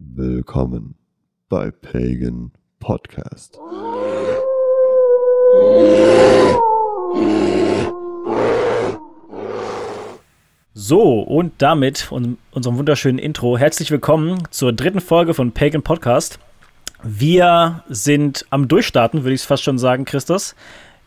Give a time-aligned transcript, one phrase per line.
[0.00, 0.94] Willkommen
[1.48, 3.58] bei Pagan Podcast.
[10.72, 13.58] So, und damit un unserem wunderschönen Intro.
[13.58, 16.38] Herzlich willkommen zur dritten Folge von Pagan Podcast.
[17.02, 20.54] Wir sind am Durchstarten, würde ich es fast schon sagen, Christus.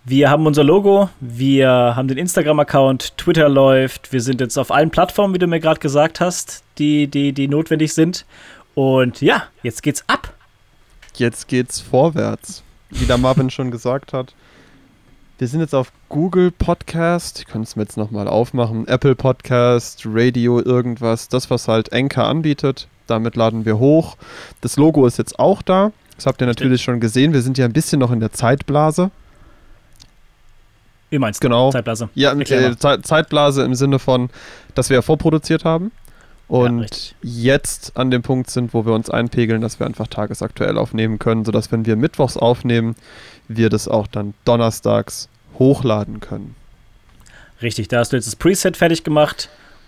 [0.03, 4.89] Wir haben unser Logo, wir haben den Instagram-Account, Twitter läuft, wir sind jetzt auf allen
[4.89, 8.25] Plattformen, wie du mir gerade gesagt hast, die, die, die notwendig sind.
[8.75, 10.33] Und ja, jetzt geht's ab.
[11.15, 12.63] Jetzt geht's vorwärts.
[12.89, 14.33] Wie der Marvin schon gesagt hat.
[15.37, 17.39] Wir sind jetzt auf Google Podcast.
[17.39, 18.87] Ich kann es mir jetzt nochmal aufmachen.
[18.87, 21.27] Apple Podcast, Radio, irgendwas.
[21.27, 22.87] Das, was halt Anchor anbietet.
[23.07, 24.17] Damit laden wir hoch.
[24.61, 25.91] Das Logo ist jetzt auch da.
[26.15, 27.33] Das habt ihr natürlich schon gesehen.
[27.33, 29.09] Wir sind ja ein bisschen noch in der Zeitblase.
[31.09, 31.47] Wie meinst du?
[31.47, 31.71] Genau.
[31.71, 32.09] Zeitblase.
[32.13, 34.29] Ja, äh, Zeitblase im Sinne von,
[34.75, 35.91] dass wir ja vorproduziert haben
[36.51, 40.77] und ja, jetzt an dem Punkt sind, wo wir uns einpegeln, dass wir einfach tagesaktuell
[40.77, 42.97] aufnehmen können, sodass wenn wir mittwochs aufnehmen,
[43.47, 46.55] wir das auch dann donnerstags hochladen können.
[47.61, 49.47] Richtig, da hast du jetzt das Preset fertig gemacht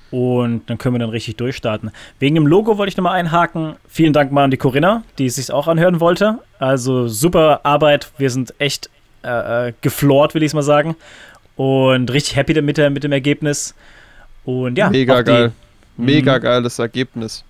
[0.09, 1.91] und dann können wir dann richtig durchstarten.
[2.19, 3.75] Wegen dem Logo wollte ich nochmal einhaken.
[3.89, 6.39] Vielen Dank mal an die Corinna, die es sich auch anhören wollte.
[6.59, 8.09] Also super Arbeit.
[8.17, 8.89] Wir sind echt
[9.25, 10.95] äh, äh geflort, will ich es mal sagen.
[11.57, 13.75] Und richtig happy mit, der, mit dem Ergebnis.
[14.45, 15.51] Und ja, mega geil.
[15.97, 16.41] Mega mhm.
[16.41, 17.43] geiles Ergebnis.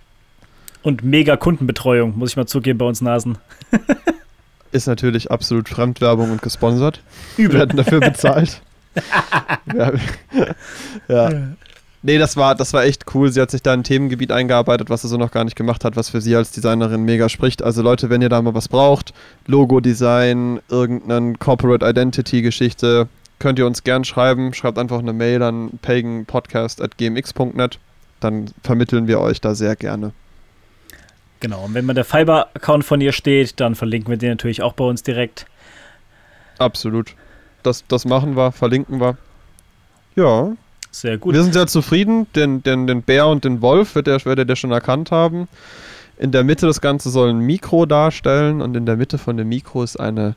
[0.82, 3.38] Und mega Kundenbetreuung, muss ich mal zugeben, bei uns Nasen.
[4.72, 7.02] Ist natürlich absolut Fremdwerbung und gesponsert.
[7.38, 7.54] Übel.
[7.54, 8.62] Wir werden dafür bezahlt.
[9.74, 9.92] ja.
[11.08, 11.32] ja.
[12.06, 13.32] Nee, das war, das war echt cool.
[13.32, 15.86] Sie hat sich da in ein Themengebiet eingearbeitet, was sie so noch gar nicht gemacht
[15.86, 17.64] hat, was für sie als Designerin mega spricht.
[17.64, 19.14] Also Leute, wenn ihr da mal was braucht,
[19.48, 23.08] Logo-Design, irgendeine Corporate Identity-Geschichte,
[23.40, 24.54] könnt ihr uns gern schreiben.
[24.54, 27.80] Schreibt einfach eine Mail an paganpodcast.gmx.net
[28.24, 30.12] dann vermitteln wir euch da sehr gerne.
[31.40, 34.74] Genau, und wenn man der Fiber-Account von ihr steht, dann verlinken wir den natürlich auch
[34.74, 35.46] bei uns direkt.
[36.58, 37.16] Absolut.
[37.64, 39.18] Das, das machen wir, verlinken wir.
[40.16, 40.54] Ja.
[40.92, 41.34] Sehr gut.
[41.34, 42.28] Wir sind sehr zufrieden.
[42.36, 45.48] Den, den, den Bär und den Wolf wird der, werdet ihr schon erkannt haben.
[46.18, 49.50] In der Mitte das Ganze soll ein Mikro darstellen und in der Mitte von dem
[49.50, 50.36] Mikro ist eine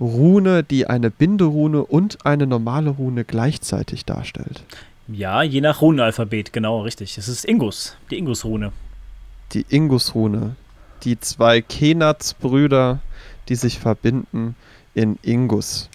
[0.00, 4.64] Rune, die eine Binderune und eine normale Rune gleichzeitig darstellt.
[5.08, 7.18] Ja, je nach Runenalphabet, genau, richtig.
[7.18, 8.72] Es ist Ingus, die Ingus-Rune.
[9.52, 10.56] Die Ingus-Rune.
[11.02, 13.00] Die zwei Kenats-Brüder,
[13.48, 14.56] die sich verbinden
[14.94, 15.90] in Ingus.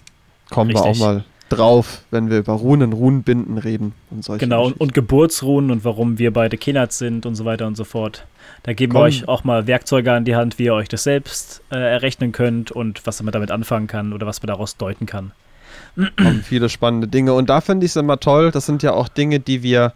[0.50, 0.84] Kommen richtig.
[0.84, 4.94] wir auch mal drauf, wenn wir über Runen, Runenbinden reden und solche Genau, und, und,
[4.94, 8.24] Geburtsrunen und warum wir beide Kenats sind und so weiter und so fort.
[8.62, 9.00] Da geben Komm.
[9.00, 12.30] wir euch auch mal Werkzeuge an die Hand, wie ihr euch das selbst äh, errechnen
[12.30, 15.32] könnt und was man damit anfangen kann oder was man daraus deuten kann
[16.16, 17.34] kommen viele spannende Dinge.
[17.34, 19.92] Und da finde ich es immer toll, das sind ja auch Dinge, die wir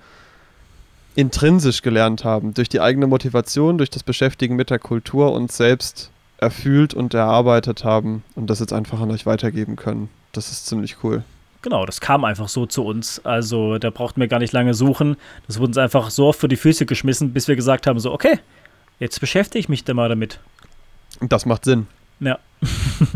[1.14, 6.10] intrinsisch gelernt haben, durch die eigene Motivation, durch das Beschäftigen mit der Kultur uns selbst
[6.38, 10.08] erfüllt und erarbeitet haben und das jetzt einfach an euch weitergeben können.
[10.32, 11.22] Das ist ziemlich cool.
[11.62, 13.24] Genau, das kam einfach so zu uns.
[13.24, 15.16] Also da brauchten wir gar nicht lange suchen.
[15.46, 18.12] Das wurde uns einfach so oft vor die Füße geschmissen, bis wir gesagt haben, so,
[18.12, 18.38] okay,
[18.98, 20.40] jetzt beschäftige ich mich da mal damit.
[21.20, 21.86] Das macht Sinn.
[22.20, 22.38] Ja.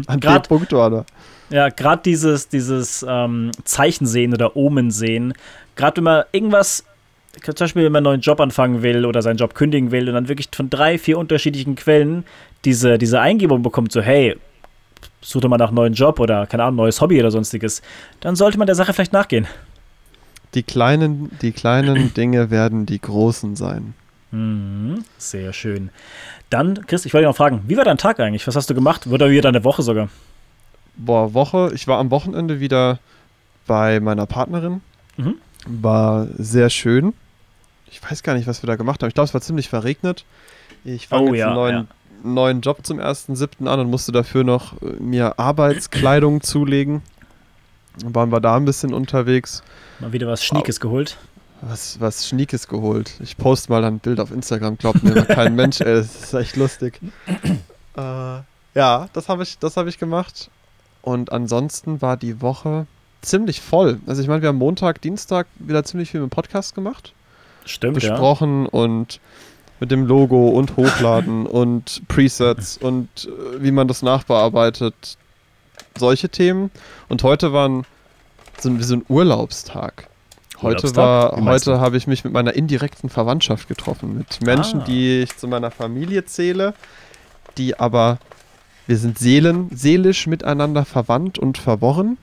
[0.07, 1.05] An dem Punkt da.
[1.51, 5.33] Ja, gerade dieses, dieses ähm, Zeichen sehen oder Omen sehen.
[5.77, 6.85] Gerade wenn man irgendwas,
[7.43, 10.15] zum Beispiel wenn man einen neuen Job anfangen will oder seinen Job kündigen will und
[10.15, 12.25] dann wirklich von drei, vier unterschiedlichen Quellen
[12.65, 14.37] diese, diese Eingebung bekommt, so hey,
[15.21, 17.83] suche mal nach einem neuen Job oder keine Ahnung, neues Hobby oder sonstiges,
[18.21, 19.47] dann sollte man der Sache vielleicht nachgehen.
[20.55, 23.95] Die kleinen, die kleinen Dinge werden die großen sein.
[24.31, 25.91] Mhm, sehr schön.
[26.51, 28.47] Dann, Chris, ich wollte dich noch fragen, wie war dein Tag eigentlich?
[28.47, 29.07] Was hast du gemacht?
[29.07, 30.09] Oder wie deine Woche sogar?
[30.99, 31.71] Boah, Woche.
[31.75, 32.99] Ich war am Wochenende wieder
[33.67, 34.83] bei meiner Partnerin.
[35.17, 35.37] Mhm.
[35.67, 37.15] War sehr schön.
[37.91, 39.09] Ich weiß gar nicht, was wir da gemacht haben.
[39.09, 40.25] Ich glaube, es war ziemlich verregnet.
[40.85, 41.87] Ich fange oh, jetzt ja, einen neuen, ja.
[42.23, 43.67] neuen Job zum 1.7.
[43.67, 47.03] an und musste dafür noch äh, mir Arbeitskleidung zulegen.
[48.01, 49.63] Dann waren wir da ein bisschen unterwegs.
[49.99, 50.83] Mal wieder was Schniekes oh.
[50.83, 51.17] geholt.
[51.61, 53.15] Was, was Schniekes geholt.
[53.21, 56.55] Ich poste mal ein Bild auf Instagram, glaubt mir kein Mensch, ey, das ist echt
[56.55, 57.01] lustig.
[57.97, 58.01] äh,
[58.75, 60.51] ja, das habe ich, hab ich gemacht.
[61.03, 62.87] Und ansonsten war die Woche
[63.23, 64.01] ziemlich voll.
[64.07, 67.13] Also ich meine, wir haben Montag, Dienstag wieder ziemlich viel mit dem Podcast gemacht.
[67.65, 68.71] Stimmt, besprochen ja.
[68.71, 69.21] und
[69.81, 75.17] mit dem Logo und Hochladen und Presets und äh, wie man das nachbearbeitet.
[75.97, 76.71] Solche Themen.
[77.09, 77.85] Und heute war ein,
[78.59, 80.09] so, ein, so ein Urlaubstag.
[80.61, 84.19] Heute war, heute habe ich mich mit meiner indirekten Verwandtschaft getroffen.
[84.19, 84.85] Mit Menschen, ah.
[84.85, 86.75] die ich zu meiner Familie zähle,
[87.57, 88.19] die aber
[88.89, 92.17] wir sind Seelen, seelisch miteinander verwandt und verworren.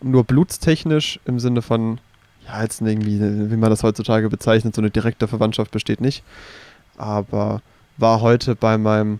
[0.00, 1.98] Nur blutstechnisch im Sinne von,
[2.46, 3.18] ja, jetzt irgendwie,
[3.50, 6.22] wie man das heutzutage bezeichnet, so eine direkte Verwandtschaft besteht nicht.
[6.96, 7.62] Aber
[7.96, 9.18] war heute bei meinem,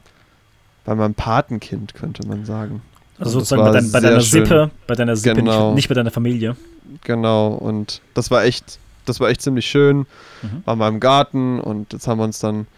[0.85, 2.81] bei meinem Patenkind, könnte man sagen.
[3.19, 4.45] Also sozusagen bei, dein, bei deiner schön.
[4.45, 5.69] Sippe, bei deiner Sippe, Genau.
[5.71, 6.57] nicht, nicht bei deiner Familie.
[7.03, 10.07] Genau, und das war echt, das war echt ziemlich schön.
[10.43, 10.63] Mhm.
[10.65, 12.69] War mal im Garten und jetzt haben wir uns dann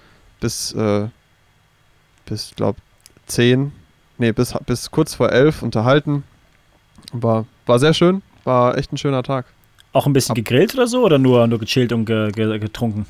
[0.40, 1.08] bis, äh,
[2.24, 2.76] bis, glaub,
[3.26, 3.72] 10,
[4.18, 6.24] nee, bis, bis kurz vor 11 unterhalten.
[7.12, 9.46] War, war sehr schön, war echt ein schöner Tag.
[9.92, 13.06] Auch ein bisschen Ab- gegrillt oder so oder nur, nur gechillt und ge, ge, getrunken?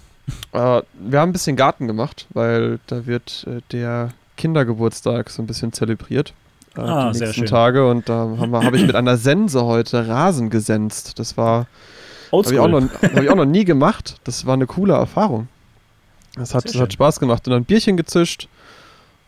[0.53, 5.47] Äh, wir haben ein bisschen Garten gemacht, weil da wird äh, der Kindergeburtstag so ein
[5.47, 6.32] bisschen zelebriert.
[6.76, 7.49] Äh, Ah, die sehr nächsten schön.
[7.50, 11.19] Tage und da habe hab ich mit einer Sense heute Rasen gesenzt.
[11.19, 11.67] Das war
[12.32, 14.17] Habe ich, auch noch- hab ich auch noch nie gemacht.
[14.25, 15.49] Das war eine coole Erfahrung.
[16.38, 16.93] Das hat, das hat.
[16.93, 17.47] Spaß gemacht.
[17.47, 18.47] Und dann ein Bierchen gezischt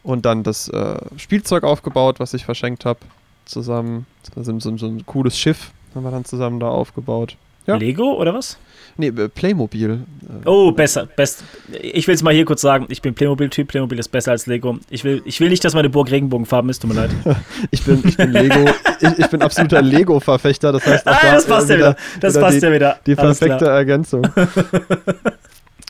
[0.08, 3.00] und dann das äh, Spielzeug aufgebaut, was ich verschenkt habe.
[3.44, 4.06] Zusammen.
[4.34, 7.36] Also so, so ein cooles Schiff haben wir dann zusammen da aufgebaut.
[7.66, 7.76] ja.
[7.76, 8.56] Lego oder was?
[8.96, 9.90] Nee, äh, Playmobil.
[10.22, 11.04] Äh, Oh, besser.
[11.06, 11.44] Best.
[11.80, 12.86] Ich will es mal hier kurz sagen.
[12.88, 13.68] Ich bin Playmobil-Typ.
[13.68, 14.78] Playmobil ist besser als Lego.
[14.90, 16.80] Ich will, ich will nicht, dass meine Burg Regenbogenfarben ist.
[16.80, 17.10] Tut mir leid.
[17.70, 18.64] Ich bin, ich bin Lego.
[19.00, 20.72] ich, ich bin absoluter Lego-Verfechter.
[20.72, 21.96] Das heißt, auch ah, da das passt ja wieder.
[22.20, 22.98] Das wieder passt die, ja wieder.
[23.06, 23.66] Die perfekte.
[23.66, 24.22] Ergänzung.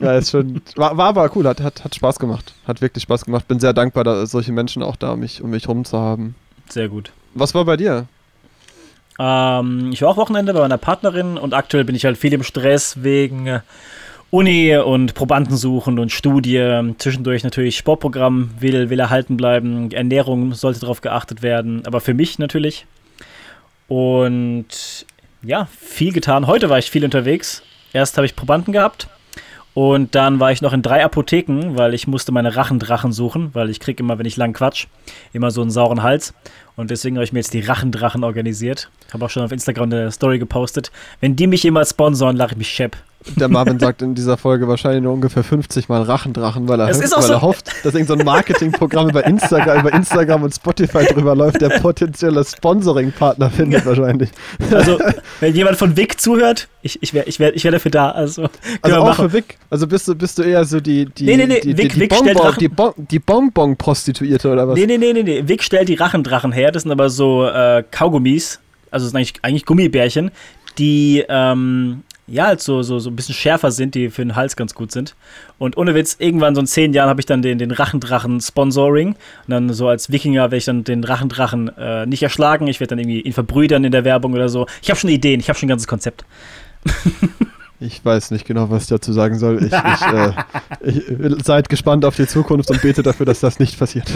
[0.01, 0.63] ja, ist schon.
[0.77, 2.55] War, war aber cool, hat, hat, hat Spaß gemacht.
[2.67, 3.49] Hat wirklich Spaß gemacht.
[3.49, 6.35] Bin sehr dankbar, da solche Menschen auch da um mich, um mich rum zu haben.
[6.69, 7.13] Sehr gut.
[7.35, 8.07] Was war bei dir?
[9.19, 12.45] Ähm, ich war auch Wochenende bei meiner Partnerin und aktuell bin ich halt viel im
[12.45, 13.61] Stress wegen äh,
[14.31, 16.93] Uni und Probanden suchen und Studie.
[16.99, 19.91] Zwischendurch natürlich Sportprogramm will, will erhalten bleiben.
[19.91, 22.87] Ernährung sollte darauf geachtet werden, aber für mich natürlich.
[23.89, 25.07] Und
[25.43, 26.47] ja, viel getan.
[26.47, 27.63] Heute war ich viel unterwegs.
[27.93, 29.09] Erst habe ich Probanden gehabt
[29.79, 33.71] und dann war ich noch in drei Apotheken, weil ich musste meine Rachendrachen suchen, weil
[33.71, 34.89] ich kriege immer, wenn ich lang quatsch,
[35.33, 36.35] immer so einen sauren Hals.
[36.75, 38.91] Und deswegen habe ich mir jetzt die Rachendrachen organisiert.
[39.13, 40.91] Habe auch schon auf Instagram eine Story gepostet.
[41.21, 42.97] Wenn die mich immer sponsoren, lache ich mich schepp.
[43.37, 47.01] Der Marvin sagt in dieser Folge wahrscheinlich nur ungefähr 50 Mal Rachendrachen, weil er, auch
[47.01, 51.35] weil so- er hofft, dass irgendein so Marketingprogramm über Instagram, über Instagram und Spotify drüber
[51.35, 54.31] läuft, der potenzielle Sponsoring-Partner findet wahrscheinlich.
[54.71, 54.99] Also,
[55.41, 58.11] wenn jemand von Vic zuhört, ich, ich wäre ich wär, ich wär dafür da.
[58.13, 58.49] Also,
[58.83, 59.29] Also auch machen.
[59.31, 59.59] für Vic.
[59.69, 62.01] Also bist du, bist du eher so die, die, Nee, nee, nee, die, Vic- die,
[62.01, 64.77] Vic Bonbon, die, bon, die Bonbon-Prostituierte oder was?
[64.79, 65.43] Nee, nee, nee, nee, nee.
[65.47, 66.71] Vic stellt die Rachendrachen her.
[66.73, 68.61] Das sind aber so äh, Kaugummis.
[68.91, 70.31] Also, das sind eigentlich, eigentlich Gummibärchen,
[70.79, 74.57] die, ähm, ja, halt so, so, so ein bisschen schärfer sind, die für den Hals
[74.57, 75.15] ganz gut sind.
[75.59, 79.09] Und ohne Witz, irgendwann so in zehn Jahren habe ich dann den, den Rachendrachen-Sponsoring.
[79.09, 79.17] Und
[79.47, 82.67] dann so als Wikinger werde ich dann den Rachendrachen äh, nicht erschlagen.
[82.67, 84.67] Ich werde dann irgendwie ihn verbrüdern in der Werbung oder so.
[84.83, 86.25] Ich habe schon Ideen, ich habe schon ein ganzes Konzept.
[87.81, 89.63] Ich weiß nicht genau, was ich dazu sagen soll.
[89.63, 90.33] Ich, ich, äh,
[91.37, 94.09] ich seid gespannt auf die Zukunft und bete dafür, dass das nicht passiert.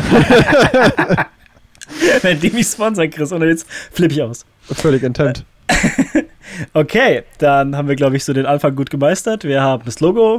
[2.22, 4.44] Wenn die mich sponsern, Chris, ohne Witz, flippe ich aus.
[4.62, 5.44] Völlig intent.
[6.74, 9.44] Okay, dann haben wir, glaube ich, so den Anfang gut gemeistert.
[9.44, 10.38] Wir haben das Logo.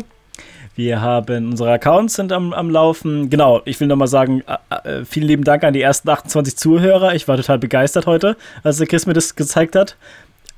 [0.76, 3.30] Wir haben unsere Accounts sind am, am Laufen.
[3.30, 4.42] Genau, ich will nochmal sagen,
[4.84, 7.14] äh, vielen lieben Dank an die ersten 28 Zuhörer.
[7.14, 9.96] Ich war total begeistert heute, als der Chris mir das gezeigt hat.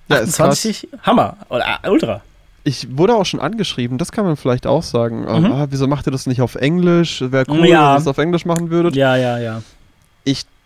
[0.07, 0.49] Ja, ist krass.
[0.65, 1.35] 28, Hammer.
[1.49, 2.21] Oder äh, Ultra.
[2.63, 5.21] Ich wurde auch schon angeschrieben, das kann man vielleicht auch sagen.
[5.21, 5.51] Mhm.
[5.51, 7.21] Ah, wieso macht ihr das nicht auf Englisch?
[7.21, 7.61] Wäre cool, Ja.
[7.61, 8.95] wenn ihr das auf Englisch machen würdet.
[8.95, 9.61] Ja, ja, ja.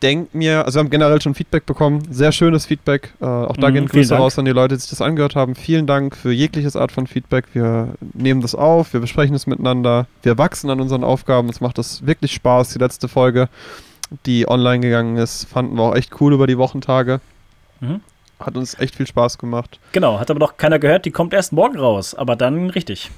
[0.01, 3.13] Denke mir, also wir haben generell schon Feedback bekommen, sehr schönes Feedback.
[3.19, 5.55] Äh, auch da Mhm, gehen Grüße raus an die Leute, die sich das angehört haben.
[5.55, 7.45] Vielen Dank für jegliches Art von Feedback.
[7.53, 11.49] Wir nehmen das auf, wir besprechen es miteinander, wir wachsen an unseren Aufgaben.
[11.49, 12.69] Es macht das wirklich Spaß.
[12.69, 13.49] Die letzte Folge,
[14.25, 17.19] die online gegangen ist, fanden wir auch echt cool über die Wochentage.
[17.81, 17.99] Mhm.
[18.39, 19.79] Hat uns echt viel Spaß gemacht.
[19.91, 21.03] Genau, hat aber noch keiner gehört.
[21.03, 23.11] Die kommt erst morgen raus, aber dann richtig.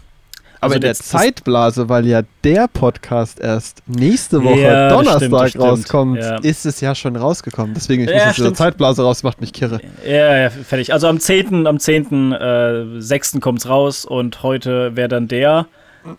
[0.63, 4.89] Aber Also in der das- das- Zeitblase, weil ja der Podcast erst nächste Woche Ja,
[4.89, 5.63] das Donnerstag stimmt, das stimmt.
[5.65, 6.36] rauskommt, Ja.
[6.38, 7.74] ist es ja schon rausgekommen.
[7.74, 8.53] Deswegen, ich Ja, muss aus dieser.
[8.53, 9.80] Zeitblase raus, macht mich kirre.
[10.08, 10.94] Ja, ja, fertig.
[10.94, 13.41] Also am 10., am 10., äh, 6.
[13.41, 15.65] kommt's raus und heute wäre dann der.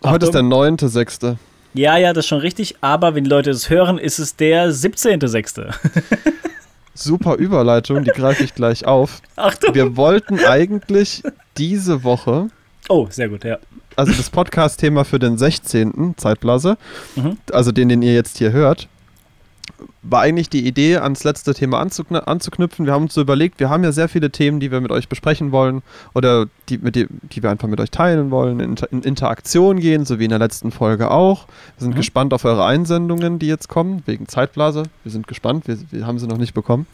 [0.05, 0.49] Heute ist der Achtung.
[0.49, 1.37] 9.6.
[1.73, 4.71] Ja, ja, das ist schon richtig, aber wenn die Leute es hören, ist es der
[4.73, 5.73] 17.6.
[6.95, 9.21] Super Überleitung, die greife ich gleich auf.
[9.35, 9.73] Achtung!
[9.73, 11.23] Wir wollten eigentlich
[11.57, 12.49] diese Woche,
[12.89, 13.57] Oh, sehr gut, ja.
[13.95, 16.15] Also das Podcast-Thema für den 16.
[16.17, 16.77] Zeitblase,
[17.15, 17.37] Mhm.
[17.51, 18.87] also den, den ihr jetzt hier hört,
[20.01, 22.85] war eigentlich die Idee, ans letzte Thema anzukn anzuknüpfen.
[22.85, 25.07] Wir haben uns so überlegt, wir haben ja sehr viele Themen, die wir mit euch
[25.07, 25.81] besprechen wollen
[26.13, 30.05] oder die, mit die, die wir einfach mit euch teilen wollen, in, in Interaktion gehen,
[30.05, 31.47] so wie in der letzten Folge auch.
[31.77, 31.97] Wir sind Mhm.
[31.97, 34.83] gespannt auf eure Einsendungen, die jetzt kommen, wegen Zeitblase.
[35.03, 36.85] Wir sind gespannt, wir, wir haben sie noch nicht bekommen.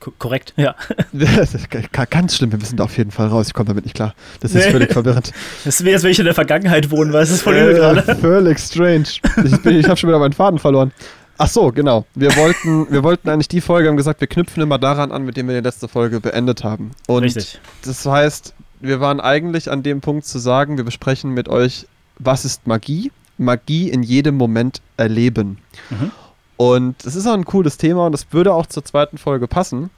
[0.00, 0.74] Ko korrekt, ja.
[1.12, 3.48] Das ist g- ganz schlimm, wir müssen da auf jeden Fall raus.
[3.48, 4.14] Ich komme damit nicht klar.
[4.40, 4.70] Das ist Nee.
[4.72, 5.30] völlig verwirrend.
[5.64, 8.02] Das wäre, als wenn ich in der Vergangenheit wohnen, weil es ist voll Äh, gerade.
[8.20, 9.04] Völlig strange.
[9.44, 10.92] Ich, bin- ich habe schon wieder meinen Faden verloren.
[11.36, 12.04] Ach so, genau.
[12.14, 15.36] Wir wollten, wir wollten eigentlich die Folge, haben gesagt, wir knüpfen immer daran an, mit
[15.38, 16.90] dem wir die letzte Folge beendet haben.
[17.06, 17.58] Und Richtig.
[17.84, 21.86] das heißt, wir waren eigentlich an dem Punkt zu sagen, wir besprechen mit euch,
[22.18, 23.10] was ist Magie?
[23.38, 25.56] Magie in jedem Moment erleben.
[25.88, 26.10] Mhm.
[26.60, 29.88] Und es ist auch ein cooles Thema und das würde auch zur zweiten Folge passen.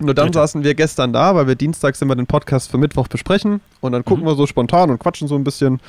[0.00, 0.38] Nur dann Bitte.
[0.38, 4.06] saßen wir gestern da, weil wir dienstags immer den Podcast für Mittwoch besprechen und dann
[4.06, 4.28] gucken Mhm.
[4.28, 5.80] wir so spontan und quatschen so ein bisschen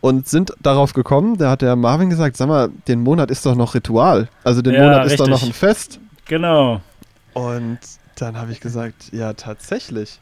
[0.00, 3.54] und sind darauf gekommen, da hat der Marvin gesagt, sag mal, den Monat ist doch
[3.54, 4.28] noch Ritual.
[4.42, 5.42] Also den Ja, Monat ist doch richtig.
[5.42, 6.00] noch ein Fest.
[6.24, 6.80] Genau.
[7.34, 7.78] Und
[8.16, 10.18] dann habe ich gesagt, ja, tatsächlich.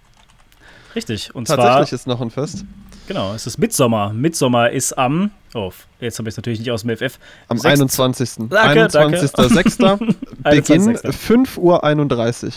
[0.94, 1.34] Richtig.
[1.34, 2.66] Und Tatsächlich zwar, ist noch ein Fest.
[3.10, 4.12] Genau, es ist Mitsommer.
[4.12, 7.18] Mitsommer ist am, oh, jetzt habe ich es natürlich nicht aus dem FF.
[7.48, 8.30] Am Sechst- 21.
[8.48, 9.18] Danke, danke.
[9.18, 9.96] 21.06.
[10.44, 11.10] Beginn 21..
[11.10, 12.52] 5.31 Uhr.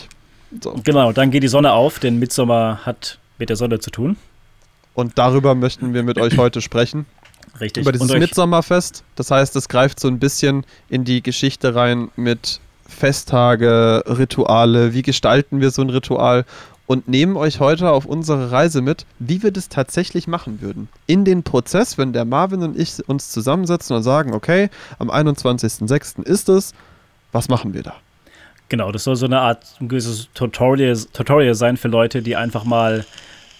[0.62, 0.80] So.
[0.84, 4.16] Genau, dann geht die Sonne auf, denn Mitsommer hat mit der Sonne zu tun.
[4.94, 7.06] Und darüber möchten wir mit euch heute sprechen.
[7.60, 7.82] Richtig.
[7.82, 9.02] Über dieses Mitsommerfest.
[9.16, 14.94] Das heißt, es greift so ein bisschen in die Geschichte rein mit Festtage, Rituale.
[14.94, 16.44] Wie gestalten wir so ein Ritual?
[16.86, 20.88] Und nehmen euch heute auf unsere Reise mit, wie wir das tatsächlich machen würden.
[21.06, 26.22] In den Prozess, wenn der Marvin und ich uns zusammensetzen und sagen, okay, am 21.06.
[26.24, 26.74] ist es,
[27.32, 27.94] was machen wir da?
[28.68, 32.64] Genau, das soll so eine Art ein gewisses Tutorial, Tutorial sein für Leute, die einfach
[32.64, 33.04] mal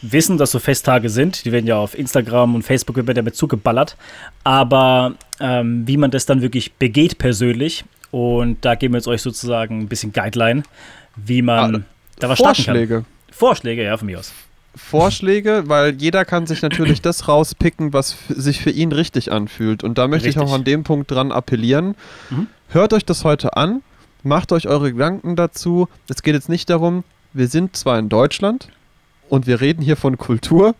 [0.03, 1.45] wissen, dass so Festtage sind.
[1.45, 3.97] Die werden ja auf Instagram und Facebook wird damit zugeballert.
[4.45, 7.85] Aber ähm, wie man das dann wirklich begeht persönlich.
[8.11, 10.63] Und da geben wir jetzt euch sozusagen ein bisschen Guideline,
[11.17, 11.81] wie man Ah,
[12.19, 12.75] da was starten kann.
[12.77, 13.05] Vorschläge.
[13.35, 14.33] Vorschläge, ja, von mir aus.
[14.77, 19.85] Vorschläge, weil jeder kann sich natürlich das rauspicken, was sich für ihn richtig anfühlt.
[19.85, 20.51] Und da möchte ich Richtig.
[20.51, 21.95] auch an dem Punkt dran appellieren.
[22.31, 22.49] Mhm.
[22.69, 23.83] Hört euch das heute an,
[24.23, 25.89] macht euch eure Gedanken dazu.
[26.09, 28.69] Es geht jetzt nicht darum, wir sind zwar in Deutschland
[29.29, 30.75] und wir reden hier von Kultur,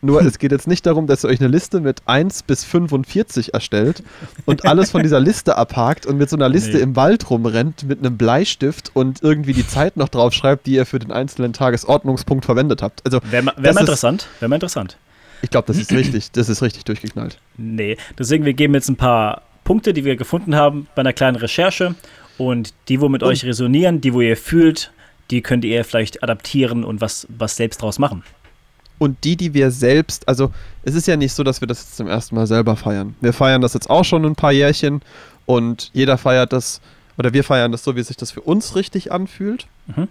[0.00, 3.54] nur es geht jetzt nicht darum, dass ihr euch eine Liste mit 1 bis 45
[3.54, 4.02] erstellt
[4.46, 6.82] und alles von dieser Liste abhakt und mit so einer Liste Nee.
[6.82, 10.98] im Wald rumrennt mit einem Bleistift und irgendwie die Zeit noch draufschreibt, die ihr für
[10.98, 13.02] den einzelnen Tagesordnungspunkt verwendet habt.
[13.04, 14.28] Also Wäre mal, wär mal interessant.
[14.40, 14.96] Wäre mal interessant.
[15.42, 17.38] ich glaube, das ist richtig, das ist richtig durchgeknallt.
[17.56, 21.36] Nee, deswegen, wir geben jetzt ein paar Punkte, die wir gefunden haben bei einer kleinen
[21.36, 21.94] Recherche.
[22.38, 24.92] Und die, wo mit Und- euch resonieren, die, wo ihr fühlt,
[25.32, 28.22] die könnt ihr vielleicht adaptieren und was, was selbst draus machen.
[28.98, 30.50] Und die, die wir selbst, also
[30.82, 33.14] es ist ja nicht so, dass wir das jetzt zum ersten Mal selber feiern.
[33.20, 35.02] Wir feiern das jetzt auch schon ein paar Jährchen
[35.46, 36.80] und jeder feiert das,
[37.16, 39.66] oder wir feiern das so, wie sich das für uns richtig anfühlt.
[39.86, 40.08] Mhm.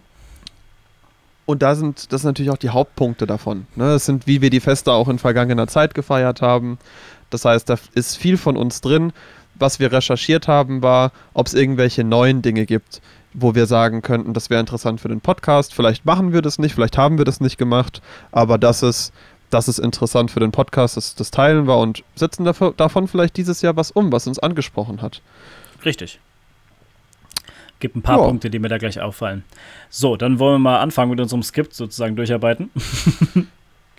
[1.46, 3.68] Und da sind, das sind natürlich auch die Hauptpunkte davon.
[3.76, 3.86] Ne?
[3.86, 6.78] Das sind, wie wir die Feste auch in vergangener Zeit gefeiert haben.
[7.30, 9.14] Das heißt, da ist viel von uns drin.
[9.56, 13.02] Was wir recherchiert haben, war, ob es irgendwelche neuen Dinge gibt,
[13.34, 15.74] wo wir sagen könnten, das wäre interessant für den Podcast.
[15.74, 19.14] Vielleicht machen wir das nicht, vielleicht haben wir das nicht gemacht, aber das ist,
[19.50, 23.38] das ist interessant für den Podcast, das, das teilen wir und setzen dafür, davon vielleicht
[23.38, 25.22] dieses Jahr was um, was uns angesprochen hat.
[25.86, 26.20] Richtig.
[27.80, 28.26] Gibt ein paar Ja.
[28.26, 29.44] Punkte, die mir da gleich auffallen.
[29.90, 32.72] So, dann wollen wir mal anfangen mit unserem Skript sozusagen durcharbeiten.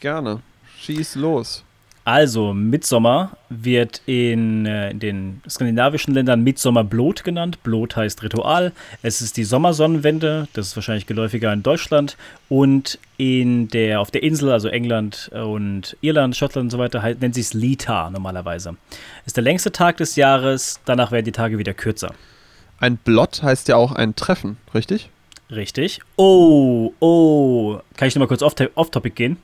[0.00, 0.40] Gerne.
[0.80, 1.64] Schieß los.
[2.08, 7.62] Also, Mitsommer wird in, äh, in den skandinavischen Ländern Mitsommerblot genannt.
[7.62, 8.72] Blot heißt Ritual.
[9.02, 12.16] Es ist die Sommersonnenwende, das ist wahrscheinlich geläufiger in Deutschland.
[12.48, 17.20] Und in der, auf der Insel, also England und Irland, Schottland und so weiter, halt,
[17.20, 18.76] nennt sich es Lita normalerweise.
[19.26, 22.14] Ist der längste Tag des Jahres, danach werden die Tage wieder kürzer.
[22.80, 25.10] Ein Blot heißt ja auch ein Treffen, richtig?
[25.50, 26.00] Richtig.
[26.16, 27.80] Oh, oh.
[27.98, 29.36] Kann ich nochmal kurz off- off-topic gehen?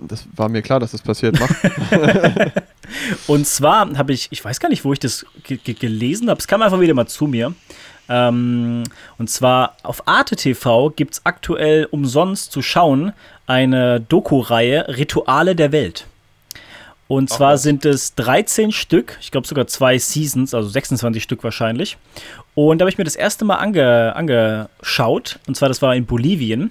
[0.00, 1.38] Das war mir klar, dass das passiert.
[1.38, 1.50] Mach.
[3.26, 6.38] Und zwar habe ich, ich weiß gar nicht, wo ich das ge ge gelesen habe,
[6.40, 7.54] es kam einfach wieder mal zu mir.
[8.08, 8.84] Ähm,
[9.16, 13.14] und zwar auf Arte TV gibt es aktuell umsonst zu schauen
[13.46, 16.06] eine Doku-Reihe Rituale der Welt.
[17.06, 17.62] Und zwar was.
[17.62, 21.98] sind es 13 Stück, ich glaube sogar zwei Seasons, also 26 Stück wahrscheinlich.
[22.54, 26.06] Und da habe ich mir das erste Mal ange angeschaut, und zwar das war in
[26.06, 26.70] Bolivien.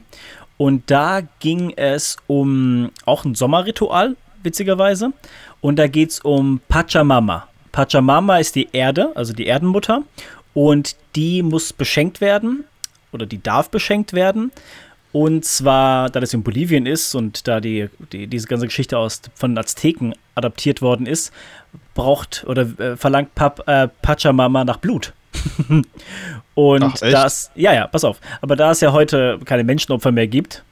[0.58, 5.14] Und da ging es um auch ein Sommerritual, witzigerweise.
[5.62, 7.48] Und da geht es um Pachamama.
[7.72, 10.04] Pachamama ist die Erde, also die Erdenmutter.
[10.54, 12.66] Und die muss beschenkt werden,
[13.12, 14.52] oder die darf beschenkt werden.
[15.12, 19.22] Und zwar, da das in Bolivien ist und da die, die, diese ganze Geschichte aus,
[19.36, 21.32] von Azteken adaptiert worden ist,
[21.94, 25.14] braucht oder äh, verlangt Pap, äh, Pachamama nach Blut.
[26.56, 28.20] und Ach, das, ja, ja, pass auf.
[28.42, 30.64] Aber da es ja heute keine Menschenopfer mehr gibt,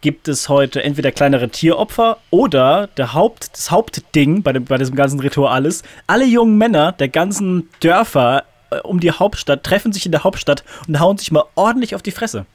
[0.00, 4.94] gibt es heute entweder kleinere Tieropfer oder der Haupt, das Hauptding bei, dem, bei diesem
[4.94, 10.06] ganzen Ritual ist, alle jungen Männer der ganzen Dörfer äh, um die Hauptstadt treffen sich
[10.06, 12.46] in der Hauptstadt und hauen sich mal ordentlich auf die Fresse.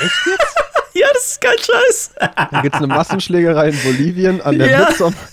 [0.00, 0.56] Echt jetzt?
[0.94, 2.10] Ja, das ist kein Scheiß.
[2.50, 4.88] Da gibt es eine Massenschlägerei in Bolivien an der Ja.
[4.88, 5.14] Midsommar.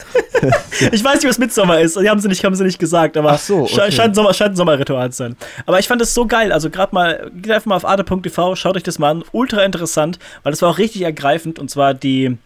[0.92, 2.00] Ich weiß nicht, was Mitsommer ist.
[2.00, 3.92] Die haben sie nicht, haben sie nicht gesagt, aber so, okay.
[3.92, 5.36] scheint, Sommer, scheint ein Sommerritual zu sein.
[5.66, 6.52] Aber ich fand das so geil.
[6.52, 9.24] Also gerade mal, geht einfach mal auf arte.tv, schaut euch das mal an.
[9.32, 11.58] Ultra interessant, weil das war auch richtig ergreifend.
[11.58, 12.38] Und zwar die,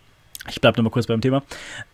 [0.49, 1.43] ich bleibe nochmal kurz beim Thema.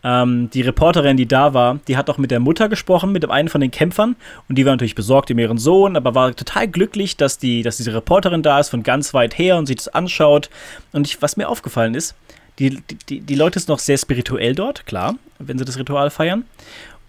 [0.03, 3.31] Ähm, die Reporterin, die da war, die hat auch mit der Mutter gesprochen, mit dem
[3.31, 4.15] einen von den Kämpfern.
[4.47, 7.77] Und die war natürlich besorgt um ihren Sohn, aber war total glücklich, dass, die, dass
[7.77, 10.49] diese Reporterin da ist, von ganz weit her und sich das anschaut.
[10.93, 12.15] Und ich, was mir aufgefallen ist,
[12.59, 16.45] die, die, die Leute sind noch sehr spirituell dort, klar, wenn sie das Ritual feiern.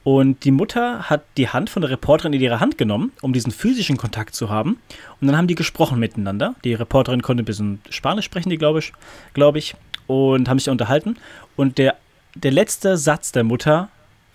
[0.04, 3.52] Und die Mutter hat die Hand von der Reporterin in ihre Hand genommen, um diesen
[3.52, 4.78] physischen Kontakt zu haben.
[5.20, 6.54] Und dann haben die gesprochen miteinander.
[6.64, 8.92] Die Reporterin konnte ein bisschen Spanisch sprechen, die glaube ich,
[9.34, 9.74] glaube ich
[10.08, 11.16] und haben sich unterhalten.
[11.54, 11.94] Und der,
[12.34, 13.88] der letzte Satz der Mutter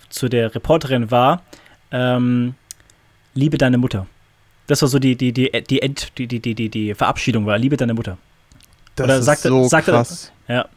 [0.10, 1.42] zu der Reporterin war:
[1.92, 2.56] ähm,
[3.34, 4.08] Liebe deine Mutter.
[4.68, 7.75] Das war so die, die, die, die, End, die, die, die, die Verabschiedung war, liebe
[7.75, 8.18] deine Mutter.
[8.96, 10.32] Das Oder ist sagte- so sagte- krass.
[10.48, 10.68] Ja.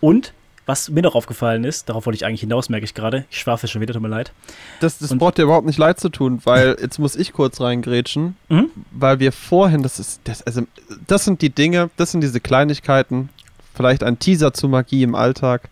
[0.00, 0.32] Und
[0.66, 3.26] was mir noch aufgefallen ist, darauf wollte ich eigentlich hinaus, merke ich gerade.
[3.30, 4.32] Ich schwafel schon wieder, tut mir leid.
[4.80, 8.36] Das, das braucht dir überhaupt nicht leid zu tun, weil jetzt muss ich kurz reingrätschen,
[8.48, 8.70] Mhm.
[8.90, 10.62] weil wir vorhin, das ist, das, also,
[11.06, 13.28] das sind die Dinge, das sind diese Kleinigkeiten,
[13.74, 15.68] vielleicht ein Teaser zu Magie im Alltag.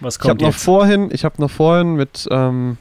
[0.00, 2.76] Was Ich habe kommt noch vorhin, ich habe noch vorhin mit, ähm,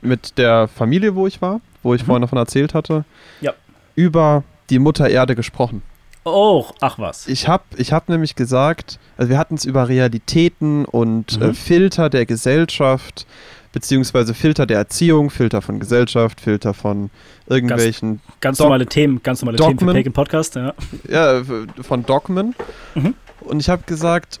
[0.00, 2.06] mit der Familie, wo ich war, wo ich Mhm.
[2.06, 3.04] vorhin davon erzählt hatte,
[3.40, 3.52] Ja.
[3.94, 5.82] über die Mutter Erde gesprochen.
[6.26, 7.26] Oh, ach was.
[7.28, 11.50] Ich habe ich hab nämlich gesagt, also wir hatten es über Realitäten und Mhm.
[11.50, 13.26] äh, Filter der Gesellschaft,
[13.74, 17.10] beziehungsweise Filter der Erziehung, Filter von Gesellschaft, Filter von
[17.46, 19.96] irgendwelchen, Ganz Dog- normale Themen, ganz normale Themen für Dogmen.
[19.96, 20.72] Pagan Podcast, ja.
[21.08, 21.42] ja,
[21.82, 22.54] von Dogmen.
[22.94, 23.14] Mhm.
[23.40, 24.40] Und ich habe gesagt,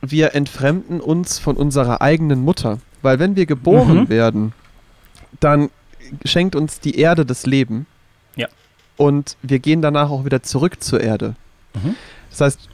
[0.00, 2.78] wir entfremden uns von unserer eigenen Mutter.
[3.02, 4.08] Weil wenn wir geboren Mhm.
[4.08, 4.52] werden,
[5.40, 5.70] dann
[6.24, 7.86] schenkt uns die Erde das Leben.
[8.36, 8.48] Ja.
[8.96, 11.34] Und wir gehen danach auch wieder zurück zur Erde.
[11.74, 11.96] Mhm.
[12.30, 12.68] Das heißt,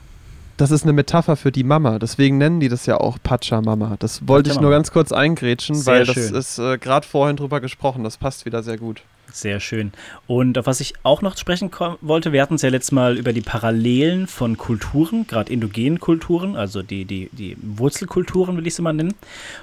[0.61, 1.99] das ist eine Metapher für die Mama.
[1.99, 3.97] Deswegen nennen die das ja auch Pachamama.
[3.99, 6.35] Das wollte ich nur ganz kurz eingrätschen, Sehr weil das schön.
[6.35, 8.05] ist äh, gerade vorhin drüber gesprochen.
[8.05, 9.03] Das passt wieder sehr gut.
[9.33, 9.93] Sehr schön.
[10.27, 13.33] Und auf was ich auch noch sprechen wollte, wir hatten es ja letztes Mal über
[13.33, 18.83] die Parallelen von Kulturen, gerade indogenen Kulturen, also die, die, die Wurzelkulturen, will ich sie
[18.83, 19.15] mal nennen.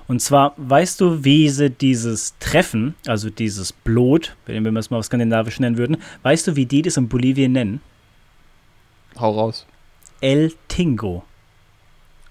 [0.07, 4.97] Und zwar, weißt du, wie sie dieses Treffen, also dieses Blot, wenn wir es mal
[4.97, 7.81] auf Skandinavisch nennen würden, weißt du, wie die das in Bolivien nennen?
[9.19, 9.65] Hau raus.
[10.21, 11.23] El Tingo.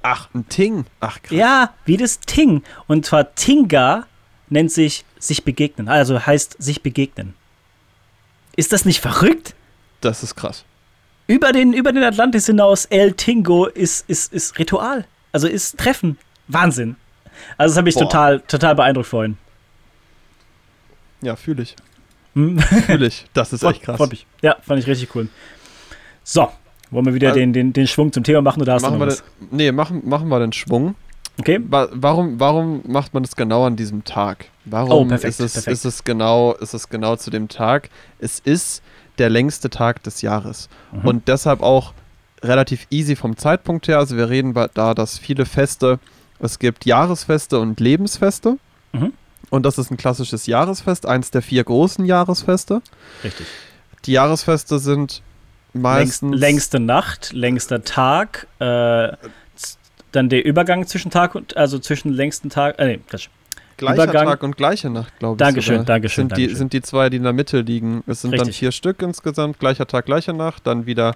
[0.02, 0.86] Ach, ein Ting.
[1.00, 1.36] Ach, krass.
[1.36, 2.62] Ja, wie das Ting.
[2.86, 4.06] Und zwar Tinga
[4.48, 7.34] nennt sich sich begegnen, also heißt sich begegnen.
[8.54, 9.54] Ist das nicht verrückt?
[10.00, 10.64] Das ist krass.
[11.26, 15.06] Über den, über den Atlantis hinaus, El Tingo ist, ist, ist Ritual.
[15.32, 16.18] Also ist Treffen.
[16.48, 16.96] Wahnsinn.
[17.58, 18.04] Also das habe ich Boah.
[18.04, 19.36] total, total beeindruckt vorhin.
[21.20, 21.74] Ja, fühle ich.
[22.34, 22.58] Hm?
[22.60, 23.26] Fühle ich.
[23.34, 23.98] Das ist echt krass.
[24.08, 24.26] Mich.
[24.42, 25.28] Ja, fand ich richtig cool.
[26.22, 26.50] So,
[26.90, 29.00] wollen wir wieder Also- den, den, den Schwung zum Thema machen oder hast Machen du
[29.00, 29.48] wir, noch den, was?
[29.52, 30.94] nee, machen, machen wir den Schwung.
[31.38, 34.46] Okay, Wa warum, warum macht man das genau an diesem Tag?
[34.64, 35.72] Warum Oh, perfekt, ist, es, perfekt.
[35.74, 37.90] ist, es genau, ist es genau zu dem Tag?
[38.18, 38.82] Es ist
[39.18, 40.68] der längste Tag des Jahres.
[40.92, 41.08] Mhm.
[41.08, 41.92] Und deshalb auch
[42.42, 43.98] relativ easy vom Zeitpunkt her.
[43.98, 45.98] Also wir reden da, dass viele Feste,
[46.38, 48.56] es gibt Jahresfeste und Lebensfeste.
[48.92, 49.12] Mhm.
[49.50, 52.80] Und das ist ein klassisches Jahresfest, eins der vier großen Jahresfeste.
[53.22, 53.46] richtig.
[54.06, 55.22] Die Jahresfeste sind
[55.76, 59.08] Längst, meistens längste Nacht, längster Tag, äh,
[60.12, 63.28] dann der Übergang zwischen Tag und, also zwischen längsten Tag, äh, nee, Quatsch.
[63.76, 65.38] Gleicher Übergang- Tag und gleiche Nacht, glaube ich.
[65.38, 65.84] Dankeschön, sogar.
[65.86, 66.56] Dankeschön, Sind die, Dankeschön.
[66.56, 68.02] sind die zwei, die in der Mitte liegen.
[68.06, 68.58] Es sind dann Richtig.
[68.58, 69.58] vier Stück insgesamt.
[69.58, 70.66] Gleicher Tag, gleiche Nacht.
[70.66, 71.14] Dann wieder,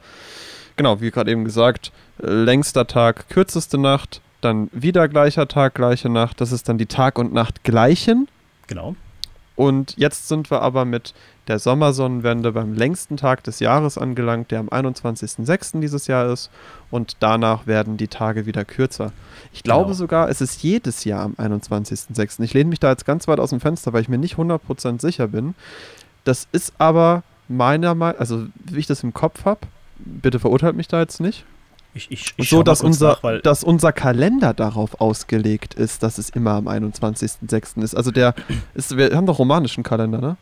[0.76, 4.20] genau, wie gerade eben gesagt, längster Tag, kürzeste Nacht.
[4.42, 6.42] Dann wieder gleicher Tag, gleiche Nacht.
[6.42, 8.28] Das ist dann die Tag und Nacht gleichen.
[8.66, 8.94] Genau.
[9.56, 11.14] Und jetzt sind wir aber mit
[11.48, 15.80] der Sommersonnenwende beim längsten Tag des Jahres angelangt, der am 21.06.
[15.80, 16.50] dieses Jahr ist.
[16.90, 19.12] Und danach werden die Tage wieder kürzer.
[19.52, 19.94] Ich glaube Genau.
[19.94, 22.42] sogar, es ist jedes Jahr am 21.06.
[22.42, 25.00] Ich lehne mich da jetzt ganz weit aus dem Fenster, weil ich mir nicht 100%
[25.00, 25.54] sicher bin.
[26.24, 29.60] Das ist aber meiner Meinung also wie ich das im Kopf habe,
[29.98, 31.44] bitte verurteilt mich da jetzt nicht.
[31.94, 36.18] Ich, ich, ich so, dass unser, nach, weil dass unser Kalender darauf ausgelegt ist, dass
[36.18, 37.82] es immer am 21.06.
[37.82, 37.96] ist.
[37.96, 38.34] Also der
[38.74, 40.36] ist, wir haben doch romanischen Kalender, ne?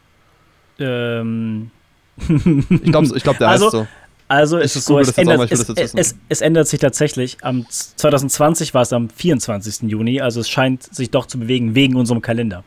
[0.79, 1.71] Ähm,
[2.29, 3.87] Ich glaube, ich glaub, der Also, heißt so.
[4.31, 7.39] Also ist es so, es ändert, es, es, es ändert sich tatsächlich.
[7.41, 9.91] Am 2020 war es am 24.
[9.91, 12.63] Juni, also es scheint sich doch zu bewegen wegen unserem Kalender.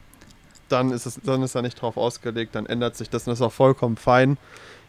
[0.69, 3.39] Dann ist, es, dann ist er nicht drauf ausgelegt, dann ändert sich das und das
[3.39, 4.38] ist auch vollkommen fein.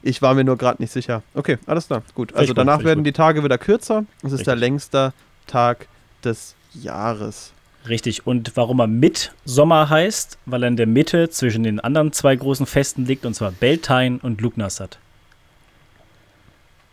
[0.00, 1.22] Ich war mir nur gerade nicht sicher.
[1.35, 2.35] Okay, alles klar, gut.
[2.35, 3.08] Also danach werden gut.
[3.08, 4.06] die Tage wieder kürzer.
[4.18, 4.46] Es ist Richtig.
[4.46, 5.12] der längste
[5.46, 5.88] Tag
[6.24, 7.51] des Jahres.
[7.88, 8.26] Richtig.
[8.26, 12.66] Und warum er Mitsommer heißt, weil er in der Mitte zwischen den anderen zwei großen
[12.66, 14.98] Festen liegt, und zwar Beltane und Lugnasad.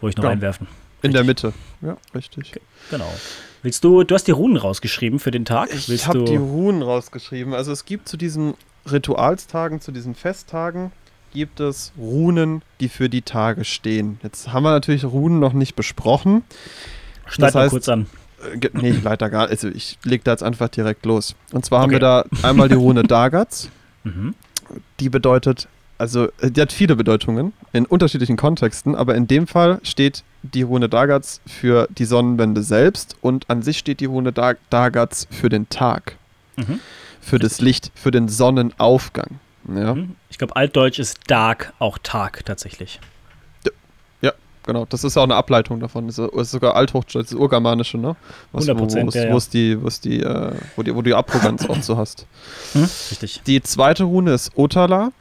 [0.02, 0.30] Wo ich noch Ja.
[0.32, 0.68] einwerfen.
[1.02, 1.44] In der Richtig.
[1.44, 1.54] Mitte.
[1.82, 2.60] Ja, richtig.
[2.90, 3.12] Genau.
[3.62, 5.70] Willst du, du hast die Runen rausgeschrieben für den Tag?
[5.74, 7.54] Ich Willst habe du, die Runen rausgeschrieben.
[7.54, 8.56] Also es gibt zu diesen
[8.90, 10.92] Ritualstagen, zu diesen Festtagen,
[11.34, 14.20] gibt es Runen, die für die Tage stehen.
[14.24, 16.44] Jetzt haben wir natürlich Runen noch nicht besprochen.
[17.28, 18.08] schneid das mal heißt- kurz an.
[18.62, 21.36] Äh, nee, leider gar Also ich leg da jetzt einfach direkt los.
[21.52, 21.96] Und zwar haben Okay.
[21.96, 23.70] wir da einmal die Rune Dagatz.
[24.06, 24.34] Mhm.
[25.02, 29.80] Die bedeutet, also äh, die hat viele Bedeutungen in unterschiedlichen Kontexten, aber in dem Fall
[29.84, 34.58] steht die Rune Dagatz für die Sonnenwende selbst und an sich steht die Rune Dag
[34.70, 36.16] Dagatz für den Tag,
[36.56, 36.80] Mhm.
[37.20, 39.40] für das Licht, für den Sonnenaufgang.
[39.68, 40.16] Ja, Mhm.
[40.30, 43.02] Ich glaube, Altdeutsch ist Dark auch Tag tatsächlich.
[44.72, 44.86] Genau.
[44.86, 46.08] Das ist auch eine Ableitung davon.
[46.08, 48.16] Das ist sogar Althochdeutsch, das Urgermanische, ne?
[48.52, 51.02] Was, wo, 100%, wo, ja, wo es die, wo es die, äh, wo die, wo
[51.02, 52.26] du die Abroganz auch so hast.
[52.74, 52.84] Mhm.
[53.12, 53.42] Richtig.
[53.46, 55.12] Die zweite Rune ist Otala,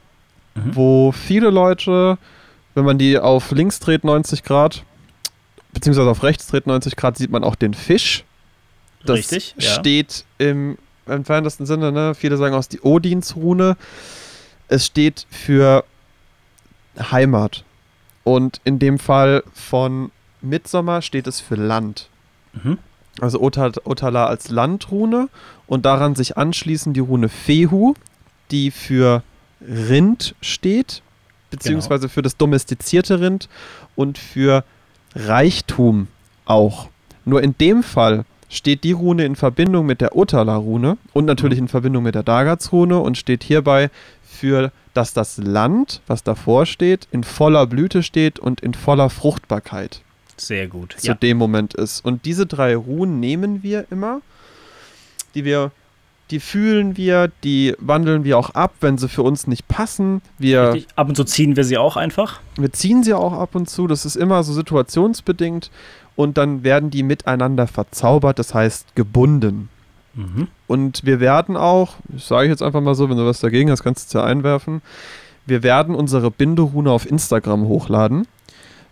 [0.55, 0.75] Mhm.
[0.77, 2.19] wo viele Leute,
[2.75, 4.83] wenn man die auf links dreht 90 Grad,
[5.73, 8.25] beziehungsweise auf rechts dreht 90 Grad, sieht man auch den Fisch.
[9.05, 9.55] Das Richtig.
[9.59, 9.71] Ja.
[9.71, 12.15] steht im entferntesten Sinne, ne?
[12.15, 13.77] viele sagen aus die Odins-Rune.
[14.69, 15.85] Es steht für
[16.99, 17.65] Heimat.
[18.29, 20.11] Und in dem Fall von
[20.43, 22.11] Mitsommer steht es für Land.
[22.53, 22.77] Mhm.
[23.23, 25.31] Also Ota- Otala als Landrune
[25.67, 27.95] und daran sich anschließend die Rune Fehu,
[28.51, 29.23] die für
[29.63, 31.01] Rind steht,
[31.51, 33.49] beziehungsweise für das domestizierte Rind
[33.97, 34.63] und für
[35.15, 36.09] Reichtum
[36.45, 36.91] auch.
[37.25, 41.69] Nur in dem Fall steht die Rune in Verbindung mit der Otala-Rune und natürlich in
[41.69, 43.91] Verbindung mit der Dagaz-Rune und steht hierbei
[44.23, 50.03] für, dass das Land, was davor steht, in voller Blüte steht und in voller Fruchtbarkeit
[50.37, 50.97] Sehr gut.
[50.99, 51.15] zu Ja.
[51.15, 52.05] dem Moment ist.
[52.05, 54.21] Und diese drei Ruhen nehmen wir immer,
[55.37, 55.71] die wir,
[56.33, 60.21] die fühlen wir, die wandeln wir auch ab, wenn sie für uns nicht passen.
[60.37, 60.89] Wir, Richtig.
[60.97, 62.41] Ab und zu ziehen wir sie auch einfach.
[62.57, 63.87] wir ziehen sie auch ab und zu.
[63.87, 65.71] Das ist immer so situationsbedingt.
[66.17, 69.69] Und dann werden die miteinander verzaubert, das heißt gebunden.
[70.19, 70.49] Mhm.
[70.67, 73.71] Und wir werden auch, das sage ich jetzt einfach mal so, wenn du was dagegen
[73.71, 74.83] hast, kannst du es ja einwerfen.
[75.47, 78.27] Wir werden unsere Binderune auf Instagram hochladen.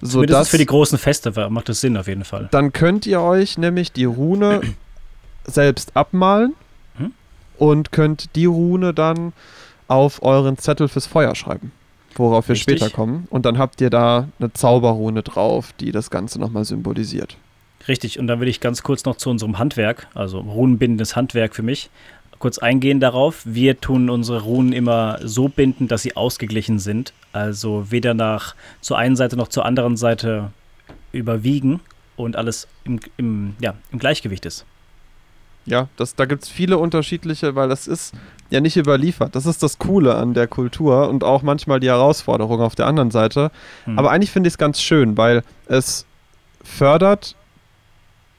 [0.00, 2.48] Zumindest sodass- für die großen Feste macht das Sinn auf jeden Fall.
[2.52, 4.60] Dann könnt ihr euch nämlich die Rune
[5.44, 6.54] selbst abmalen
[6.98, 7.12] Mhm.
[7.58, 9.32] und könnt die Rune dann
[9.88, 11.72] auf euren Zettel fürs Feuer schreiben,
[12.14, 12.78] worauf wir Richtig.
[12.78, 13.26] später kommen.
[13.30, 17.36] Und dann habt ihr da eine Zauberrune drauf, die das Ganze nochmal symbolisiert.
[17.88, 21.62] Richtig, und dann will ich ganz kurz noch zu unserem Handwerk, also runenbindendes Handwerk für
[21.62, 21.90] mich,
[22.38, 23.42] kurz eingehen darauf.
[23.44, 28.98] Wir tun unsere Runen immer so binden, dass sie ausgeglichen sind, also weder nach zur
[28.98, 30.50] einen Seite noch zur anderen Seite
[31.12, 31.80] überwiegen
[32.16, 34.64] und alles im, im, ja, im Gleichgewicht ist.
[35.64, 38.14] Ja, das, da gibt es viele unterschiedliche, weil das ist
[38.50, 39.34] ja nicht überliefert.
[39.34, 43.10] Das ist das Coole an der Kultur und auch manchmal die Herausforderung auf der anderen
[43.10, 43.50] Seite.
[43.84, 43.98] Hm.
[43.98, 46.06] Aber eigentlich finde ich es ganz schön, weil es
[46.62, 47.34] fördert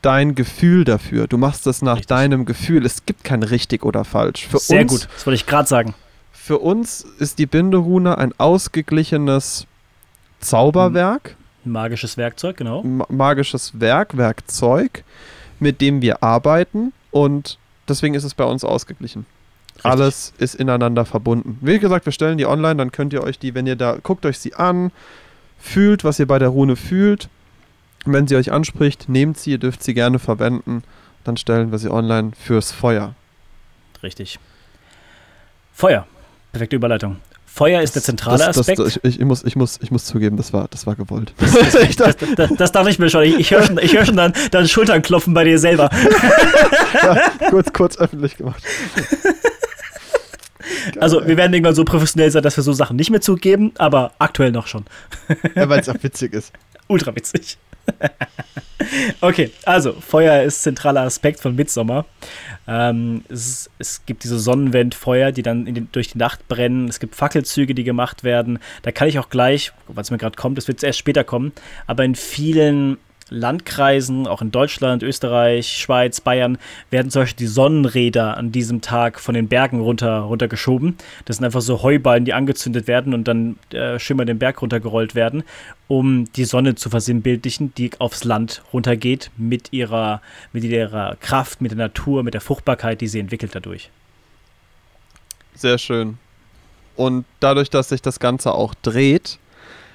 [0.08, 1.28] dein Gefühl dafür.
[1.28, 2.08] Du machst es nach Richtig.
[2.08, 2.86] deinem Gefühl.
[2.86, 4.48] Es gibt kein richtig oder falsch.
[4.48, 5.93] Für Sehr uns, gut, das wollte ich gerade sagen.
[6.32, 9.67] Für uns ist die Binderune ein ausgeglichenes
[10.39, 12.84] Zauberwerk, magisches Werkzeug, genau.
[12.84, 15.04] ma- magisches Werk, Werkzeug,
[15.60, 17.58] mit dem wir arbeiten und
[17.89, 19.26] deswegen ist es bei uns ausgeglichen.
[19.84, 21.58] Alles ist ineinander verbunden.
[21.62, 24.26] Wie gesagt, wir stellen die online, dann könnt ihr euch die, wenn ihr da, guckt
[24.26, 24.91] euch sie an,
[25.60, 27.30] fühlt, was ihr bei der Rune fühlt.
[28.08, 30.82] Und wenn sie euch anspricht, nehmt sie, ihr dürft sie gerne verwenden.
[31.26, 33.15] Dann stellen wir sie online fürs Feuer.
[34.02, 34.39] Richtig.
[35.74, 36.08] Feuer.
[36.54, 37.17] Perfekte Überleitung.
[37.46, 38.80] Feuer ist der zentrale das, Aspekt.
[38.80, 41.34] Das, ich, ich, muss, ich, muss, ich muss zugeben, das war, das war gewollt.
[41.38, 42.15] Das, das,
[42.58, 43.24] das dachte ich mir schon.
[43.24, 45.89] Ich, ich höre schon, ich hör schon dann, dann Schultern klopfen bei dir selber.
[47.50, 48.63] kurz, kurz öffentlich gemacht.
[51.00, 54.12] Also, wir werden irgendwann so professionell sein, dass wir so Sachen nicht mehr zugeben, aber
[54.20, 54.86] aktuell noch schon.
[55.56, 56.52] Ja, weil es auch witzig ist.
[56.88, 57.58] Ultra witzig.
[59.21, 62.06] okay, also, Feuer ist zentraler Aspekt von Midsommer.
[62.67, 66.88] Ähm, es, es gibt diese Sonnenwendfeuer, die dann den, durch die Nacht brennen.
[66.88, 68.60] Es gibt Fackelzüge, die gemacht werden.
[68.82, 71.54] Da kann ich auch gleich, was mir gerade kommt, das wird erst später kommen,
[71.86, 72.97] aber in vielen
[73.30, 76.58] Landkreisen, auch in Deutschland, Österreich, Schweiz, Bayern,
[76.90, 80.98] werden zum Beispiel die Sonnenräder an diesem Tag von den Bergen runter, runtergeschoben.
[81.26, 85.16] Das sind einfach so Heuballen, die angezündet werden und dann äh, schimmer den Berg runtergerollt
[85.16, 85.44] werden,
[85.88, 90.22] um die Sonne zu versinnbildlichen, die aufs Land runtergeht mit ihrer,
[90.54, 93.90] mit ihrer Kraft, mit der Natur, mit der Fruchtbarkeit, die sie entwickelt dadurch.
[95.56, 96.18] Sehr schön.
[96.96, 99.40] Und dadurch, dass sich das Ganze auch dreht,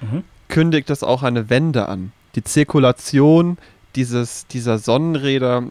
[0.01, 0.23] Mhm.
[0.49, 2.11] kündigt es auch eine Wende an.
[2.35, 3.57] Die Zirkulation
[3.95, 5.63] dieses, dieser Sonnenräder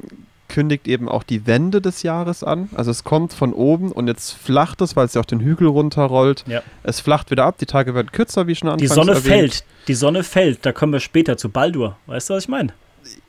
[0.48, 2.68] kündigt eben auch die Wende des Jahres an.
[2.74, 5.66] Also es kommt von oben und jetzt flacht es, weil es ja auch den Hügel
[5.66, 6.44] runterrollt.
[6.46, 6.62] Ja.
[6.82, 9.24] Es flacht wieder ab, die Tage werden kürzer, wie schon Die anfangs Sonne erwähnt.
[9.24, 11.96] fällt, die Sonne fällt, da kommen wir später zu Baldur.
[12.06, 12.72] Weißt du, was ich meine?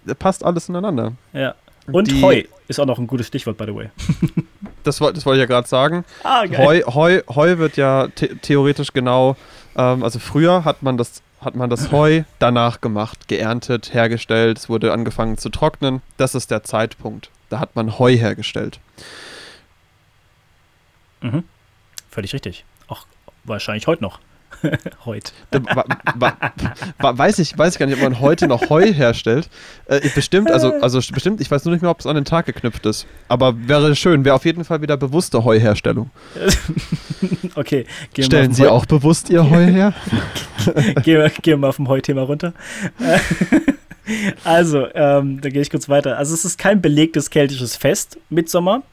[0.05, 1.13] Da Passt alles ineinander.
[1.31, 1.55] Ja.
[1.91, 3.89] Und Die- Heu ist auch noch ein gutes Stichwort, by the way.
[4.83, 6.03] Das, woll- das wollte ich ja gerade sagen.
[6.25, 9.37] Ah, Heu, Heu, Heu wird ja the theoretisch genau
[9.77, 14.69] Ähm, also früher hat man das hat man das Heu danach gemacht, geerntet, hergestellt, es
[14.69, 16.01] wurde angefangen zu trocknen.
[16.17, 17.29] Das ist der Zeitpunkt.
[17.49, 18.79] Da hat man Heu hergestellt.
[21.21, 21.43] Mhm.
[22.09, 22.65] Völlig richtig.
[22.87, 23.05] Auch
[23.43, 24.19] wahrscheinlich heute noch.
[25.05, 25.31] heute.
[26.99, 29.49] Weiß, ich, weiß ich gar nicht, ob man heute noch Heu herstellt.
[29.85, 32.45] Äh, bestimmt, also, also bestimmt, ich weiß nur nicht mehr, ob es an den Tag
[32.45, 33.07] geknüpft ist.
[33.27, 36.09] Aber wäre schön, wäre auf jeden Fall wieder bewusste Heuherstellung.
[37.55, 37.85] okay.
[38.17, 39.93] Stellen Sie Heu auch bewusst Ihr Heu her?
[41.03, 42.53] gehen, wir, gehen wir mal vom Heu-Thema runter.
[44.43, 46.17] also, ähm, da gehe ich kurz weiter.
[46.17, 48.83] Also es ist kein belegtes keltisches Fest, Mitsommer.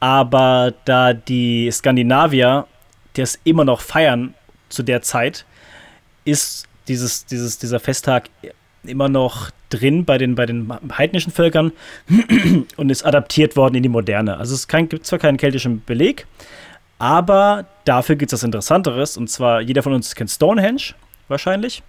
[0.00, 2.66] Aber da die Skandinavier
[3.14, 4.34] das immer noch feiern
[4.72, 5.44] zu der Zeit,
[6.24, 8.30] ist dieses, dieses, dieser Festtag
[8.84, 11.72] immer noch drin bei den, bei den heidnischen Völkern
[12.76, 14.36] und ist adaptiert worden in die Moderne.
[14.36, 16.26] Also es kein, gibt zwar keinen keltischen Beleg,
[16.98, 19.16] aber dafür gibt es was Interessanteres.
[19.16, 20.94] Und zwar, jeder von uns kennt Stonehenge
[21.28, 21.82] wahrscheinlich.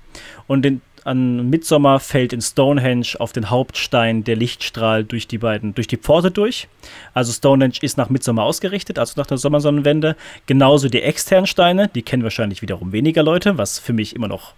[0.47, 5.75] Und den, an Midsommer fällt in Stonehenge auf den Hauptstein der Lichtstrahl durch die beiden,
[5.75, 6.67] durch die Pforte durch.
[7.13, 10.15] Also Stonehenge ist nach Midsommer ausgerichtet, also nach der Sommersonnenwende.
[10.45, 14.53] Genauso die externen Steine, die kennen wahrscheinlich wiederum weniger Leute, was für mich immer noch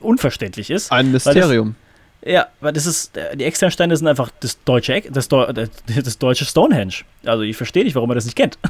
[0.00, 0.92] unverständlich ist.
[0.92, 1.76] Ein Mysterium.
[2.22, 5.28] Das, ja, weil das ist, die externen Steine sind einfach das deutsche, das,
[6.04, 6.94] das deutsche Stonehenge.
[7.24, 8.58] Also ich verstehe nicht, warum man das nicht kennt.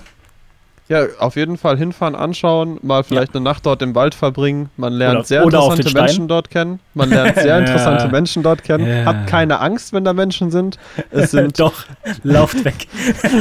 [0.93, 3.37] Ja, auf jeden Fall hinfahren, anschauen, mal vielleicht ja.
[3.37, 4.69] eine Nacht dort im Wald verbringen.
[4.77, 6.81] Man lernt oder, sehr oder interessante Menschen dort kennen.
[6.93, 8.11] Man lernt sehr interessante ja.
[8.11, 8.87] Menschen dort kennen.
[8.87, 9.07] Ja.
[9.07, 10.77] Hat keine Angst, wenn da Menschen sind.
[11.11, 11.87] Es sind Doch,
[12.25, 12.87] lauft weg.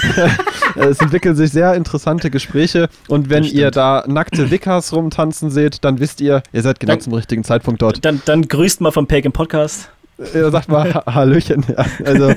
[0.77, 2.87] es entwickeln sich sehr interessante Gespräche.
[3.09, 7.01] Und wenn ihr da nackte Wickers rumtanzen seht, dann wisst ihr, ihr seid genau dann,
[7.01, 8.05] zum richtigen Zeitpunkt dort.
[8.05, 9.89] Dann, dann grüßt mal vom Pagan Podcast.
[10.33, 11.65] Ja, sagt mal Hallöchen.
[12.05, 12.33] Also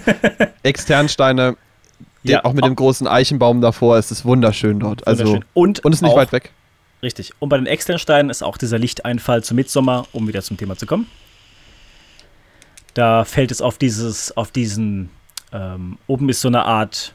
[0.64, 1.56] Externsteine
[2.32, 5.06] ja, auch mit dem großen Eichenbaum davor ist es wunderschön dort.
[5.06, 5.44] Also, wunderschön.
[5.54, 6.52] Und, und ist nicht auch, weit weg.
[7.02, 7.32] Richtig.
[7.38, 10.76] Und bei den externen Steinen ist auch dieser Lichteinfall zu Mitsommer, um wieder zum Thema
[10.76, 11.06] zu kommen.
[12.94, 15.10] Da fällt es auf dieses, auf diesen,
[15.52, 17.12] ähm, oben ist so eine Art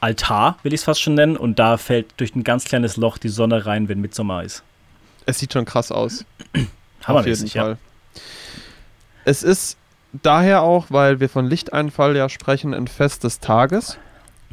[0.00, 3.18] Altar, will ich es fast schon nennen, und da fällt durch ein ganz kleines Loch
[3.18, 4.64] die Sonne rein, wenn Mitsommer ist.
[5.26, 6.24] Es sieht schon krass aus.
[7.06, 7.70] Auf jeden Fall.
[7.70, 8.20] Ja.
[9.24, 9.76] Es ist
[10.12, 13.96] daher auch, weil wir von Lichteinfall ja sprechen, ein Fest des Tages.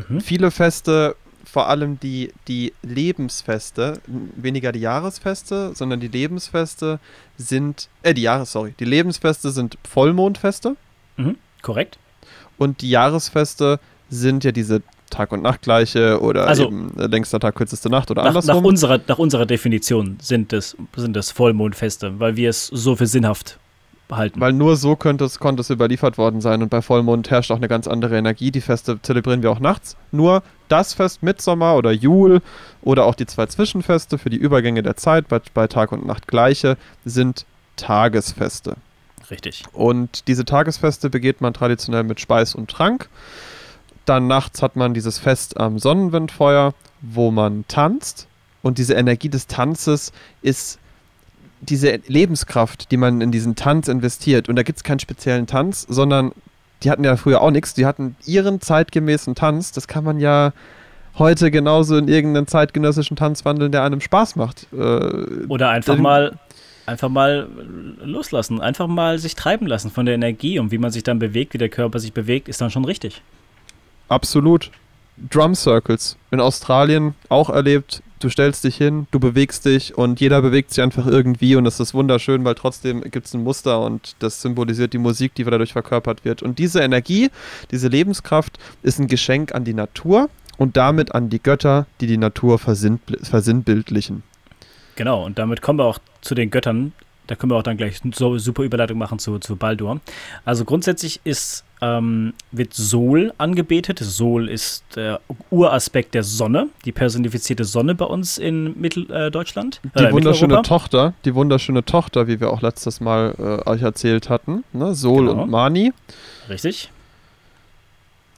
[0.07, 0.21] Mhm.
[0.21, 4.01] Viele Feste, vor allem die, die Lebensfeste,
[4.35, 6.99] weniger die Jahresfeste, sondern die Lebensfeste
[7.38, 10.75] sind, äh, die Jahres, sorry, die Lebensfeste sind Vollmondfeste.
[11.17, 11.38] Mhm.
[11.62, 11.97] Korrekt.
[12.57, 17.55] Und die Jahresfeste sind ja diese Tag- und Nachtgleiche oder also, eben äh, längster Tag,
[17.55, 18.57] kürzeste Nacht oder nach, andersrum.
[18.57, 23.07] Nach unserer, nach unserer Definition sind es, sind es Vollmondfeste, weil wir es so für
[23.07, 23.57] sinnhaft
[24.12, 24.39] halten.
[24.39, 27.58] Weil nur so könnte es, konnte es überliefert worden sein und bei Vollmond herrscht auch
[27.58, 28.52] eine ganz andere Energie.
[28.52, 29.95] Die Feste zelebrieren wir auch nachts.
[30.12, 32.41] Nur das Fest Mitsommer oder Jul
[32.82, 36.28] oder auch die zwei Zwischenfeste für die Übergänge der Zeit bei, bei Tag und Nacht
[36.28, 37.45] gleiche sind
[37.76, 38.76] Tagesfeste.
[39.32, 39.63] Richtig.
[39.74, 43.10] Und diese Tagesfeste begeht man traditionell mit Speis und Trank.
[44.06, 48.28] Dann nachts hat man dieses Fest am Sonnenwindfeuer, wo man tanzt.
[48.62, 50.80] Und diese Energie des Tanzes ist
[51.62, 55.86] diese Lebenskraft, die man in diesen Tanz investiert, und da gibt es keinen speziellen Tanz,
[55.89, 56.32] sondern
[56.84, 60.54] die hatten ja früher auch nichts, die hatten ihren zeitgemäßen Tanz, das kann man ja
[61.17, 64.67] heute genauso in irgendeinen zeitgenössischen Tanz wandeln, der einem Spaß macht.
[64.72, 66.38] Äh, Oder einfach mal
[66.86, 67.48] einfach mal
[68.04, 71.54] loslassen, einfach mal sich treiben lassen von der Energie und wie man sich dann bewegt,
[71.54, 73.22] wie der Körper sich bewegt, ist dann schon richtig.
[74.08, 74.72] Absolut.
[75.30, 80.41] Drum Circles in Australien auch erlebt, du stellst dich hin, du bewegst dich und jeder
[80.41, 84.15] bewegt sich einfach irgendwie und das ist wunderschön, weil trotzdem gibt es ein Muster und
[84.19, 86.43] das symbolisiert die Musik, die dadurch verkörpert wird.
[86.43, 87.29] Und diese Energie,
[87.71, 92.17] diese Lebenskraft ist ein Geschenk an die Natur und damit an die Götter, die die
[92.17, 94.23] Natur versinnbildlichen.
[94.95, 96.91] Genau, und damit kommen wir auch zu den Göttern.
[97.27, 100.01] Da können wir auch dann gleich so super Überleitung machen zu, zu Baldur.
[100.43, 104.00] Also grundsätzlich ist ähm, wird Sol angebetet.
[104.00, 109.82] Sol ist der Uraspekt der Sonne, die personifizierte Sonne bei uns in Mitteldeutschland.
[109.94, 114.30] Äh, die wunderschöne Tochter, die wunderschöne Tochter, wie wir auch letztes Mal äh, euch erzählt
[114.30, 114.63] hatten.
[114.74, 114.94] Ne?
[114.94, 115.44] Sol genau.
[115.44, 115.94] und Mani.
[116.50, 116.92] Richtig.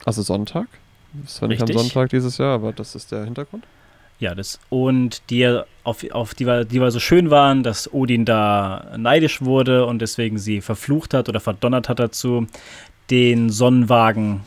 [0.04, 0.66] Also Sonntag.
[1.12, 3.64] Das war nicht am Sonntag dieses Jahr, aber das ist der Hintergrund.
[4.18, 8.92] Ja, das und die auf, auf die, die weil so schön waren, dass Odin da
[8.96, 12.46] neidisch wurde und deswegen sie verflucht hat oder verdonnert hat dazu,
[13.12, 14.40] den Sonnenwagen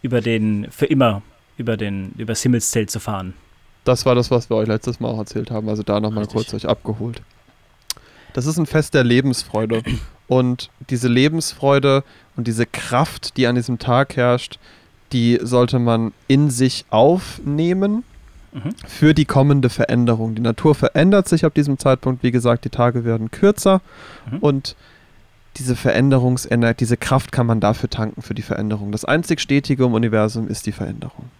[0.00, 1.22] über den, für immer
[1.58, 3.34] über den, übers Himmelszelt zu fahren.
[3.84, 6.54] Das war das, was wir euch letztes Mal auch erzählt haben, also da nochmal kurz
[6.54, 7.20] euch abgeholt.
[8.32, 9.82] Das ist ein Fest der Lebensfreude.
[10.28, 12.04] Und diese Lebensfreude
[12.36, 14.58] und diese Kraft, die an diesem Tag herrscht,
[15.12, 18.04] die sollte man in sich aufnehmen
[18.52, 18.74] Mhm.
[18.86, 20.34] für die kommende Veränderung.
[20.34, 22.22] Die Natur verändert sich ab diesem Zeitpunkt.
[22.22, 23.82] Wie gesagt, die Tage werden kürzer
[24.30, 24.38] Mhm.
[24.38, 24.76] und
[25.58, 28.92] diese Veränderungsenergie, diese Kraft kann man dafür tanken für die Veränderung.
[28.92, 31.30] Das einzig Stetige im Universum ist die Veränderung,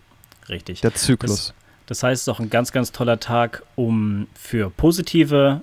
[0.48, 0.80] Richtig.
[0.80, 1.54] der Zyklus.
[1.86, 5.62] Das heißt, es ist auch ein ganz, ganz toller Tag, um für positive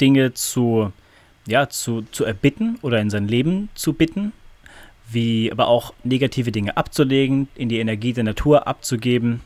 [0.00, 0.92] Dinge zu,
[1.46, 4.32] ja, zu, zu erbitten oder in sein Leben zu bitten,
[5.10, 9.40] wie aber auch negative Dinge abzulegen, in die Energie der Natur abzugeben.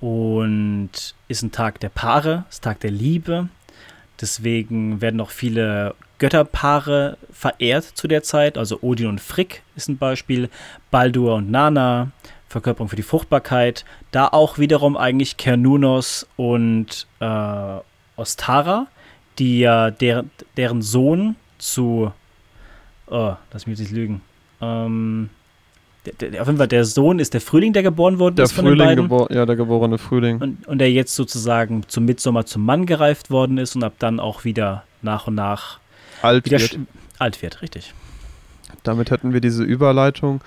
[0.00, 0.90] Und
[1.28, 3.48] ist ein Tag der Paare, ist Tag der Liebe.
[4.20, 8.56] Deswegen werden auch viele Götterpaare verehrt zu der Zeit.
[8.56, 10.48] Also Odin und Frick ist ein Beispiel,
[10.90, 12.10] Baldur und Nana,
[12.48, 13.84] Verkörperung für die Fruchtbarkeit.
[14.12, 17.78] Da auch wiederum eigentlich Kernunos und äh,
[18.16, 18.86] Ostara,
[19.38, 20.24] die ja der,
[20.56, 22.12] deren Sohn zu.
[23.08, 24.22] Oh, lass mich jetzt nicht lügen.
[24.60, 25.30] Ähm,
[26.06, 28.56] der, der, auf jeden Fall, der Sohn ist der Frühling, der geboren worden Der ist
[28.56, 30.40] den Frühling, gebor ja, der geborene Frühling.
[30.40, 34.20] Und, und der jetzt sozusagen zum Mitsommer zum Mann gereift worden ist und ab dann
[34.20, 35.78] auch wieder nach und nach
[36.22, 36.78] alt wird.
[37.18, 37.92] alt wird, richtig.
[38.82, 40.40] Damit hätten wir diese Überleitung.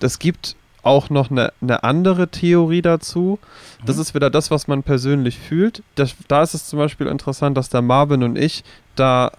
[0.00, 3.38] Es gibt auch noch eine, eine andere Theorie dazu.
[3.84, 4.02] Das Mhm.
[4.02, 5.82] ist wieder das, was man persönlich fühlt.
[5.96, 8.64] Das, da ist es zum Beispiel interessant, dass der Marvin und ich
[8.96, 9.32] da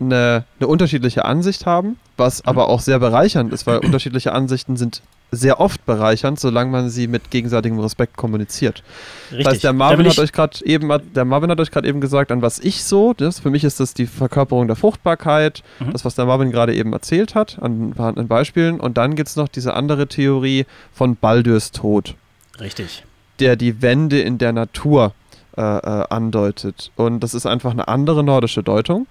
[0.00, 5.02] eine, eine unterschiedliche Ansicht haben, was aber auch sehr bereichernd ist, weil unterschiedliche Ansichten sind
[5.32, 8.82] sehr oft bereichernd, solange man sie mit gegenseitigem Respekt kommuniziert.
[9.30, 9.44] Richtig.
[9.44, 12.30] Das heißt, der Marvin hat euch gerade eben, der Marvin hat euch gerade eben gesagt,
[12.30, 15.92] an was ich so, das, für mich ist das die Verkörperung der Fruchtbarkeit, Mhm.
[15.92, 18.78] das, was der Marvin gerade eben erzählt hat, an, an Beispielen.
[18.78, 22.14] Und dann gibt es noch diese andere Theorie von Baldurs Tod,
[22.60, 23.04] Richtig.
[23.40, 25.12] der die Wende in der Natur
[25.56, 26.92] äh, äh, andeutet.
[26.96, 29.06] Und das ist einfach eine andere nordische Deutung,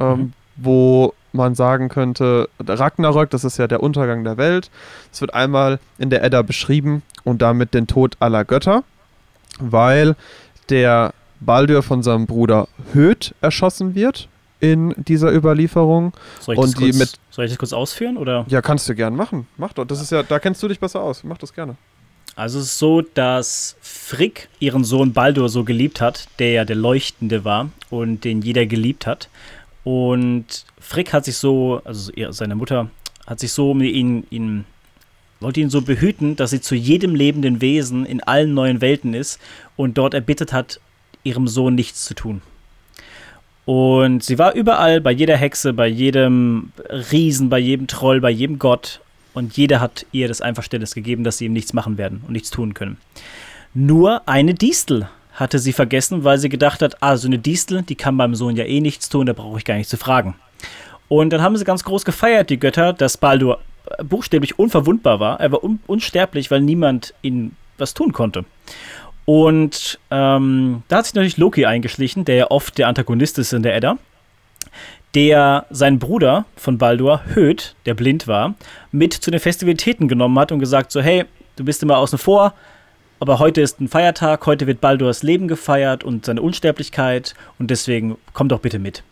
[0.00, 0.32] ähm, Mhm.
[0.58, 4.70] Wo man sagen könnte, Ragnarök, das ist ja der Untergang der Welt.
[5.12, 8.82] Es wird einmal in der Edda beschrieben und damit den Tod aller Götter,
[9.60, 10.16] weil
[10.70, 14.28] der Baldur von seinem Bruder Höth erschossen wird
[14.60, 16.12] in dieser Überlieferung.
[16.40, 18.16] Soll ich, Und das die kurz, mit- soll ich das kurz ausführen?
[18.16, 18.44] Oder?
[18.48, 19.46] Ja, kannst du gern machen.
[19.56, 19.84] Mach doch.
[19.84, 21.22] Das ist ja, da kennst du dich besser aus.
[21.22, 21.76] Mach das gerne.
[22.34, 26.76] Also es ist so, dass Frick ihren Sohn Baldur so geliebt hat, der ja der
[26.76, 29.28] Leuchtende war und den jeder geliebt hat.
[29.88, 32.90] Und Frick hat sich so, also seine Mutter,
[33.26, 34.66] hat sich so ihn, ihn
[35.40, 39.40] wollte ihn so behüten, dass sie zu jedem lebenden Wesen in allen neuen Welten ist
[39.76, 40.78] und dort erbittet hat,
[41.24, 42.42] ihrem Sohn nichts zu tun.
[43.64, 46.70] Und sie war überall, bei jeder Hexe, bei jedem
[47.10, 49.00] Riesen, bei jedem Troll, bei jedem Gott.
[49.32, 52.50] Und jeder hat ihr das Einverständnis gegeben, dass sie ihm nichts machen werden und nichts
[52.50, 52.98] tun können.
[53.72, 57.94] Nur eine Distel hatte sie vergessen, weil sie gedacht hat, ah, so eine Distel, die
[57.94, 60.34] kann meinem Sohn ja eh nichts tun, da brauche ich gar nicht zu fragen.
[61.08, 65.40] Und dann haben sie ganz groß gefeiert, die Götter, dass Baldur äh, buchstäblich unverwundbar war.
[65.40, 68.44] Er war un unsterblich, weil niemand ihn was tun konnte.
[69.24, 73.62] Und ähm, da hat sich natürlich Loki eingeschlichen, der ja oft der Antagonist ist in
[73.62, 73.98] der Edda,
[75.14, 78.54] der seinen Bruder von Baldur, Höth, der blind war,
[78.90, 81.24] mit zu den Festivitäten genommen hat und gesagt so, hey,
[81.56, 82.54] du bist immer außen vor,
[83.20, 88.16] aber heute ist ein Feiertag, heute wird Baldurs Leben gefeiert und seine Unsterblichkeit und deswegen
[88.32, 89.02] komm doch bitte mit.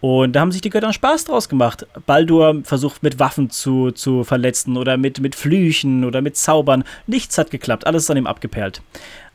[0.00, 1.86] Und da haben sich die Götter Spaß draus gemacht.
[2.04, 6.84] Baldur versucht mit Waffen zu, zu verletzen oder mit, mit Flüchen oder mit Zaubern.
[7.06, 8.82] Nichts hat geklappt, alles ist an ihm abgeperlt.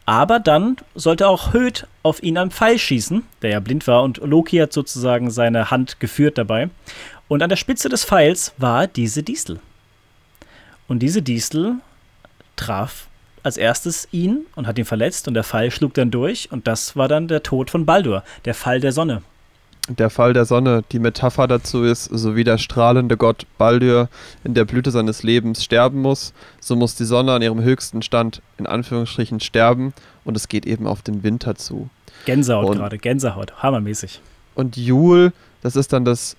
[0.05, 4.17] Aber dann sollte auch Höth auf ihn einen Pfeil schießen, der ja blind war, und
[4.17, 6.69] Loki hat sozusagen seine Hand geführt dabei.
[7.27, 9.59] Und an der Spitze des Pfeils war diese Distel.
[10.87, 11.75] Und diese Distel
[12.55, 13.08] traf
[13.43, 16.95] als erstes ihn und hat ihn verletzt und der Pfeil schlug dann durch und das
[16.95, 19.21] war dann der Tod von Baldur, der Fall der Sonne.
[19.87, 24.07] Der Fall der Sonne, die Metapher dazu ist, so wie der strahlende Gott Baldur
[24.43, 28.41] in der Blüte seines Lebens sterben muss, so muss die Sonne an ihrem höchsten Stand
[28.59, 29.93] in Anführungsstrichen sterben
[30.25, 31.89] und es geht eben auf den Winter zu.
[32.25, 34.21] Gänsehaut Und- gerade, Gänsehaut, hammermäßig.
[34.53, 35.31] Und Jul,
[35.63, 36.35] das ist dann das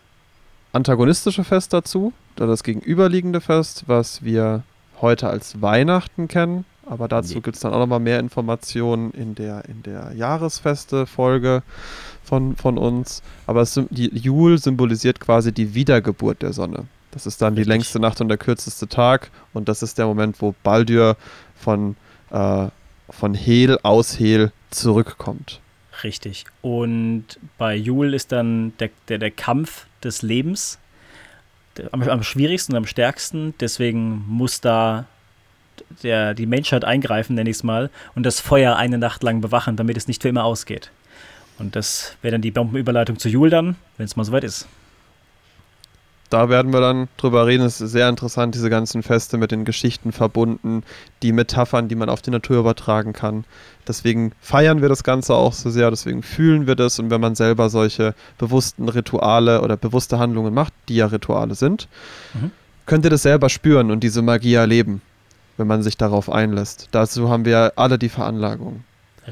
[0.73, 4.63] antagonistische Fest dazu, oder das gegenüberliegende Fest, was wir
[5.01, 6.65] heute als Weihnachten kennen.
[6.87, 7.41] Aber dazu Nee.
[7.41, 11.63] gibt es dann auch nochmal mehr Informationen in der, in der Jahresfeste-Folge
[12.25, 13.23] von, von uns.
[13.47, 16.87] Aber es, die Jul symbolisiert quasi die Wiedergeburt der Sonne.
[17.13, 17.73] Das ist dann die Richtig.
[17.75, 19.31] längste Nacht und der kürzeste Tag.
[19.53, 21.17] Und das ist der Moment, wo Baldur
[21.57, 21.97] von,
[22.31, 22.69] äh,
[23.11, 25.61] von Hel aus Hel zurückkommt.
[26.03, 26.45] Richtig.
[26.63, 27.25] Und
[27.59, 30.79] bei Jul ist dann der, der, der Kampf des Lebens
[31.93, 33.55] am, am schwierigsten und am stärksten.
[33.61, 35.07] Deswegen muss da
[36.03, 39.77] der, die Menschheit eingreifen, nenne ich es mal, und das Feuer eine Nacht lang bewachen,
[39.77, 40.91] damit es nicht für immer ausgeht.
[41.59, 44.67] Und das wäre dann die Bombenüberleitung zu Jul dann, wenn es mal soweit ist.
[46.31, 47.65] da werden wir dann drüber reden.
[47.65, 50.85] Es ist sehr interessant, diese ganzen Feste mit den Geschichten verbunden,
[51.23, 53.45] die Metaphern, die man auf die Natur übertragen kann.
[53.87, 57.01] Deswegen feiern wir das Ganze auch so sehr, deswegen fühlen wir das.
[57.01, 61.89] Und wenn man selber solche bewussten Rituale oder bewusste Handlungen macht, die ja Rituale sind,
[62.35, 62.53] mhm.
[62.87, 65.03] könnt ihr das selber spüren und diese Magie erleben,
[65.61, 66.89] wenn man sich darauf einlässt.
[66.91, 68.83] Dazu haben wir alle die Veranlagung.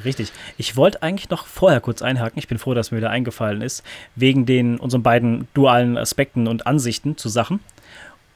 [0.05, 0.31] Richtig.
[0.59, 2.39] Ich wollte eigentlich noch vorher kurz einhaken.
[2.39, 3.83] Ich bin froh, dass mir wieder eingefallen ist,
[4.14, 7.61] wegen den unseren beiden dualen Aspekten und Ansichten zu Sachen.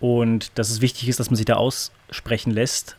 [0.00, 2.96] Und dass es wichtig ist, dass man sich da aussprechen lässt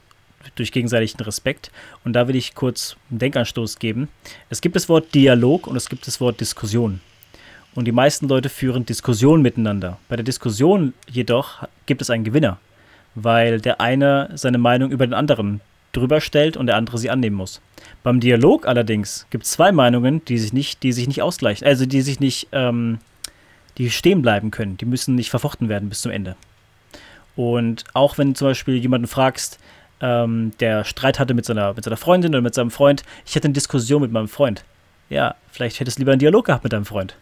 [0.56, 1.72] durch gegenseitigen Respekt.
[2.06, 4.10] Und da will ich kurz einen Denkanstoß geben.
[4.50, 7.02] Es gibt das Wort Dialog und es gibt das Wort Diskussion.
[7.76, 9.98] Und die meisten Leute führen Diskussion miteinander.
[10.08, 12.60] Bei der Diskussion jedoch gibt es einen Gewinner,
[13.16, 15.62] weil der eine seine Meinung über den anderen
[15.92, 17.62] drüber stellt und der andere sie annehmen muss.
[18.02, 21.86] Beim Dialog allerdings gibt es zwei Meinungen, die sich nicht, die sich nicht ausgleichen, also
[21.86, 23.00] die sich nicht, ähm,
[23.78, 24.78] die stehen bleiben können.
[24.78, 26.36] Die müssen nicht verfochten werden bis zum Ende.
[27.36, 29.60] Und auch wenn zum Beispiel jemanden fragst,
[30.02, 33.46] ähm, der Streit hatte mit seiner, mit seiner Freundin oder mit seinem Freund, ich hatte
[33.46, 34.64] eine Diskussion mit meinem Freund.
[35.10, 37.16] Ja, vielleicht hättest du lieber einen Dialog gehabt mit deinem Freund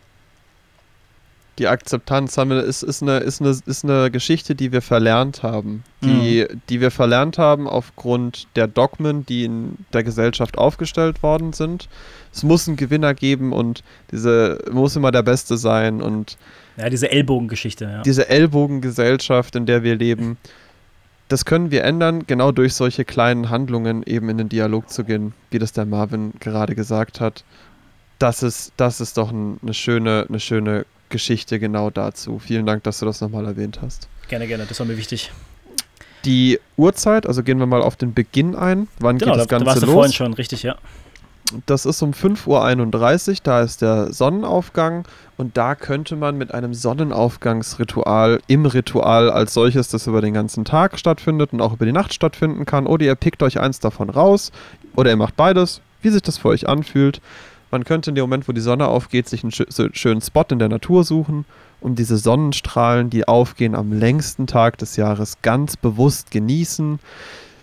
[1.62, 5.44] die Akzeptanz haben wir, ist, ist, eine, ist, eine, ist eine Geschichte, die wir verlernt
[5.44, 5.84] haben.
[6.04, 6.62] Die, mhm.
[6.70, 11.88] die wir verlernt haben aufgrund der Dogmen, die in der Gesellschaft aufgestellt worden sind.
[12.34, 16.36] Es muss einen Gewinner geben und diese muss immer der Beste sein und
[16.78, 18.02] ja, diese Ellbogengeschichte, ja.
[18.02, 20.38] Diese Ellbogengesellschaft, in der wir leben,
[21.28, 25.34] das können wir ändern, genau durch solche kleinen Handlungen eben in den Dialog zu gehen,
[25.52, 27.44] wie das der Marvin gerade gesagt hat.
[28.18, 32.40] Das ist, das ist doch ein, eine schöne, eine schöne Geschichte genau dazu.
[32.40, 34.08] Vielen Dank, dass du das nochmal erwähnt hast.
[34.28, 35.32] Gerne, gerne, das war mir wichtig.
[36.26, 38.88] Die Uhrzeit, also gehen wir mal auf den Beginn ein.
[39.00, 39.94] Wann genau, geht das Ganze da warst du los?
[39.94, 40.76] vorhin schon, richtig, ja.
[41.66, 45.06] Das ist um 5.31 Uhr, da ist der Sonnenaufgang
[45.36, 50.64] und da könnte man mit einem Sonnenaufgangsritual im Ritual als solches, das über den ganzen
[50.64, 54.10] Tag stattfindet und auch über die Nacht stattfinden kann, oder ihr pickt euch eins davon
[54.10, 54.52] raus
[54.96, 57.22] oder ihr macht beides, wie sich das für euch anfühlt.
[57.72, 59.52] Man könnte in dem Moment, wo die Sonne aufgeht, sich einen
[59.94, 61.46] schönen Spot in der Natur suchen
[61.80, 67.00] und diese Sonnenstrahlen, die aufgehen am längsten Tag des Jahres, ganz bewusst genießen.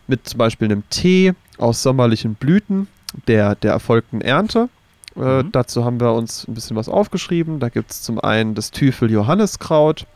[0.06, 2.88] Mit zum Beispiel einem Tee aus sommerlichen Blüten
[3.26, 4.70] der, der erfolgten Ernte.
[5.16, 5.52] Äh, mhm.
[5.52, 7.61] dazu haben wir uns ein bisschen was aufgeschrieben.
[7.61, 10.06] Da gibt es zum einen das Tüfel Johanniskraut,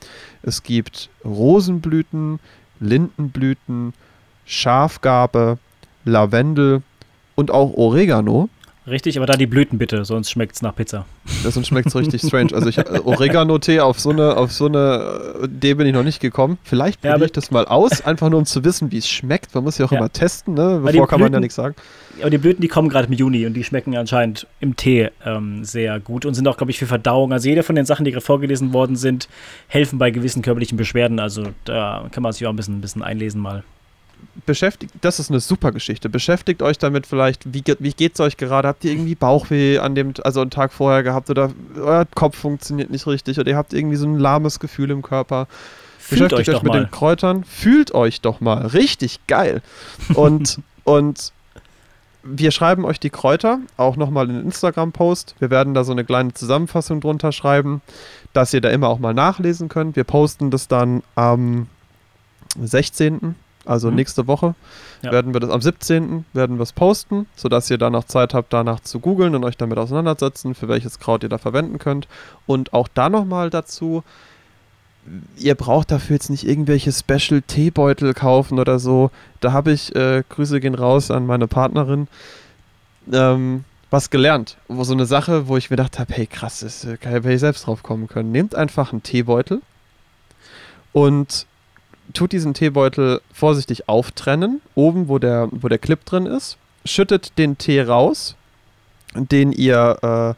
[0.42, 2.40] es gibt Rosenblüten,
[2.80, 3.92] Lindenblüten,
[4.46, 5.58] Schafgarbe,
[6.04, 6.82] Lavendel
[7.34, 8.48] und auch Oregano.
[8.84, 11.06] Richtig, aber da die Blüten bitte, sonst schmeckt es nach Pizza.
[11.44, 12.52] Ja, sonst schmeckt es richtig strange.
[12.52, 16.18] Also ich äh, Oregano-Tee auf so eine, auf so eine Idee bin ich noch nicht
[16.18, 16.58] gekommen.
[16.64, 19.54] Vielleicht probiere ja, ich das mal aus, einfach nur um zu wissen, wie es schmeckt.
[19.54, 19.98] Man muss ja auch ja.
[19.98, 20.80] immer testen, ne?
[20.84, 21.76] Bevor kann man ja nichts sagen.
[22.20, 25.64] Aber die Blüten, die kommen gerade im Juni und die schmecken anscheinend im Tee ähm,
[25.64, 27.32] sehr gut und sind auch, glaube ich, für Verdauung.
[27.32, 29.28] Also jede von den Sachen, die gerade vorgelesen worden sind,
[29.68, 31.20] helfen bei gewissen körperlichen Beschwerden.
[31.20, 33.62] Also da kann man sich auch ein bisschen, ein bisschen einlesen mal
[34.46, 36.08] beschäftigt, das ist eine super Geschichte.
[36.08, 38.68] Beschäftigt euch damit vielleicht, wie, wie geht es euch gerade?
[38.68, 42.90] Habt ihr irgendwie Bauchweh an dem, also einen Tag vorher gehabt oder euer Kopf funktioniert
[42.90, 45.46] nicht richtig oder ihr habt irgendwie so ein lahmes Gefühl im Körper?
[45.98, 46.80] Fühlt Beschäftigt euch, euch mit mal.
[46.80, 47.44] den Kräutern.
[47.44, 48.66] Fühlt euch doch mal.
[48.66, 49.62] Richtig geil.
[50.14, 51.32] Und, und
[52.24, 55.34] wir schreiben euch die Kräuter auch nochmal in den Instagram-Post.
[55.38, 57.82] Wir werden da so eine kleine Zusammenfassung drunter schreiben,
[58.32, 59.96] dass ihr da immer auch mal nachlesen könnt.
[59.96, 61.66] Wir posten das dann am
[62.60, 63.96] 16 also mhm.
[63.96, 64.54] nächste Woche
[65.02, 65.12] ja.
[65.12, 66.24] werden wir das am 17.
[66.32, 69.78] werden wir es posten, sodass ihr danach Zeit habt, danach zu googeln und euch damit
[69.78, 72.08] auseinandersetzen, für welches Kraut ihr da verwenden könnt.
[72.46, 74.02] Und auch da nochmal dazu,
[75.36, 79.10] ihr braucht dafür jetzt nicht irgendwelche Special Teebeutel kaufen oder so.
[79.40, 82.08] Da habe ich, äh, Grüße gehen raus an meine Partnerin,
[83.12, 84.56] ähm, was gelernt.
[84.68, 87.40] Wo so eine Sache, wo ich mir gedacht habe, hey krass, das äh, hätte ich
[87.40, 88.32] selbst drauf kommen können.
[88.32, 89.60] Nehmt einfach einen Teebeutel
[90.92, 91.46] und
[92.12, 97.58] tut diesen Teebeutel vorsichtig auftrennen, oben, wo der, wo der Clip drin ist, schüttet den
[97.58, 98.36] Tee raus,
[99.14, 100.34] den ihr, äh,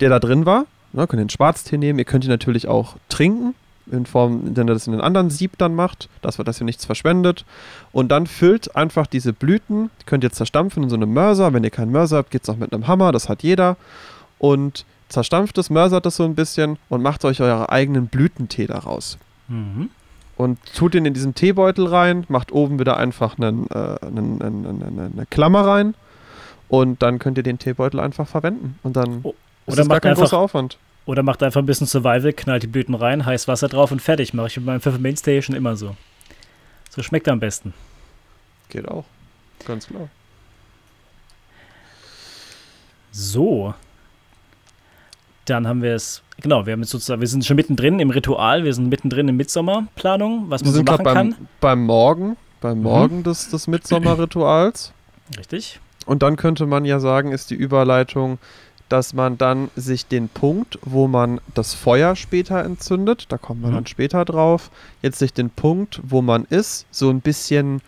[0.00, 0.66] der da drin war.
[0.92, 3.54] Ja, könnt den Schwarztee nehmen, ihr könnt ihn natürlich auch trinken,
[3.90, 6.84] in Form, indem ihr das in einen anderen Sieb dann macht, dass, dass ihr nichts
[6.84, 7.44] verschwendet.
[7.92, 11.52] Und dann füllt einfach diese Blüten, die könnt ihr zerstampfen in so einem Mörser.
[11.52, 13.76] Wenn ihr keinen Mörser habt, geht es auch mit einem Hammer, das hat jeder.
[14.38, 19.18] Und zerstampft es, mörsert es so ein bisschen und macht euch euren eigenen Blütentee daraus.
[19.48, 19.90] Mhm
[20.36, 24.66] und tut ihn in diesen Teebeutel rein, macht oben wieder einfach einen, äh, einen, einen,
[24.66, 25.94] einen, eine Klammer rein
[26.68, 29.34] und dann könnt ihr den Teebeutel einfach verwenden und dann oh,
[29.66, 30.78] ist das gar kein einfach, großer Aufwand.
[31.06, 34.34] Oder macht einfach ein bisschen Survival, knallt die Blüten rein, heiß Wasser drauf und fertig.
[34.34, 35.96] Mache ich mit meinem Pfefferminz Station immer so.
[36.90, 37.74] So schmeckt er am besten.
[38.68, 39.04] Geht auch.
[39.64, 40.08] Ganz klar.
[43.12, 43.74] So.
[45.46, 48.64] Dann haben wir es, genau, wir haben jetzt sozusagen, wir sind schon mittendrin im Ritual,
[48.64, 51.48] wir sind mittendrin in Mitsommerplanung, was Wir man so sind gerade machen beim, kann.
[51.60, 52.82] beim Morgen, beim Mhm.
[52.84, 54.92] Morgen des, des Mitsommerrituals.
[55.38, 55.80] Richtig.
[56.04, 58.38] Und dann könnte man ja sagen, ist die Überleitung,
[58.88, 63.70] dass man dann sich den Punkt, wo man das Feuer später entzündet, da kommen wir
[63.70, 63.74] Mhm.
[63.74, 64.70] dann später drauf,
[65.02, 67.80] jetzt sich den Punkt, wo man ist, so ein bisschen,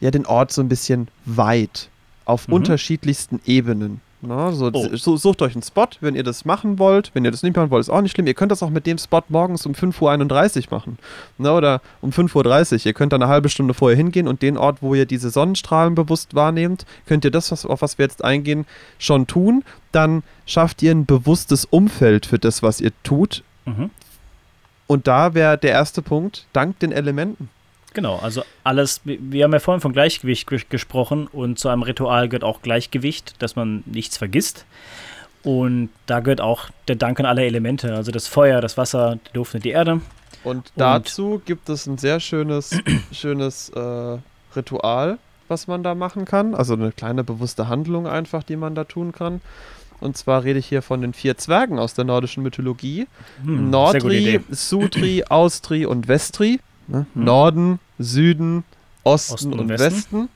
[0.00, 1.88] ja, den Ort so ein bisschen weit,
[2.26, 2.54] auf Mhm.
[2.54, 4.00] unterschiedlichsten Ebenen.
[4.24, 4.88] Na, so, Oh.
[4.92, 7.10] so, sucht euch einen Spot, wenn ihr das machen wollt.
[7.12, 8.28] Wenn ihr das nicht machen wollt, ist auch nicht schlimm.
[8.28, 10.98] Ihr könnt das auch mit dem Spot morgens um 5.31 Uhr machen.
[11.38, 12.86] Na, oder um 5.30 Uhr.
[12.86, 15.96] Ihr könnt da eine halbe Stunde vorher hingehen und den Ort, wo ihr diese Sonnenstrahlen
[15.96, 18.64] bewusst wahrnehmt, könnt ihr das, was, auf was wir jetzt eingehen,
[19.00, 19.64] schon tun.
[19.90, 23.42] Dann schafft ihr ein bewusstes Umfeld für das, was ihr tut.
[23.64, 23.90] Mhm.
[24.86, 27.48] Und da wäre der erste Punkt, dank den Elementen.
[27.94, 32.28] Genau, also alles, wir haben ja vorhin von Gleichgewicht ges- gesprochen und zu einem Ritual
[32.28, 34.64] gehört auch Gleichgewicht, dass man nichts vergisst.
[35.42, 39.36] Und da gehört auch der Dank an alle Elemente, also das Feuer, das Wasser, die
[39.36, 40.00] Luft und die Erde.
[40.44, 42.70] Und dazu gibt es ein sehr schönes,
[43.12, 44.18] schönes äh,
[44.56, 45.18] Ritual,
[45.48, 46.54] was man da machen kann.
[46.54, 49.40] Also eine kleine bewusste Handlung einfach, die man da tun kann.
[50.00, 53.06] Und zwar rede ich hier von den vier Zwergen aus der nordischen Mythologie.
[53.44, 54.40] Hm, Nordri.
[54.50, 56.58] Sutri, Austri und Westri.
[56.88, 57.06] Ne?
[57.14, 57.24] Hm.
[57.24, 58.64] Norden, Süden,
[59.04, 59.94] Osten, Osten und, und Westen.
[59.94, 60.28] Westen.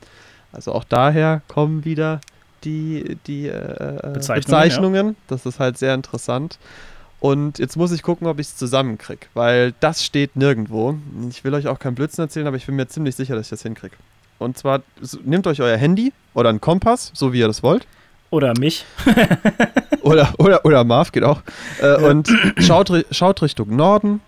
[0.52, 2.20] Also auch daher kommen wieder
[2.64, 5.16] die, die äh, Bezeichnungen, Bezeichnungen.
[5.28, 6.58] Das ist halt sehr interessant.
[7.20, 10.98] Und jetzt muss ich gucken, ob ich es zusammenkriege, weil das steht nirgendwo.
[11.30, 13.50] Ich will euch auch keinen Blödsinn erzählen, aber ich bin mir ziemlich sicher, dass ich
[13.50, 13.96] das hinkriege.
[14.38, 14.82] Und zwar
[15.24, 17.86] nehmt euch euer Handy oder einen Kompass, so wie ihr das wollt.
[18.30, 18.84] Oder mich.
[20.06, 21.42] Oder, oder, oder Marv geht auch.
[21.80, 24.20] Äh, und schaut, schaut Richtung Norden.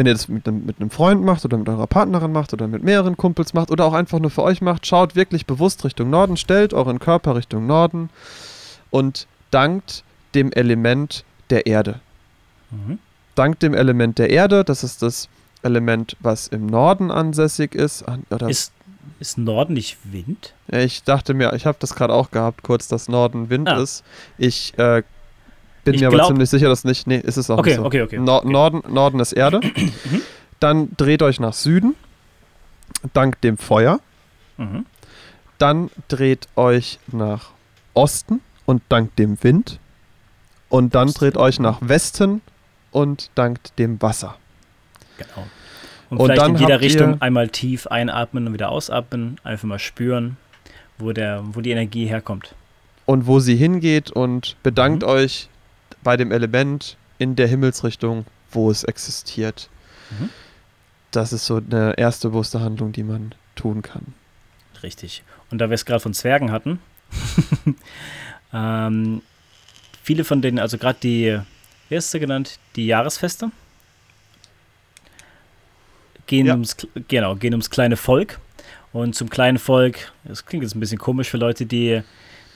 [0.00, 2.66] Wenn ihr das mit einem, mit einem Freund macht oder mit eurer Partnerin macht oder
[2.68, 6.08] mit mehreren Kumpels macht oder auch einfach nur für euch macht, schaut wirklich bewusst Richtung
[6.08, 8.08] Norden, stellt euren Körper Richtung Norden
[8.88, 10.02] und dankt
[10.34, 12.00] dem Element der Erde.
[12.70, 12.98] Mhm.
[13.34, 15.28] Dankt dem Element der Erde, das ist das
[15.62, 18.02] Element, was im Norden ansässig ist.
[18.48, 18.72] Ist,
[19.18, 20.54] ist Norden nicht Wind?
[20.72, 23.82] ich dachte mir, ich habe das gerade auch gehabt, kurz, dass Norden Wind Ah.
[23.82, 24.02] ist.
[24.38, 25.02] Ich äh,
[25.84, 27.06] bin Ich mir aber glaub- ziemlich sicher, dass nicht.
[27.06, 27.84] Nee, ist es auch Okay, nicht so.
[27.84, 28.50] okay, okay, Nor okay.
[28.52, 29.60] Norden, Norden ist Erde.
[30.60, 31.94] Dann dreht euch nach Süden,
[33.14, 34.00] dank dem Feuer.
[34.58, 34.84] Mhm.
[35.58, 37.50] Dann dreht euch nach
[37.94, 39.78] Osten und dank dem Wind.
[40.68, 41.18] Und dann Osten.
[41.20, 42.40] dreht euch nach Westen
[42.92, 44.36] und dank dem Wasser.
[45.18, 45.46] Genau.
[46.10, 49.36] Und, Und vielleicht dann in jeder Richtung einmal tief einatmen und wieder ausatmen.
[49.44, 50.36] Einfach mal spüren,
[50.98, 52.54] wo, der, wo die Energie herkommt.
[53.06, 55.08] Und wo sie hingeht und bedankt Mhm.
[55.08, 55.48] euch
[56.02, 59.68] bei dem Element in der Himmelsrichtung, wo es existiert.
[60.10, 60.30] Mhm.
[61.10, 64.14] Das ist so eine erste bewusste Handlung, die man tun kann.
[64.82, 65.22] Richtig.
[65.50, 66.78] Und da wir es gerade von Zwergen hatten,
[68.54, 69.22] ähm,
[70.02, 71.38] viele von denen, also gerade die,
[71.90, 73.50] sie genannt, die Jahresfeste,
[76.26, 76.54] gehen, Ja.
[76.54, 76.76] ums,
[77.08, 78.38] genau, gehen ums kleine Volk.
[78.92, 82.02] Und zum kleinen Volk, das klingt jetzt ein bisschen komisch für Leute, die,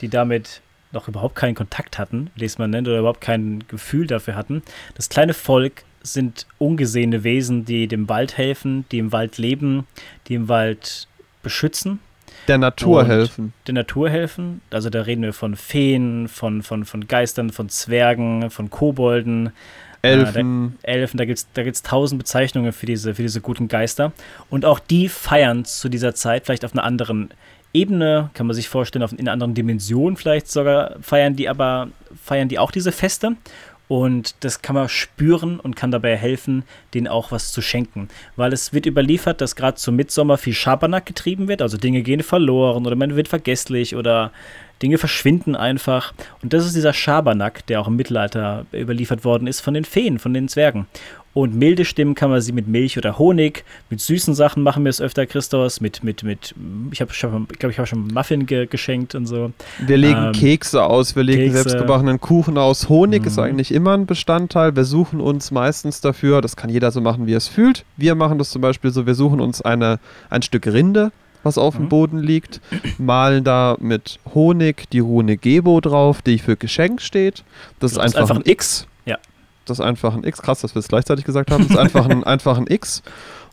[0.00, 0.62] die damit
[0.94, 4.34] noch überhaupt keinen Kontakt hatten, wie ich es mal nennt, oder überhaupt kein Gefühl dafür
[4.36, 4.62] hatten.
[4.94, 9.86] Das kleine Volk sind ungesehene Wesen, die dem Wald helfen, die im Wald leben,
[10.28, 11.08] die im Wald
[11.42, 11.98] beschützen
[12.46, 13.52] Der Natur helfen.
[13.66, 14.60] der Natur helfen.
[14.70, 19.52] Also da reden wir von Feen, von, von, von Geistern, von Zwergen, von Kobolden,
[20.02, 20.76] Elfen.
[20.82, 21.16] Elfen.
[21.16, 24.12] Da gibt es da gibt's tausend Bezeichnungen für diese, für diese guten Geister.
[24.50, 27.30] Und auch die feiern zu dieser Zeit, vielleicht auf einer anderen
[27.74, 31.88] Ebene, kann man sich vorstellen, auf, in einer anderen Dimension vielleicht sogar, feiern die aber,
[32.22, 33.36] feiern die auch diese Feste.
[33.86, 36.64] Und das kann man spüren und kann dabei helfen,
[36.94, 38.08] denen auch was zu schenken.
[38.34, 41.60] Weil es wird überliefert, dass gerade zum Mitsommer viel Schabernack getrieben wird.
[41.60, 44.32] Also Dinge gehen verloren oder man wird vergesslich oder
[44.80, 46.14] Dinge verschwinden einfach.
[46.42, 50.18] Und das ist dieser Schabernack, der auch im Mittelalter überliefert worden ist von den Feen,
[50.18, 50.86] von den Zwergen.
[51.34, 54.90] Und milde Stimmen kann man sie mit Milch oder Honig, mit süßen Sachen machen wir
[54.90, 56.54] es öfter, Christos, mit, mit, mit,
[56.92, 57.18] ich habe, ich
[57.58, 59.52] glaube, ich habe schon Muffin ge geschenkt und so.
[59.84, 61.64] Wir legen Ähm, Kekse aus, wir legen Kekse.
[61.64, 62.88] selbstgebackenen Kuchen aus.
[62.88, 63.42] Honig ist Mhm.
[63.42, 64.76] eigentlich immer ein Bestandteil.
[64.76, 67.84] Wir suchen uns meistens dafür, das kann jeder so machen, wie er es fühlt.
[67.96, 69.98] Wir machen das zum Beispiel so, wir suchen uns eine,
[70.30, 71.10] ein Stück Rinde,
[71.42, 71.88] was auf dem Mhm.
[71.88, 72.60] Boden liegt,
[72.96, 77.42] malen da mit Honig die Rune Gebo drauf, die für Geschenk steht.
[77.80, 78.86] Das ist Genau, ist einfach, einfach ein X.
[79.64, 80.42] Das ist einfach ein X.
[80.42, 81.64] Krass, dass wir es gleichzeitig gesagt haben.
[81.64, 83.02] Das ist einfach ein, einfach ein X.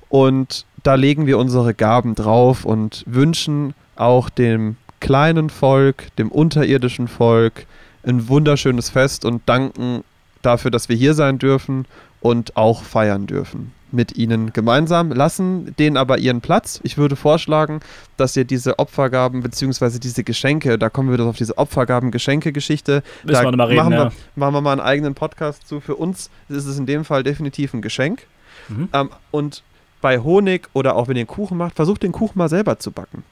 [0.09, 7.07] Und da legen wir unsere Gaben drauf und wünschen auch dem kleinen Volk, dem unterirdischen
[7.07, 7.65] Volk,
[8.03, 10.03] ein wunderschönes Fest und danken
[10.41, 11.85] dafür, dass wir hier sein dürfen
[12.19, 16.79] und auch feiern dürfen mit ihnen gemeinsam, lassen denen aber ihren Platz.
[16.83, 17.81] Ich würde vorschlagen,
[18.17, 19.99] dass ihr diese Opfergaben bzw.
[19.99, 24.11] diese Geschenke, da kommen wir wieder auf diese Opfergaben-Geschenke-Geschichte, da wir reden, machen, wir, ja.
[24.35, 25.79] machen wir mal einen eigenen Podcast zu.
[25.79, 28.25] Für uns ist es in dem Fall definitiv ein Geschenk.
[28.69, 28.89] Mhm.
[28.93, 29.63] Ähm, und
[30.01, 32.91] bei Honig oder auch wenn ihr einen Kuchen macht, versucht den Kuchen mal selber zu
[32.91, 33.23] backen.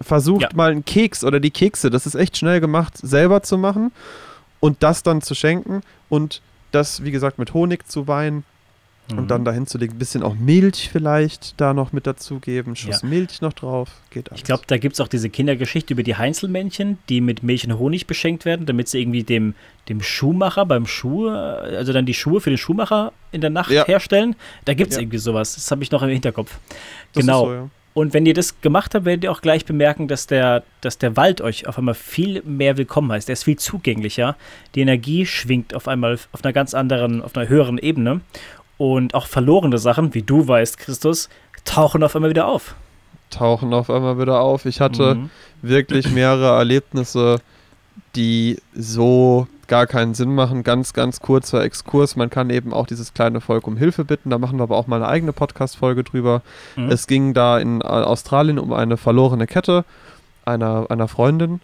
[0.00, 0.48] Versucht Ja.
[0.54, 3.92] mal einen Keks oder die Kekse, das ist echt schnell gemacht, selber zu machen
[4.60, 6.42] und das dann zu schenken und
[6.72, 8.44] das, wie gesagt, mit Honig zu weinen
[9.10, 9.18] Mhm.
[9.18, 9.94] und dann dahin zu legen.
[9.94, 13.08] Ein bisschen auch Milch vielleicht da noch mit dazugeben, Schuss Ja.
[13.08, 13.88] Milch noch drauf.
[14.10, 14.40] Geht alles.
[14.40, 17.78] Ich glaube, da gibt es auch diese Kindergeschichte über die Heinzelmännchen, die mit Milch und
[17.78, 19.54] Honig beschenkt werden, damit sie irgendwie dem,
[19.88, 23.84] dem Schuhmacher beim Schuh, also dann die Schuhe für den Schuhmacher in der Nacht Ja.
[23.86, 24.36] herstellen.
[24.64, 25.02] Da gibt es Ja.
[25.02, 25.54] irgendwie sowas.
[25.54, 26.58] Das habe ich noch im Hinterkopf.
[27.12, 27.46] Das genau.
[27.46, 27.70] so.
[27.94, 31.16] Und wenn ihr das gemacht habt, werdet ihr auch gleich bemerken, dass der, dass der
[31.16, 33.26] Wald euch auf einmal viel mehr willkommen heißt.
[33.26, 34.36] Der ist viel zugänglicher.
[34.74, 38.20] Die Energie schwingt auf einmal auf einer ganz anderen, auf einer höheren Ebene.
[38.78, 41.28] Und auch verlorene Sachen, wie du weißt, Christus,
[41.64, 42.74] tauchen auf einmal wieder auf.
[43.30, 44.66] Tauchen auf einmal wieder auf.
[44.66, 45.30] Ich hatte Mhm.
[45.62, 47.40] wirklich mehrere Erlebnisse,
[48.14, 50.62] die so gar keinen Sinn machen.
[50.62, 52.14] Ganz, ganz kurzer Exkurs.
[52.16, 54.30] Man kann eben auch dieses kleine Volk um Hilfe bitten.
[54.30, 56.42] Da machen wir aber auch mal eine eigene Podcast-Folge drüber.
[56.76, 56.90] Mhm.
[56.90, 59.84] Es ging da in äh, Australien um eine verlorene Kette
[60.44, 61.60] einer, einer Freundin,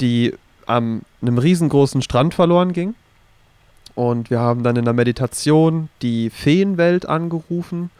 [0.00, 0.34] die
[0.66, 2.94] an einem riesengroßen Strand verloren ging.
[3.96, 7.90] Und wir haben dann in der Meditation die Feenwelt angerufen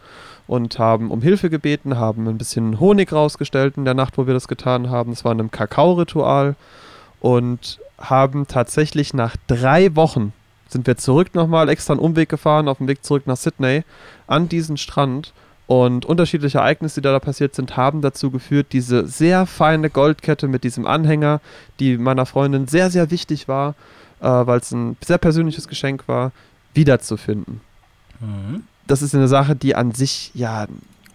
[0.47, 4.33] und haben um Hilfe gebeten, haben ein bisschen Honig rausgestellt in der Nacht, wo wir
[4.33, 5.11] das getan haben.
[5.11, 6.55] Es war in einem Kakao-Ritual
[7.19, 10.33] und haben tatsächlich nach drei Wochen
[10.69, 13.83] sind wir zurück nochmal extra einen Umweg gefahren, auf dem Weg zurück nach Sydney,
[14.27, 15.33] an diesen Strand.
[15.65, 20.63] Und unterschiedliche Ereignisse, die da passiert sind, haben dazu geführt, diese sehr feine Goldkette mit
[20.63, 21.41] diesem Anhänger,
[21.79, 23.75] die meiner Freundin sehr, sehr wichtig war,
[24.21, 26.31] äh, weil es ein sehr persönliches Geschenk war,
[26.73, 27.61] wiederzufinden.
[28.19, 28.63] Mhm.
[28.87, 30.67] Das ist eine Sache, die an sich ja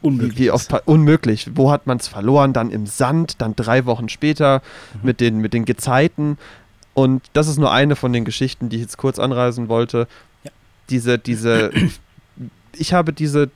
[0.03, 0.39] Unmöglich.
[0.39, 1.51] wie, wie oft unmöglich.
[1.55, 2.53] Wo hat man es verloren?
[2.53, 4.61] Dann im Sand, dann drei Wochen später
[4.95, 5.01] Mhm.
[5.03, 6.39] mit, den, mit den Gezeiten.
[6.95, 10.07] Und das ist nur eine von den Geschichten, die ich jetzt kurz anreisen wollte.
[10.45, 10.51] Ja.
[10.91, 11.71] Diese, diese,
[12.77, 13.51] ich habe diese,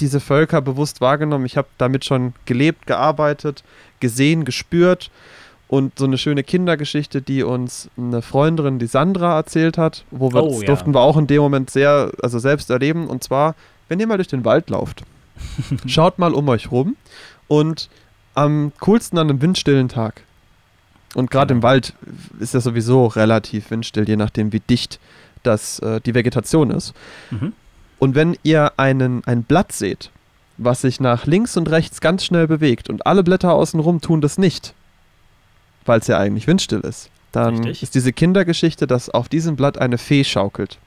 [0.00, 1.46] diese Völker bewusst wahrgenommen.
[1.46, 3.62] Ich habe damit schon gelebt, gearbeitet,
[4.00, 5.10] gesehen, gespürt.
[5.66, 10.42] Und so eine schöne Kindergeschichte, die uns eine Freundin, die Sandra, erzählt hat, wo wir,
[10.44, 10.66] Oh, das ja.
[10.66, 13.06] durften wir auch in dem Moment sehr, also selbst erleben.
[13.08, 13.54] Und zwar,
[13.88, 15.02] wenn ihr mal durch den Wald lauft,
[15.86, 16.96] schaut mal um euch rum
[17.48, 17.88] und
[18.34, 20.22] am coolsten an einem windstillen Tag.
[21.14, 21.68] Und gerade im Genau.
[21.68, 21.94] Wald
[22.40, 24.98] ist ja sowieso relativ windstill, je nachdem, wie dicht
[25.44, 26.92] das, äh, die Vegetation ist.
[27.30, 27.52] Mhm.
[27.98, 30.10] Und wenn ihr einen, ein Blatt seht,
[30.58, 34.38] was sich nach links und rechts ganz schnell bewegt und alle Blätter außenrum tun das
[34.38, 34.74] nicht,
[35.86, 37.82] weil es ja eigentlich windstill ist, dann Richtig.
[37.82, 40.78] ist diese Kindergeschichte, dass auf diesem Blatt eine Fee schaukelt.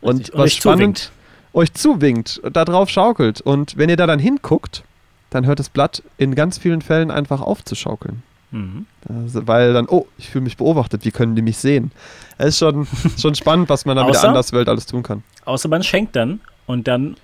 [0.00, 0.34] Und Richtig.
[0.34, 1.12] was euch spannend, zuwinkt.
[1.54, 3.40] euch zuwinkt, da drauf schaukelt.
[3.40, 4.84] Und wenn ihr da dann hinguckt,
[5.30, 8.22] dann hört das Blatt in ganz vielen Fällen einfach auf zu schaukeln.
[8.50, 8.86] Mhm.
[9.08, 11.90] Also, weil dann, oh, ich fühle mich beobachtet, wie können die mich sehen?
[12.38, 12.86] Es ist schon,
[13.18, 15.22] schon spannend, was man da mit der Anderswelt alles tun kann.
[15.44, 17.16] Außer man schenkt dann und dann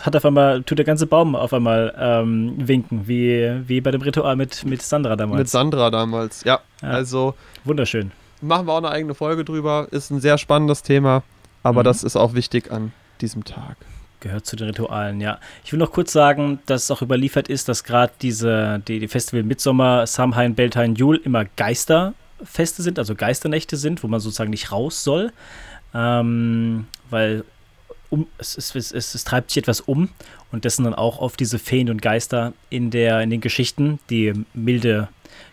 [0.00, 4.02] hat auf einmal, tut der ganze Baum auf einmal ähm, winken, wie, wie bei dem
[4.02, 5.38] Ritual mit, mit Sandra damals.
[5.38, 6.60] Mit Sandra damals, ja.
[6.82, 6.88] Ja.
[6.88, 7.34] Also
[7.64, 8.12] Wunderschön.
[8.40, 9.88] machen wir auch eine eigene Folge drüber.
[9.90, 11.22] Ist ein sehr spannendes Thema,
[11.62, 11.84] aber Mhm.
[11.84, 13.76] das ist auch wichtig an diesem Tag.
[14.20, 15.38] Gehört zu den Ritualen, ja.
[15.64, 19.08] Ich will noch kurz sagen, dass es auch überliefert ist, dass gerade diese, die, die
[19.08, 24.72] Festival Midsommer, Samhain, Beltane, Jul immer Geisterfeste sind, also Geisternächte sind, wo man sozusagen nicht
[24.72, 25.32] raus soll.
[25.94, 27.44] Ähm, weil
[28.10, 30.08] um, es, es, es, es, es treibt sich etwas um
[30.52, 33.98] und das sind dann auch oft diese Feen und Geister in, der, in den Geschichten,
[34.10, 35.08] die milde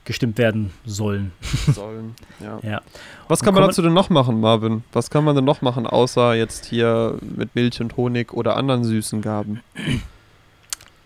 [0.05, 1.31] gestimmt werden sollen.
[1.71, 2.59] Sollen, ja.
[2.61, 2.81] Ja.
[3.27, 4.83] Was kann man dazu denn noch machen, Marvin?
[4.91, 8.83] Was kann man denn noch machen, außer jetzt hier mit Milch und Honig oder anderen
[8.83, 9.61] süßen Gaben?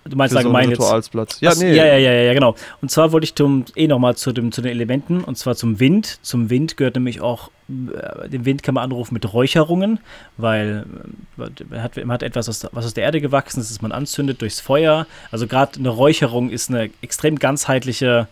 [0.09, 0.79] Du meinst Für so allgemein jetzt.
[0.79, 1.39] Ritualsplatz.
[1.41, 1.73] Ja, Ach, nee.
[1.73, 2.55] ja, ja, ja, ja, genau.
[2.81, 5.79] Und zwar wollte ich zum, eh nochmal zu, dem, zu den Elementen, und zwar zum
[5.79, 6.19] Wind.
[6.21, 9.99] Zum Wind gehört nämlich auch, äh, den Wind kann man anrufen mit Räucherungen,
[10.37, 10.85] weil
[11.37, 13.91] äh, man hat, man hat etwas, aus, was aus der Erde gewachsen ist, das man
[13.91, 15.07] anzündet durchs Feuer.
[15.31, 18.27] Also gerade eine Räucherung ist eine extrem ganzheitliche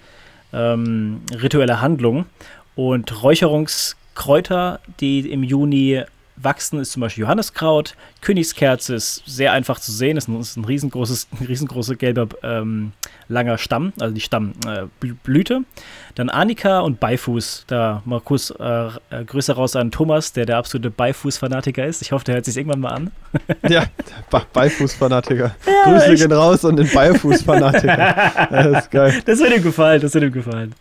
[0.54, 2.26] ähm, rituelle Handlung.
[2.76, 6.04] Und Räucherungskräuter, die im Juni
[6.38, 7.96] wachsen, ist zum Beispiel Johanniskraut.
[8.22, 12.92] Königskerze ist sehr einfach zu sehen, ist ein, ist ein riesengroßes, ein riesengroßer gelber ähm,
[13.28, 15.62] langer Stamm, also die Stammblüte.
[16.16, 17.66] Dann Annika und Beifuß.
[17.68, 22.02] Da mal kurz äh, äh, Grüße raus an Thomas, der der absolute Beifuß-Fanatiker ist.
[22.02, 23.12] Ich hoffe, der hört sich irgendwann mal an.
[23.68, 23.86] Ja,
[24.30, 25.56] Be Beifußfanatiker.
[25.66, 26.22] Ja, Grüße echt.
[26.22, 28.48] gehen raus und den Beifußfanatiker.
[28.50, 29.22] das ist geil.
[29.26, 30.76] Das wird ihm gefallen, das wird ihm gefallen.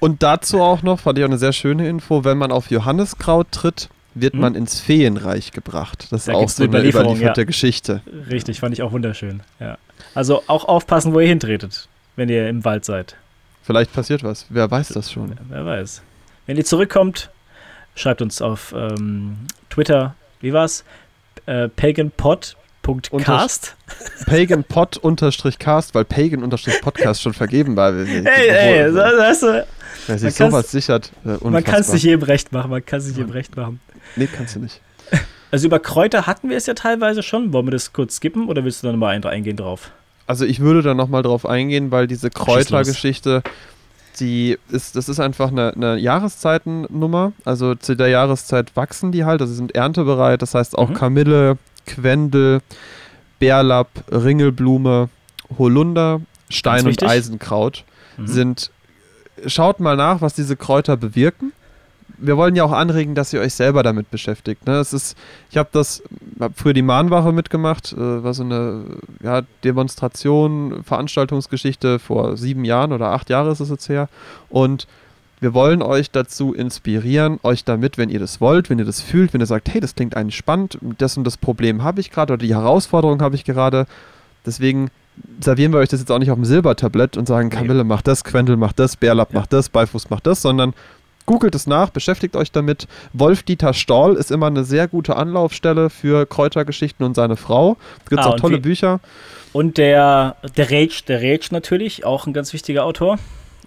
[0.00, 3.50] Und dazu auch noch, fand ich auch eine sehr schöne Info, wenn man auf Johanniskraut
[3.50, 4.40] tritt, wird Mhm.
[4.40, 6.06] man ins Feenreich gebracht.
[6.10, 7.44] Das ist Da auch so eine überlieferte ja.
[7.44, 8.00] Geschichte.
[8.30, 9.40] Richtig, fand ich auch wunderschön.
[9.60, 9.78] Ja.
[10.14, 13.16] Also auch aufpassen, wo ihr hintretet, wenn ihr im Wald seid.
[13.62, 14.46] Vielleicht passiert was.
[14.50, 15.32] Wer weiß das schon.
[15.48, 16.02] Wer weiß.
[16.46, 17.30] Wenn ihr zurückkommt,
[17.94, 19.36] schreibt uns auf ähm,
[19.70, 20.84] Twitter, wie war's?
[21.46, 23.76] Äh, paganpod.cast.
[24.26, 27.94] Pagan-Pod-Cast, weil Pagan-Podcast schon vergeben war.
[27.94, 29.66] Ey, ey, so, weißt du,
[30.06, 32.98] Wer sich man sowas sichert, äh, man kann es nicht jedem recht machen, man kann
[32.98, 33.80] es nicht jedem recht machen.
[34.16, 34.80] Nee, kannst du nicht.
[35.50, 37.52] Also über Kräuter hatten wir es ja teilweise schon.
[37.52, 39.90] Wollen wir das kurz skippen oder willst du dann mal ein- eingehen drauf?
[40.26, 43.42] Also ich würde da nochmal drauf eingehen, weil diese Kräutergeschichte,
[44.20, 47.32] die ist, das ist einfach eine, eine Jahreszeitennummer.
[47.44, 50.42] Also zu der Jahreszeit wachsen die halt, also sie sind erntebereit.
[50.42, 50.94] Das heißt auch Mhm.
[50.94, 52.60] Kamille, Quendel,
[53.38, 55.08] Bärlapp, Ringelblume,
[55.58, 57.02] Holunder, Stein- und.
[57.02, 57.84] Eisenkraut
[58.16, 58.26] Mhm.
[58.26, 58.70] sind.
[59.46, 61.52] Schaut mal nach, was diese Kräuter bewirken.
[62.18, 64.66] Wir wollen ja auch anregen, dass ihr euch selber damit beschäftigt.
[64.66, 64.74] Ne?
[64.74, 65.16] Es ist,
[65.50, 66.02] ich habe das,
[66.40, 68.84] habe früher die Mahnwache mitgemacht, äh, war so eine
[69.22, 74.08] ja, Demonstration, Veranstaltungsgeschichte vor sieben Jahren oder acht Jahre ist es jetzt her.
[74.48, 74.86] Und
[75.40, 79.34] wir wollen euch dazu inspirieren, euch damit, wenn ihr das wollt, wenn ihr das fühlt,
[79.34, 82.32] wenn ihr sagt, hey, das klingt eigentlich spannend, das und das Problem habe ich gerade
[82.32, 83.86] oder die Herausforderung habe ich gerade.
[84.46, 84.90] Deswegen
[85.40, 87.50] servieren wir euch das jetzt auch nicht auf dem Silbertablett und sagen.
[87.50, 89.40] Kamille macht das, Quendel macht das, Bärlapp Ja.
[89.40, 90.72] macht das, Beifuß macht das, sondern
[91.26, 92.86] googelt es nach, beschäftigt euch damit.
[93.12, 97.76] Wolf-Dieter Storl ist immer eine sehr gute Anlaufstelle für Kräutergeschichten und seine Frau.
[98.04, 99.00] Es gibt Ah, auch tolle wie- Bücher.
[99.52, 103.18] Und der, der Rage, der Rage natürlich, auch ein ganz wichtiger Autor.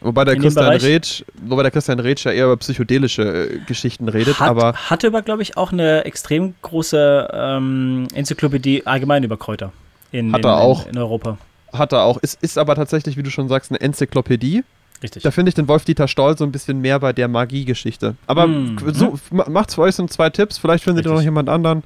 [0.01, 4.39] Wobei der Christian Rätsch, wobei der Christian Rätsch ja eher über psychedelische äh, Geschichten redet,
[4.39, 9.71] Hat, aber hatte aber, glaube ich, auch eine extrem große ähm, Enzyklopädie allgemein über Kräuter.
[10.11, 10.85] In, Hat in, er auch.
[10.85, 11.37] In, in Europa.
[11.73, 12.17] hat er auch.
[12.17, 14.63] Ist, ist aber tatsächlich, wie du schon sagst, eine Enzyklopädie.
[15.03, 15.23] Richtig.
[15.23, 18.15] Da finde ich den Wolf-Dieter Stoll so ein bisschen mehr bei der Magie-Geschichte.
[18.25, 18.77] Aber Mhm.
[18.93, 21.25] so, ma- macht's für euch so zwei Tipps, vielleicht findet ihr noch Richtig.
[21.27, 21.83] jemand anderen.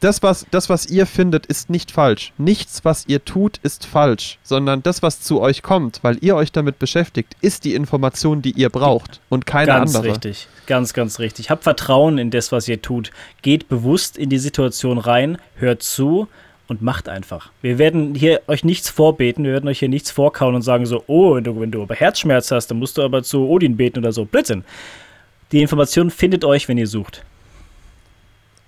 [0.00, 2.34] Das was, das, was ihr findet, ist nicht falsch.
[2.36, 6.52] Nichts, was ihr tut, ist falsch, sondern das, was zu euch kommt, weil ihr euch
[6.52, 10.12] damit beschäftigt, ist die Information, die ihr braucht und keine ganz andere.
[10.12, 10.46] richtig.
[10.66, 11.48] Ganz, ganz richtig.
[11.48, 13.12] Habt Vertrauen in das, was ihr tut.
[13.40, 16.28] Geht bewusst in die Situation rein, hört zu
[16.68, 17.50] und macht einfach.
[17.62, 21.04] Wir werden hier euch nichts vorbeten, wir werden euch hier nichts vorkauen und sagen so,
[21.06, 23.98] oh, wenn du, wenn du aber Herzschmerz hast, dann musst du aber zu Odin beten
[23.98, 24.24] oder so.
[24.24, 24.64] Blödsinn.
[25.52, 27.22] Die Information findet euch, wenn ihr sucht.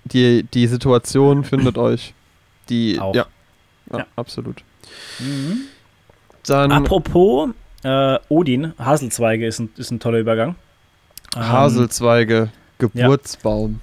[0.05, 2.13] Die, die Situation findet euch.
[2.69, 3.15] Die, Auch.
[3.15, 3.25] Ja,
[3.91, 4.05] ja, Ja.
[4.15, 4.63] absolut.
[6.45, 7.49] Dann Apropos
[7.83, 10.55] äh, Odin, Haselzweige ist ein, ist ein toller Übergang.
[11.35, 13.71] Ähm, Haselzweige, Geburtsbaum.
[13.73, 13.79] r-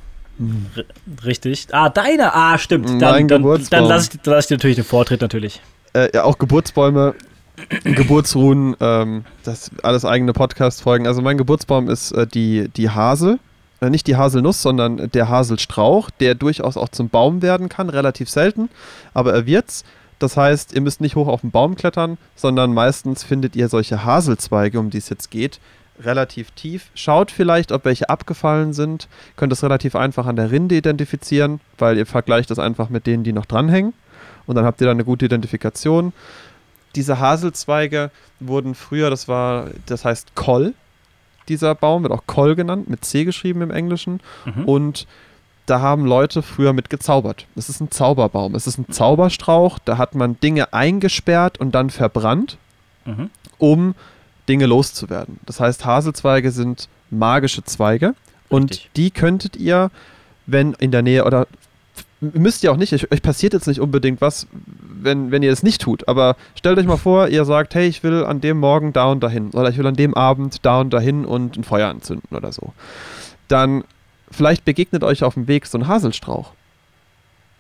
[1.24, 1.68] richtig.
[1.72, 2.34] Ah, deiner.
[2.34, 2.88] Ah, stimmt.
[2.88, 3.80] Dann, Mein dann, Geburtsbaum.
[3.80, 5.60] dann lasse ich, dann lass ich dir natürlich den Vortritt natürlich.
[5.92, 7.14] Äh, ja, auch Geburtsbäume,
[7.84, 11.06] Geburtsruhen, ähm, das alles eigene Podcast-Folgen.
[11.06, 13.38] Also mein Geburtsbaum ist äh, die, die Hasel.
[13.80, 18.30] Äh, nicht die Haselnuss, sondern der Haselstrauch, der durchaus auch zum Baum werden kann, relativ
[18.30, 18.68] selten,
[19.12, 19.84] aber er wird's.
[20.20, 24.04] Das heißt, ihr müsst nicht hoch auf den Baum klettern, sondern meistens findet ihr solche
[24.04, 25.60] Haselzweige, um die es jetzt geht,
[26.02, 26.90] relativ tief.
[26.94, 29.08] Schaut vielleicht, ob welche abgefallen sind.
[29.36, 33.24] Könnt es relativ einfach an der Rinde identifizieren, weil ihr vergleicht das einfach mit denen,
[33.24, 33.92] die noch dranhängen.
[34.46, 36.12] Und dann habt ihr da eine gute Identifikation.
[36.96, 40.74] Diese Haselzweige wurden früher, das war, das heißt Koll.
[41.48, 44.20] Dieser Baum wird auch Koll genannt, mit C geschrieben im Englischen.
[44.44, 44.64] Mhm.
[44.64, 45.06] Und
[45.66, 47.46] da haben Leute früher mit gezaubert.
[47.56, 48.54] Es ist ein Zauberbaum.
[48.54, 49.78] Es ist ein Zauberstrauch.
[49.84, 52.58] Da hat man Dinge eingesperrt und dann verbrannt,
[53.06, 53.30] Mhm.
[53.58, 53.94] um
[54.48, 55.40] Dinge loszuwerden.
[55.46, 58.14] Das heißt, Haselzweige sind magische Zweige.
[58.48, 58.90] Und Richtig.
[58.96, 59.90] die könntet ihr,
[60.46, 61.46] wenn in der Nähe oder
[62.20, 65.62] müsst ihr auch nicht, euch, euch passiert jetzt nicht unbedingt was, wenn, wenn ihr es
[65.62, 66.08] nicht tut.
[66.08, 69.22] Aber stellt euch mal vor, ihr sagt, hey, ich will an dem Morgen da und
[69.22, 72.52] dahin oder ich will an dem Abend da und dahin und ein Feuer anzünden oder
[72.52, 72.72] so.
[73.48, 73.84] Dann
[74.30, 76.52] vielleicht begegnet euch auf dem Weg so ein Haselstrauch.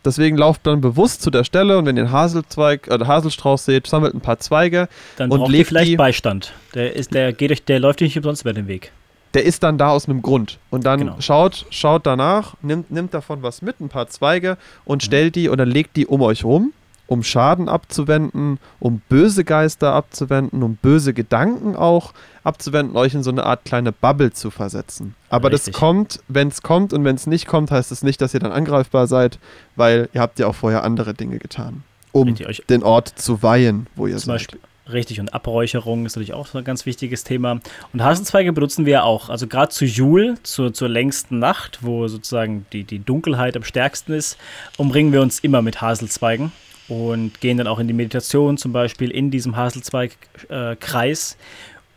[0.04, 3.86] Deswegen lauft dann bewusst zu der Stelle und wenn ihr einen Haselzweig oder Haselstrauch seht,
[3.86, 4.88] sammelt ein paar Zweige.
[5.16, 6.52] Dann Und braucht ihr legt vielleicht die- Beistand.
[6.74, 8.92] Der, ist, der, geht euch, der läuft euch nicht umsonst über den Weg.
[9.34, 10.58] der ist dann da aus einem Grund.
[10.70, 11.16] Und dann Genau.
[11.18, 15.06] schaut, schaut danach, nimmt, nimmt davon was mit, ein paar Zweige und Mhm.
[15.06, 16.72] stellt die oder legt die um euch rum,
[17.06, 23.30] um Schaden abzuwenden, um böse Geister abzuwenden, um böse Gedanken auch abzuwenden, euch in so
[23.30, 25.14] eine Art kleine Bubble zu versetzen.
[25.28, 25.74] Aber Richtig.
[25.74, 28.40] das kommt, wenn es kommt und wenn es nicht kommt, heißt es nicht, dass ihr
[28.40, 29.38] dann angreifbar seid,
[29.76, 31.82] weil ihr habt ja auch vorher andere Dinge getan,
[32.12, 34.34] um Richtig, den Ort zu weihen, wo ihr zum seid.
[34.34, 34.60] Beispiel.
[34.92, 37.60] Richtig, und Abräucherung ist natürlich auch so ein ganz wichtiges Thema.
[37.94, 39.30] Und Hasenzweige benutzen wir auch.
[39.30, 44.12] Also gerade zu Jul, zur, zur längsten Nacht, wo sozusagen die, die Dunkelheit am stärksten
[44.12, 44.36] ist,
[44.76, 46.52] umringen wir uns immer mit Haselzweigen
[46.88, 51.36] und gehen dann auch in die Meditation, zum Beispiel in diesem Haselzweigkreis.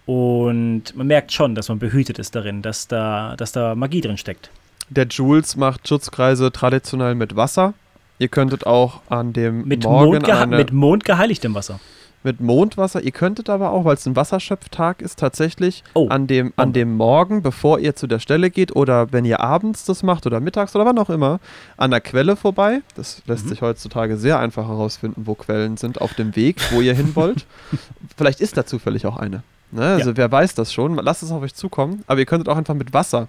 [0.06, 4.18] und man merkt schon, dass man behütet ist darin, dass da, dass da Magie drin
[4.18, 4.50] steckt.
[4.90, 7.74] Der Jules macht Schutzkreise traditionell mit Wasser.
[8.20, 11.80] Ihr könntet auch an dem Mit, Morgen Mond geha- eine, mit mondgeheiligtem Wasser.
[12.28, 13.02] Mit Mondwasser.
[13.02, 16.96] Ihr könntet aber auch, weil es ein Wasserschöpftag ist, tatsächlich Oh, an, dem, an dem
[16.98, 20.76] Morgen, bevor ihr zu der Stelle geht oder wenn ihr abends das macht oder mittags
[20.76, 21.40] oder wann auch immer,
[21.78, 22.82] an der Quelle vorbei.
[22.96, 23.50] Das lässt Mhm.
[23.50, 27.46] sich heutzutage sehr einfach herausfinden, wo Quellen sind auf dem Weg, wo ihr hin wollt.
[28.18, 29.44] Vielleicht ist da zufällig auch eine.
[29.72, 29.84] Ne?
[29.86, 30.96] Also wer weiß das schon.
[30.96, 32.04] Lasst es auf euch zukommen.
[32.08, 33.28] Aber ihr könntet auch einfach mit Wasser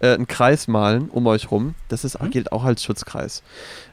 [0.00, 1.74] äh, einen Kreis malen um euch rum.
[1.88, 2.30] Das ist, Mhm.
[2.30, 3.42] gilt auch als Schutzkreis.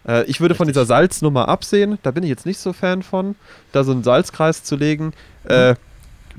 [0.08, 0.82] Äh, ich würde von Richtig.
[0.82, 1.97] dieser Salznummer absehen.
[2.04, 3.36] Da bin ich jetzt nicht so Fan von,
[3.72, 5.14] da so einen Salzkreis zu legen.
[5.45, 5.49] Mhm.
[5.51, 5.76] Äh,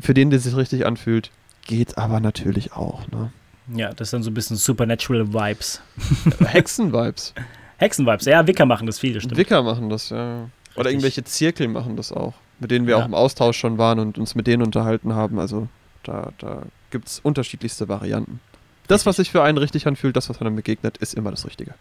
[0.01, 1.31] für den, der sich richtig anfühlt,
[1.67, 3.07] geht aber natürlich auch.
[3.09, 3.33] Ne?
[3.75, 5.81] Ja, das sind so ein bisschen Supernatural Vibes.
[6.45, 7.33] Hexen-Vibes.
[7.79, 8.25] Hexen-Vibes.
[8.27, 9.39] Ja, Wicker machen das viel, das stimmt.
[9.39, 10.17] Wicker machen das, ja.
[10.17, 10.41] Oder
[10.77, 10.93] Richtig.
[10.93, 13.03] irgendwelche Zirkel machen das auch, mit denen wir Ja.
[13.03, 15.39] auch im Austausch schon waren und uns mit denen unterhalten haben.
[15.39, 15.69] Also
[16.03, 18.41] da, da gibt es unterschiedlichste Varianten.
[18.87, 21.75] Das, was sich für einen richtig anfühlt, das, was einem begegnet, ist immer das Richtige.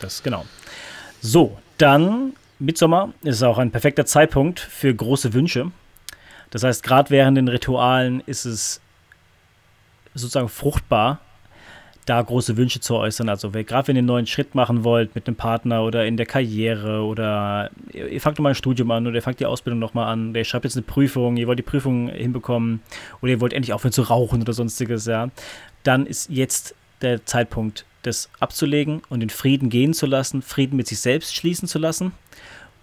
[0.00, 0.44] Das genau.
[1.20, 5.70] So, dann Mitsommer ist auch ein perfekter Zeitpunkt für große Wünsche.
[6.50, 8.80] Das heißt, gerade während den Ritualen ist es
[10.14, 11.18] sozusagen fruchtbar,
[12.06, 13.28] da große Wünsche zu äußern.
[13.28, 16.26] Also gerade wenn ihr einen neuen Schritt machen wollt mit einem Partner oder in der
[16.26, 20.30] Karriere oder ihr fangt nochmal ein Studium an oder ihr fangt die Ausbildung nochmal an
[20.30, 22.82] oder ihr schreibt jetzt eine Prüfung, ihr wollt die Prüfung hinbekommen
[23.22, 25.30] oder ihr wollt endlich aufhören zu rauchen oder sonstiges, ja,
[25.84, 30.86] dann ist jetzt der Zeitpunkt, das abzulegen und den Frieden gehen zu lassen, Frieden mit
[30.86, 32.12] sich selbst schließen zu lassen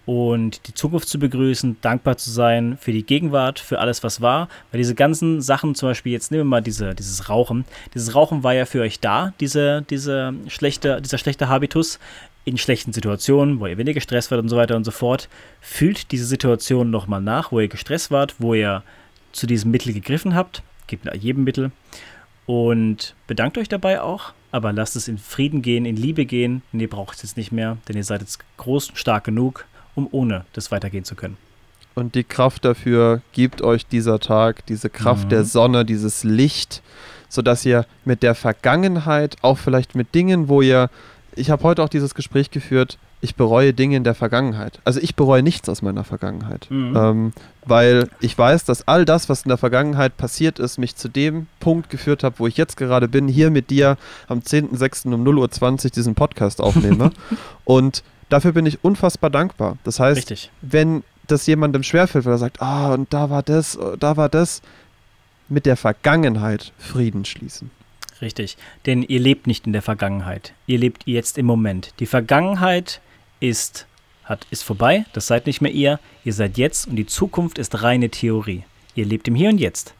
[0.06, 4.50] und die Zukunft zu begrüßen, dankbar zu sein für die Gegenwart, für alles, was war.
[4.72, 7.66] Weil diese ganzen Sachen, zum Beispiel, jetzt nehmen wir mal diese, dieses Rauchen.
[7.94, 12.00] Dieses Rauchen war ja für euch da, diese, diese schlechte, dieser schlechte Habitus
[12.44, 15.30] in schlechten Situationen, wo ihr weniger gestresst wart und so weiter und so fort.
[15.62, 18.84] Fühlt diese Situation nochmal nach, wo ihr gestresst wart, wo ihr
[19.32, 20.64] zu diesem Mittel gegriffen habt.
[20.88, 21.72] Gibt jedem Mittel.
[22.52, 26.82] Und bedankt euch dabei auch, aber lasst es in Frieden gehen, in Liebe gehen, denn
[26.82, 29.64] ihr braucht es jetzt nicht mehr, denn ihr seid jetzt groß und stark genug,
[29.96, 31.38] um ohne das weitergehen zu können.
[31.96, 35.30] Und die Kraft dafür gibt euch dieser Tag, diese Kraft Mhm.
[35.30, 36.82] der Sonne, dieses Licht,
[37.30, 40.90] sodass ihr mit der Vergangenheit, auch vielleicht mit Dingen, wo ihr,
[41.38, 44.80] ich habe heute auch dieses Gespräch geführt, ich bereue Dinge in der Vergangenheit.
[44.84, 46.68] Also ich bereue nichts aus meiner Vergangenheit.
[46.70, 46.96] Mhm.
[46.96, 47.34] Ähm,
[47.66, 51.48] weil ich weiß, dass all das, was in der Vergangenheit passiert ist, mich zu dem
[51.60, 53.98] Punkt geführt hat, wo ich jetzt gerade bin, hier mit dir
[54.28, 55.14] am 10.06.
[55.14, 57.12] um 0.20 Uhr diesen Podcast aufnehme.
[57.64, 59.78] Und dafür bin ich unfassbar dankbar.
[59.84, 60.52] Das heißt, Richtig.
[60.62, 64.62] wenn das jemandem schwerfällt, weil er sagt, ah, und da war das, da war das,
[65.48, 67.72] mit der Vergangenheit Frieden schließen.
[68.22, 68.58] Richtig.
[68.86, 70.54] Denn ihr lebt nicht in der Vergangenheit.
[70.68, 71.94] Ihr lebt jetzt im Moment.
[72.00, 73.02] Die Vergangenheit
[73.42, 73.86] ist,
[74.24, 75.06] hat, ist vorbei.
[75.12, 76.00] Das seid nicht mehr ihr.
[76.24, 78.64] Ihr seid jetzt und die Zukunft ist reine Theorie.
[78.96, 79.94] Ihr lebt im Hier und Jetzt.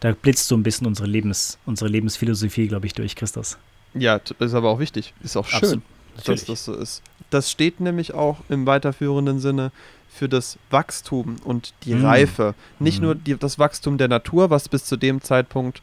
[0.00, 3.56] Da blitzt so ein bisschen unsere, Lebens, unsere Lebensphilosophie, glaube ich, durch, Christus.
[3.94, 5.14] Ja, ist aber auch wichtig.
[5.22, 5.82] Ist auch schön,
[6.16, 6.40] Absolut.
[6.40, 7.02] dass das so ist.
[7.30, 9.72] Das steht nämlich auch im weiterführenden Sinne
[10.10, 12.04] für das Wachstum und die Mm.
[12.04, 12.54] Reife.
[12.78, 13.04] Nicht Mm.
[13.04, 15.82] nur die, das Wachstum der Natur, was bis zu dem Zeitpunkt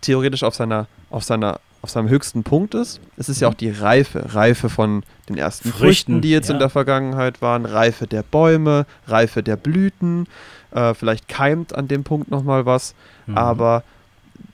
[0.00, 3.00] theoretisch auf seiner, auf seiner, auf seinem höchsten Punkt ist.
[3.16, 3.54] Es ist ja Mhm.
[3.54, 4.34] auch die Reife.
[4.34, 6.54] Reife von den ersten Früchten, Früchten, die jetzt ja.
[6.54, 10.26] in der Vergangenheit waren, Reife der Bäume, Reife der Blüten.
[10.72, 12.94] Äh, vielleicht keimt an dem Punkt nochmal was.
[13.26, 13.38] Mhm.
[13.38, 13.82] Aber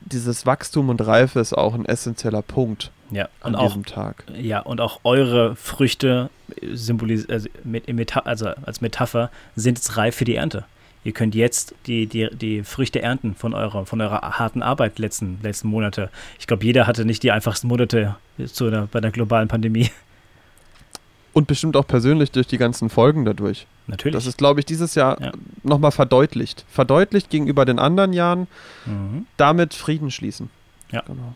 [0.01, 4.25] dieses Wachstum und Reife ist auch ein essentieller Punkt ja, an auch diesem Tag.
[4.37, 6.31] Ja, und auch eure Früchte
[6.73, 7.85] symbolis also, mit,
[8.25, 10.65] also als Metapher sind jetzt reif für die Ernte.
[11.07, 15.39] Ihr könnt jetzt die, die, die Früchte ernten von eurer, von eurer harten Arbeit letzten,
[15.41, 16.11] letzten Monate.
[16.41, 19.89] Ich glaube, jeder hatte nicht die einfachsten Monate zu einer, bei der globalen Pandemie.
[21.33, 23.69] Und bestimmt auch persönlich durch die ganzen Folgen dadurch.
[23.87, 24.15] Natürlich.
[24.15, 25.31] Das ist, glaube ich, dieses Jahr Ja.
[25.63, 26.65] nochmal verdeutlicht.
[26.69, 28.49] Verdeutlicht gegenüber den anderen Jahren,
[28.85, 29.27] mhm.
[29.37, 30.51] damit Frieden schließen.
[30.91, 31.03] Ja.
[31.07, 31.35] Genau.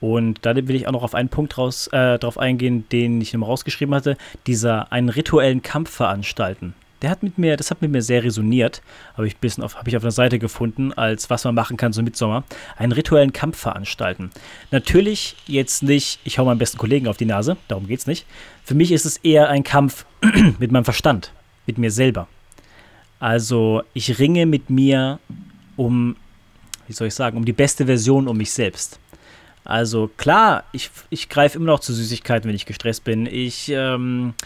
[0.00, 3.34] Und da will ich auch noch auf einen Punkt raus, äh, drauf eingehen, den ich
[3.34, 4.16] nochmal rausgeschrieben hatte.
[4.46, 6.72] Dieser einen rituellen Kampf veranstalten.
[7.02, 8.80] Der hat mit mir, das hat mit mir sehr resoniert,
[9.16, 11.92] habe ich bisschen auf, habe ich auf einer Seite gefunden, als was man machen kann
[11.92, 12.44] so mit Sommer.
[12.76, 14.30] Einen rituellen Kampf veranstalten.
[14.70, 18.24] Natürlich jetzt nicht, ich hau meinem besten Kollegen auf die Nase, darum geht's nicht.
[18.64, 20.06] Für mich ist es eher ein Kampf
[20.60, 21.32] mit meinem Verstand,
[21.66, 22.28] mit mir selber.
[23.18, 25.18] Also ich ringe mit mir
[25.76, 26.16] um,
[26.86, 29.00] wie soll ich sagen, um die beste Version um mich selbst.
[29.64, 33.26] Also klar, ich, ich greife immer noch zu Süßigkeiten, wenn ich gestresst bin.
[33.26, 34.42] Ich ähm, äh,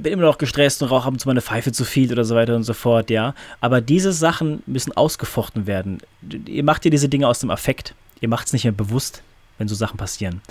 [0.00, 2.34] bin immer noch gestresst und rauche ab und zu meine Pfeife zu viel oder so
[2.34, 3.34] weiter und so fort, ja.
[3.60, 5.98] Aber diese Sachen müssen ausgefochten werden.
[6.46, 7.94] Ihr macht ja diese Dinge aus dem Affekt.
[8.20, 9.22] Ihr macht es nicht mehr bewusst,
[9.58, 10.42] wenn so Sachen passieren.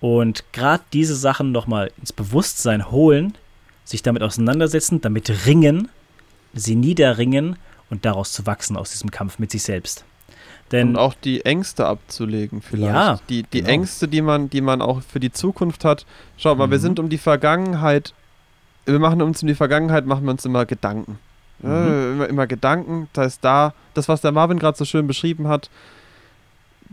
[0.00, 3.34] Und gerade diese Sachen nochmal ins Bewusstsein holen,
[3.84, 5.88] sich damit auseinandersetzen, damit ringen,
[6.52, 7.56] sie niederringen
[7.90, 10.04] und daraus zu wachsen aus diesem Kampf mit sich selbst.
[10.72, 12.94] Denn und auch die Ängste abzulegen vielleicht.
[12.94, 13.70] Ja, die die genau.
[13.70, 16.06] Ängste, die man, die man auch für die Zukunft hat.
[16.38, 16.82] Schaut mal, wir Mhm.
[16.82, 18.14] sind um die Vergangenheit,
[18.86, 21.18] wir machen uns um die Vergangenheit, machen wir uns immer Gedanken.
[21.62, 22.12] Ja, Mhm.
[22.14, 23.08] immer, immer Gedanken.
[23.12, 25.70] Das heißt, da, das, was der Marvin gerade so schön beschrieben hat,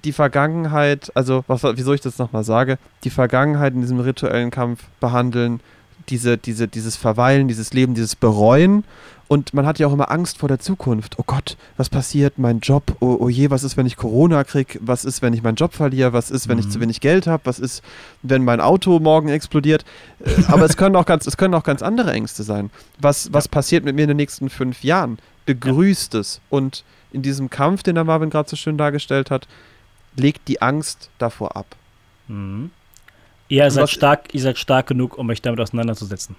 [0.05, 4.83] die Vergangenheit, also was, wieso ich das nochmal sage, die Vergangenheit in diesem rituellen Kampf
[4.99, 5.59] behandeln,
[6.11, 8.83] diese, diese, dieses Verweilen, dieses Leben, dieses Bereuen.
[9.27, 11.17] Und man hat ja auch immer Angst vor der Zukunft.
[11.17, 12.37] Oh Gott, was passiert?
[12.37, 12.97] Mein Job?
[12.99, 14.77] Oh, oh je, was ist, wenn ich Corona kriege?
[14.81, 16.11] Was ist, wenn ich meinen Job verliere?
[16.11, 16.71] Was ist, wenn ich Mhm.
[16.71, 17.45] zu wenig Geld habe?
[17.45, 17.81] Was ist,
[18.23, 19.85] wenn mein Auto morgen explodiert?
[20.19, 22.71] Äh, Aber es können auch ganz, es können auch ganz andere Ängste sein.
[22.99, 25.17] Was, was passiert mit mir in den nächsten fünf Jahren?
[25.45, 26.41] Begrüßt es.
[26.49, 26.83] Und
[27.13, 29.47] in diesem Kampf, den der Marvin gerade so schön dargestellt hat,
[30.17, 31.67] legt die Angst davor ab.
[32.27, 32.69] Mhm.
[33.51, 36.37] Ihr seid, stark, ihr seid stark genug, um euch damit auseinanderzusetzen.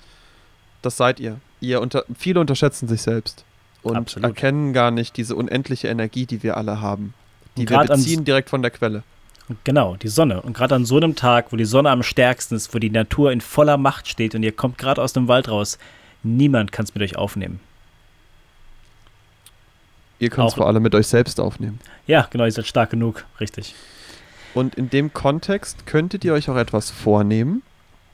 [0.81, 1.37] Das seid ihr.
[1.61, 3.45] ihr unter, viele unterschätzen sich selbst
[3.83, 4.31] und Absolut.
[4.31, 7.13] erkennen gar nicht diese unendliche Energie, die wir alle haben.
[7.59, 9.03] Die wir beziehen direkt von der Quelle.
[9.65, 10.41] Genau, die Sonne.
[10.41, 13.31] Und gerade an so einem Tag, wo die Sonne am stärksten ist, wo die Natur
[13.31, 15.79] in voller Macht steht und ihr kommt gerade aus dem Wald raus,
[16.23, 17.61] niemand kann es mit euch aufnehmen.
[20.19, 21.79] Ihr könnt es vor allem mit euch selbst aufnehmen.
[22.07, 23.75] Ja, genau, ihr seid stark genug, richtig.
[24.55, 27.63] Und in dem Kontext könntet ihr euch auch etwas vornehmen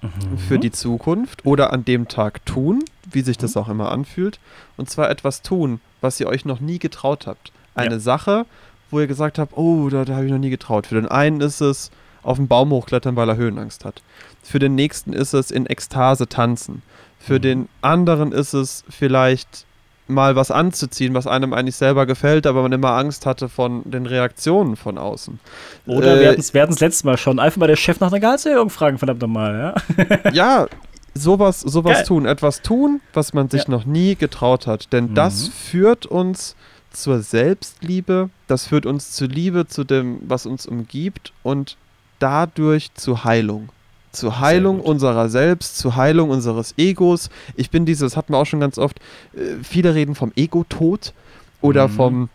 [0.01, 0.39] Mhm.
[0.39, 4.39] für die Zukunft oder an dem Tag tun, wie sich das auch immer anfühlt.
[4.77, 7.51] Und zwar etwas tun, was ihr euch noch nie getraut habt.
[7.75, 8.01] Eine Ja.
[8.01, 8.47] Sache,
[8.93, 10.87] wo ihr gesagt habt, oh, da, da habe ich noch nie getraut.
[10.87, 11.91] Für den einen ist es
[12.23, 14.03] auf den Baum hochklettern, weil er Höhenangst hat.
[14.45, 16.83] Für den nächsten ist es in Ekstase tanzen.
[17.19, 17.43] Für Mhm.
[17.43, 19.67] den anderen ist es vielleicht
[20.09, 24.07] mal was anzuziehen, was einem eigentlich selber gefällt, aber man immer Angst hatte von den
[24.07, 25.39] Reaktionen von außen.
[25.87, 27.39] Oder Äh, wir hatten es wir hatten's letztes Mal schon.
[27.39, 30.31] Einfach mal der Chef nach einer Gehaltserhöhung fragen, verdammt nochmal, ja?
[30.33, 30.67] ja,
[31.15, 32.07] sowas, sowas Geil.
[32.07, 32.27] tun.
[32.27, 33.71] Etwas tun, was man sich Ja.
[33.71, 34.93] noch nie getraut hat.
[34.93, 35.53] Denn das Mhm.
[35.53, 36.57] führt uns
[36.91, 41.77] zur Selbstliebe, das führt uns zur Liebe zu dem, was uns umgibt und
[42.19, 43.69] dadurch zu Heilung.
[44.13, 47.31] Zur Heilung unserer selbst, zur Heilung unseres Egos.
[47.57, 48.99] Ich bin dieses, hatten wir auch schon ganz oft,
[49.35, 51.13] äh, viele reden vom Ego-Tod
[51.61, 51.93] oder Mhm.
[51.93, 52.29] vom,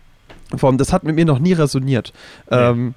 [0.55, 2.13] vom, das hat mit mir noch nie resoniert.
[2.49, 2.57] Nee.
[2.57, 2.93] Ähm,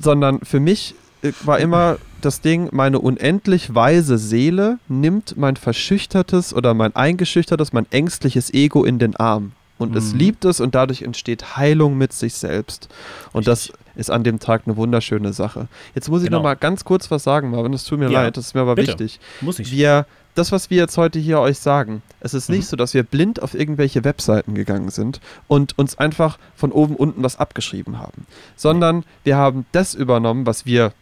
[0.00, 6.52] sondern für mich äh, war immer das Ding, meine unendlich weise Seele nimmt mein verschüchtertes
[6.54, 9.52] oder mein eingeschüchtertes, mein ängstliches Ego in den Arm.
[9.78, 10.18] Und es Mhm.
[10.18, 12.88] liebt es und dadurch entsteht Heilung mit sich selbst.
[13.32, 15.68] Und das ist an dem Tag eine wunderschöne Sache.
[15.94, 16.38] Jetzt muss ich Genau.
[16.38, 17.72] noch mal ganz kurz was sagen, Marvin.
[17.72, 18.88] Es tut mir Ja, leid, das ist mir aber bitte.
[18.88, 19.18] wichtig.
[19.40, 19.72] Muss nicht.
[19.72, 22.68] Wir, das, was wir jetzt heute hier euch sagen, es ist nicht Mhm.
[22.68, 27.22] so, dass wir blind auf irgendwelche Webseiten gegangen sind und uns einfach von oben unten
[27.22, 30.92] was abgeschrieben haben, sondern wir haben das übernommen, was wir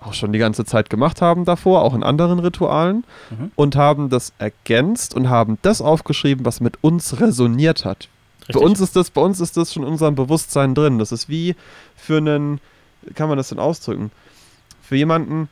[0.00, 3.52] auch schon die ganze Zeit gemacht haben davor, auch in anderen Ritualen, Mhm.
[3.54, 8.08] und haben das ergänzt und haben das aufgeschrieben, was mit uns resoniert hat.
[8.48, 8.62] Bei Richtig.
[8.62, 10.98] uns ist das, bei uns ist das schon in unserem Bewusstsein drin.
[10.98, 11.54] Das ist wie
[11.96, 12.60] für einen,
[13.14, 14.10] kann man das denn ausdrücken?
[14.82, 15.48] Für jemanden,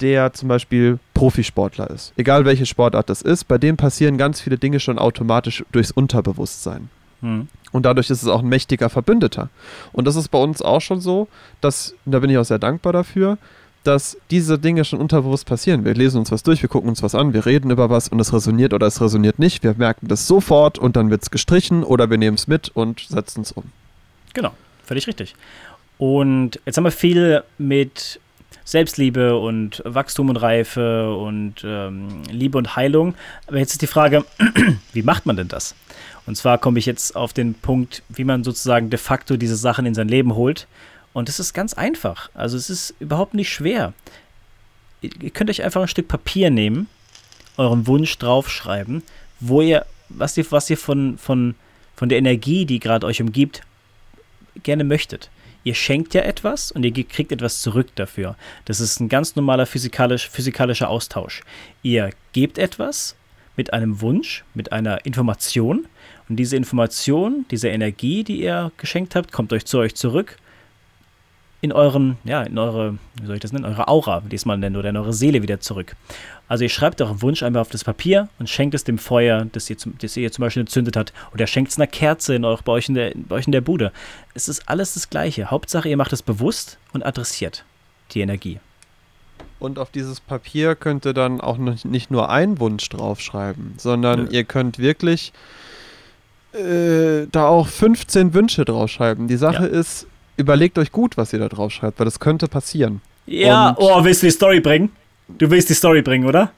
[0.00, 2.12] der zum Beispiel Profisportler ist.
[2.16, 6.90] Egal welche Sportart das ist, bei dem passieren ganz viele Dinge schon automatisch durchs Unterbewusstsein.
[7.20, 7.48] Mhm.
[7.70, 9.48] Und dadurch ist es auch ein mächtiger Verbündeter.
[9.92, 11.28] Und das ist bei uns auch schon so,
[11.60, 13.38] dass, da bin ich auch sehr dankbar dafür,
[13.84, 15.84] dass diese Dinge schon unterbewusst passieren.
[15.84, 18.20] Wir lesen uns was durch, wir gucken uns was an, wir reden über was und
[18.20, 19.62] es resoniert oder es resoniert nicht.
[19.62, 23.00] Wir merken das sofort und dann wird es gestrichen oder wir nehmen es mit und
[23.00, 23.64] setzen es um.
[24.34, 24.52] Genau,
[24.84, 25.34] völlig richtig.
[25.98, 28.20] Und jetzt haben wir viel mit
[28.64, 33.14] Selbstliebe und Wachstum und Reife und ähm, Liebe und Heilung.
[33.46, 34.24] Aber jetzt ist die Frage,
[34.92, 35.74] wie macht man denn das?
[36.26, 39.86] Und zwar komme ich jetzt auf den Punkt, wie man sozusagen de facto diese Sachen
[39.86, 40.68] in sein Leben holt.
[41.12, 42.30] Und es ist ganz einfach.
[42.34, 43.92] Also es ist überhaupt nicht schwer.
[45.00, 46.88] Ihr könnt euch einfach ein Stück Papier nehmen,
[47.56, 49.02] euren Wunsch draufschreiben,
[49.40, 51.54] wo ihr, was ihr, was ihr von, von,
[51.96, 53.62] von der Energie, die gerade euch umgibt,
[54.62, 55.28] gerne möchtet.
[55.64, 58.36] Ihr schenkt ja etwas und ihr kriegt etwas zurück dafür.
[58.64, 61.42] Das ist ein ganz normaler physikalisch, physikalischer Austausch.
[61.82, 63.16] Ihr gebt etwas
[63.56, 65.86] mit einem Wunsch, mit einer Information
[66.28, 70.36] und diese Information, diese Energie, die ihr geschenkt habt, kommt euch zu euch zurück
[71.62, 74.58] in euren, ja, in eure, wie soll ich das nennen, eure Aura, wie es mal
[74.58, 75.94] nennen, oder in eure Seele wieder zurück.
[76.48, 79.70] Also ihr schreibt euren Wunsch einmal auf das Papier und schenkt es dem Feuer, das
[79.70, 81.12] ihr, zum, das ihr zum Beispiel entzündet habt.
[81.32, 83.60] Oder schenkt es einer Kerze in euch, bei, euch in der, bei euch in der
[83.60, 83.92] Bude.
[84.34, 85.52] Es ist alles das Gleiche.
[85.52, 87.64] Hauptsache, ihr macht es bewusst und adressiert
[88.10, 88.58] die Energie.
[89.60, 94.30] Und auf dieses Papier könnt ihr dann auch nicht nur einen Wunsch draufschreiben, sondern Nö.
[94.32, 95.32] ihr könnt wirklich
[96.52, 99.28] äh, da auch 15 Wünsche draufschreiben.
[99.28, 103.00] Die Sache ist, überlegt euch gut, was ihr da draufschreibt, weil das könnte passieren.
[103.26, 104.90] Ja, Und- oh, willst du die Story bringen?
[105.28, 106.50] Du willst die Story bringen, oder?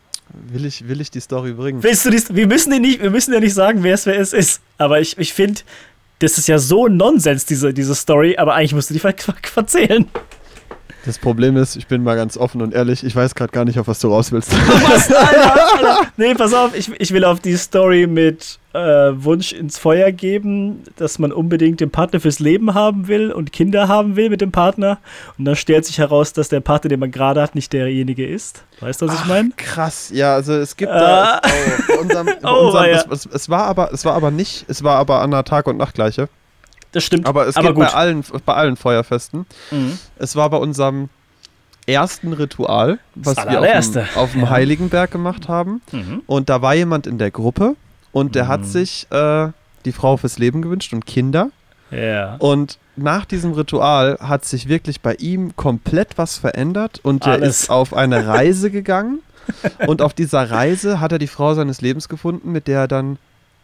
[0.48, 1.82] Will ich, will ich die Story bringen?
[1.82, 4.18] Willst du die, wir müssen dir nicht, wir müssen ja nicht sagen, wer es wer
[4.18, 4.60] es ist.
[4.78, 5.60] Aber ich, ich finde,
[6.20, 9.34] Das ist ja so Nonsens, diese, diese Story, aber eigentlich musst du die ver ver
[9.56, 10.06] erzählen.
[11.06, 13.78] Das Problem ist, ich bin mal ganz offen und ehrlich, ich weiß gerade gar nicht,
[13.78, 14.50] auf was du raus willst.
[14.88, 15.98] Was, Alter, Alter.
[16.16, 20.82] Nee, pass auf, ich, ich will auf die Story mit äh, Wunsch ins Feuer geben,
[20.96, 24.50] dass man unbedingt den Partner fürs Leben haben will und Kinder haben will mit dem
[24.50, 24.98] Partner.
[25.38, 28.64] Und dann stellt sich heraus, dass der Partner, den man gerade hat, nicht derjenige ist.
[28.80, 29.50] Weißt du, was ich meine?
[29.58, 31.40] Krass, ja, also es gibt Ah.
[31.40, 33.04] da es, oh, bei unserem, Oh, unserem, ja.
[33.10, 35.66] es, es, es war aber es war aber nicht, es war aber an der Tag
[35.66, 36.28] und Nachtgleiche.
[36.94, 37.26] Das stimmt.
[37.26, 37.84] Aber es aber geht gut.
[37.86, 39.46] bei allen bei allen Feuerfesten.
[39.70, 39.98] Mhm.
[40.16, 41.08] Es war bei unserem
[41.86, 44.50] ersten Ritual, was wir auf dem, auf dem Ja.
[44.50, 45.82] Heiligenberg gemacht haben.
[45.92, 46.22] Mhm.
[46.26, 47.76] Und da war jemand in der Gruppe
[48.12, 48.64] und der hat Mhm.
[48.64, 49.48] sich äh,
[49.84, 51.50] die Frau fürs Leben gewünscht und Kinder.
[51.90, 52.36] Ja.
[52.38, 57.62] Und nach diesem Ritual hat sich wirklich bei ihm komplett was verändert und er Alles.
[57.64, 59.18] ist auf eine Reise gegangen.
[59.86, 63.18] und auf dieser Reise hat er die Frau seines Lebens gefunden, mit der er dann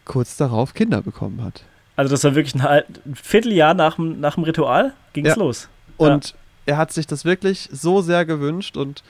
[0.05, 1.63] kurz darauf Kinder bekommen hat.
[2.01, 2.83] Also das war wirklich ein, ein
[3.13, 5.39] Vierteljahr nach dem, nach dem Ritual ging es Ja.
[5.39, 5.69] los.
[5.97, 6.33] Und
[6.65, 9.03] er hat sich das wirklich so sehr gewünscht und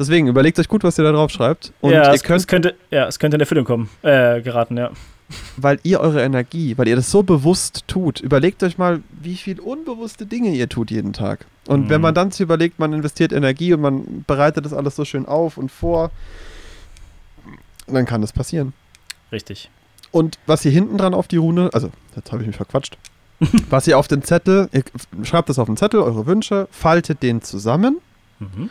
[0.00, 1.72] deswegen überlegt euch gut, was ihr da drauf schreibt.
[1.80, 4.76] Und ja, ihr es, könnt es könnte, ja, es könnte in Erfüllung kommen, äh, geraten,
[4.76, 4.90] ja.
[5.56, 9.60] weil ihr eure Energie, weil ihr das so bewusst tut, überlegt euch mal, wie viel
[9.60, 11.46] unbewusste Dinge ihr tut jeden Tag.
[11.68, 11.90] Und Mhm.
[11.90, 15.24] wenn man dann sich überlegt, man investiert Energie und man bereitet das alles so schön
[15.26, 16.10] auf und vor,
[17.86, 18.72] dann kann das passieren.
[19.30, 19.70] Richtig.
[20.14, 22.96] Und was ihr hinten dran auf die Rune, also jetzt habe ich mich verquatscht,
[23.68, 24.84] was ihr auf den Zettel, ihr
[25.24, 27.98] schreibt das auf den Zettel, eure Wünsche, faltet den zusammen
[28.40, 28.68] Mhm.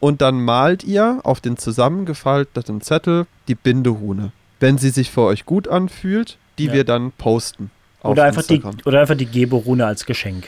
[0.00, 4.32] und dann malt ihr auf den zusammengefalteten Zettel die Binderune.
[4.60, 6.72] Wenn sie sich für euch gut anfühlt, die Ja.
[6.74, 7.70] wir dann posten.
[8.02, 10.46] Oder einfach, die, oder einfach die Geborune als Geschenk.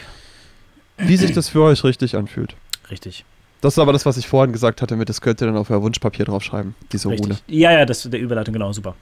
[0.98, 2.54] Wie sich das für euch richtig anfühlt.
[2.90, 3.24] Richtig.
[3.60, 5.70] Das ist aber das, was ich vorhin gesagt hatte, mit das könnt ihr dann auf
[5.70, 7.38] euer Wunschpapier draufschreiben, diese Rune.
[7.46, 8.94] Ja, ja, das der Überleitung, genau, super.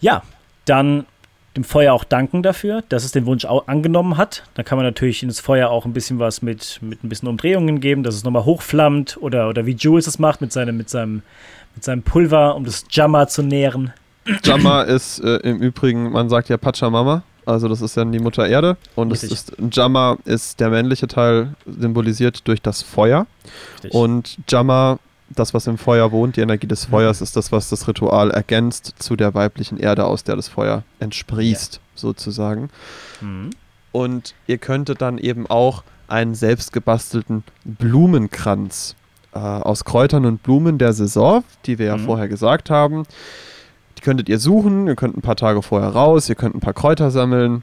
[0.00, 0.22] Ja,
[0.64, 1.06] dann
[1.56, 4.44] dem Feuer auch danken dafür, dass es den Wunsch angenommen hat.
[4.54, 7.80] Dann kann man natürlich ins Feuer auch ein bisschen was mit, mit ein bisschen Umdrehungen
[7.80, 11.22] geben, dass es nochmal hochflammt oder, oder wie Jules es macht mit seinem, mit seinem,
[11.74, 13.92] mit seinem Pulver, um das Jammer zu nähren.
[14.44, 18.46] Jama ist äh, im Übrigen, man sagt ja Pachamama, also das ist dann die Mutter
[18.46, 18.76] Erde.
[18.94, 19.38] Und es Richtig.
[19.58, 23.26] ist, Jama ist der männliche Teil, symbolisiert durch das Feuer.
[23.76, 23.94] Richtig.
[23.94, 24.98] Und Jama,
[25.30, 26.86] das, was im Feuer wohnt, die Energie des.
[26.86, 30.82] Feuers, ist das, was das Ritual ergänzt zu der weiblichen Erde, aus der das Feuer
[31.00, 32.70] entsprießt, sozusagen.
[33.20, 33.50] Mhm.
[33.92, 38.94] Und ihr könntet dann eben auch einen selbstgebastelten Blumenkranz
[39.34, 42.04] äh, aus Kräutern und Blumen der Saison, die wir ja Mhm.
[42.06, 43.04] vorher gesagt haben.
[43.98, 46.72] Die könntet ihr suchen, ihr könnt ein paar Tage vorher raus, ihr könnt ein paar
[46.74, 47.62] Kräuter sammeln.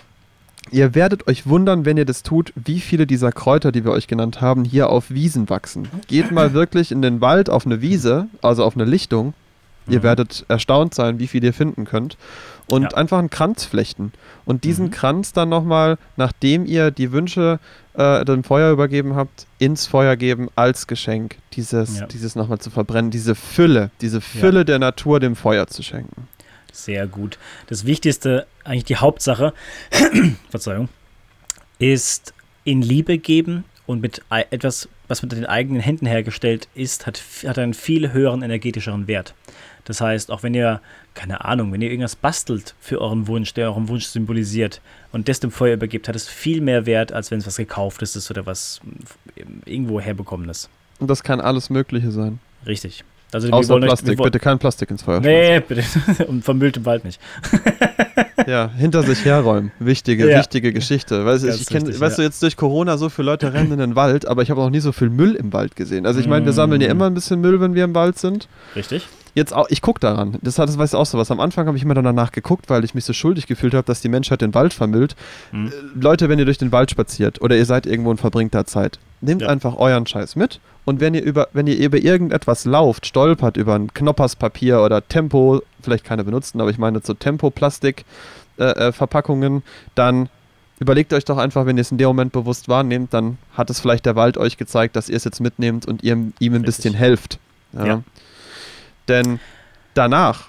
[0.72, 4.07] Ihr werdet euch wundern, wenn ihr das tut, wie viele dieser Kräuter, die wir euch
[4.07, 5.88] genannt haben, hier auf Wiesen wachsen.
[6.07, 9.34] Geht mal wirklich in den Wald auf eine Wiese, also auf eine Lichtung.
[9.88, 10.03] Ihr Mhm.
[10.03, 12.18] werdet erstaunt sein, wie viel ihr finden könnt.
[12.68, 12.89] Und Ja.
[12.97, 14.11] einfach einen Kranz flechten.
[14.43, 14.91] Und diesen Mhm.
[14.91, 17.59] Kranz dann nochmal, nachdem ihr die Wünsche
[17.97, 21.38] äh, dem Feuer übergeben habt, ins Feuer geben als Geschenk.
[21.53, 22.07] Dieses, Ja.
[22.07, 26.28] dieses nochmal zu verbrennen, diese Fülle, diese Fülle der Natur dem Feuer zu schenken.
[26.76, 27.40] Sehr gut.
[27.68, 29.54] Das Wichtigste, eigentlich die Hauptsache,
[30.50, 30.90] Verzeihung,
[31.80, 32.34] ist
[32.66, 37.58] in Liebe geben und mit etwas, was mit den eigenen Händen hergestellt ist, hat, hat
[37.58, 39.34] einen viel höheren energetischeren Wert.
[39.86, 40.82] Das heißt, auch wenn ihr,
[41.14, 45.40] keine Ahnung, wenn ihr irgendwas bastelt für euren Wunsch, der euren Wunsch symbolisiert und das
[45.40, 48.46] dem Feuer übergibt, hat es viel mehr Wert, als wenn es was gekauftes ist oder
[48.46, 50.70] was mm, irgendwo herbekommenes.
[51.00, 52.40] Und das kann alles Mögliche sein.
[52.66, 53.04] Richtig.
[53.32, 54.18] Also Außer euch- Plastik.
[54.18, 55.84] wollen- Bitte kein Plastik ins Feuer Nee, bitte.
[56.28, 57.20] und vermüllt im Wald nicht.
[57.50, 57.66] schmeißen.
[58.48, 59.72] Ja, hinter sich herräumen.
[59.80, 60.38] Wichtige, Ja.
[60.40, 61.26] wichtige Geschichte.
[61.26, 62.22] Weißt, du, Ganz ich kenn, wichtig, weißt ja.
[62.24, 64.70] du, jetzt durch Corona so viele Leute rennen in den Wald, aber ich habe noch
[64.70, 66.06] nie so viel Müll im Wald gesehen.
[66.06, 66.92] Also ich meine, wir sammeln ja Mm.
[66.92, 68.48] immer ein bisschen Müll, wenn wir im Wald sind.
[68.76, 69.08] Richtig?
[69.36, 70.38] Jetzt auch, ich gucke daran.
[70.42, 71.30] Das hat, das weißt du auch so was.
[71.30, 74.00] Am Anfang habe ich immer danach geguckt, weil ich mich so schuldig gefühlt habe, dass
[74.02, 75.16] die Menschheit den Wald vermüllt.
[75.52, 75.68] Mhm.
[75.68, 78.66] Äh, Leute, wenn ihr durch den Wald spaziert oder ihr seid irgendwo und verbringt da
[78.66, 79.50] Zeit, nehmt Ja.
[79.50, 80.62] einfach euren Scheiß mit.
[80.86, 85.62] Und wenn ihr über, wenn ihr über irgendetwas lauft, stolpert über ein Knopperspapier oder Tempo,
[85.82, 89.64] vielleicht keine benutzten, aber ich meine so Tempo-Plastik-Verpackungen, äh, Verpackungen,
[89.96, 90.30] dann
[90.80, 93.80] überlegt euch doch einfach, wenn ihr es in dem Moment bewusst wahrnehmt, dann hat es
[93.80, 96.66] vielleicht der Wald euch gezeigt, dass ihr es jetzt mitnehmt und ihr ihm ein Richtig.
[96.66, 97.39] bisschen helft.
[97.74, 97.86] Ja.
[97.86, 98.04] Ja.
[99.08, 99.40] Denn
[99.94, 100.46] danach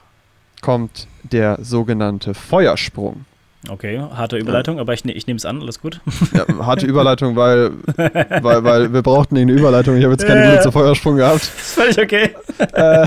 [0.62, 3.24] kommt der sogenannte Feuersprung.
[3.68, 6.00] Okay, harte Überleitung, aber ich, ne, ich nehme es an, alles gut.
[6.32, 9.96] Ja, harte Überleitung, weil, weil, weil wir brauchten irgendeine Überleitung.
[9.96, 10.56] Ich habe jetzt keine Ja.
[10.56, 11.42] gute Feuersprung gehabt.
[11.42, 12.30] ist völlig okay.
[12.74, 13.06] äh,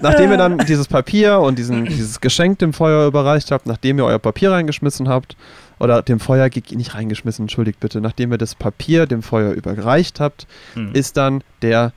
[0.00, 4.06] nachdem ihr dann dieses Papier und diesen, dieses Geschenk dem Feuer überreicht habt, nachdem ihr
[4.06, 5.36] euer Papier reingeschmissen habt,
[5.78, 10.46] oder dem Feuer nicht reingeschmissen, entschuldigt bitte, nachdem ihr das Papier dem Feuer überreicht habt,
[10.72, 10.92] Hm.
[10.94, 11.92] ist dann der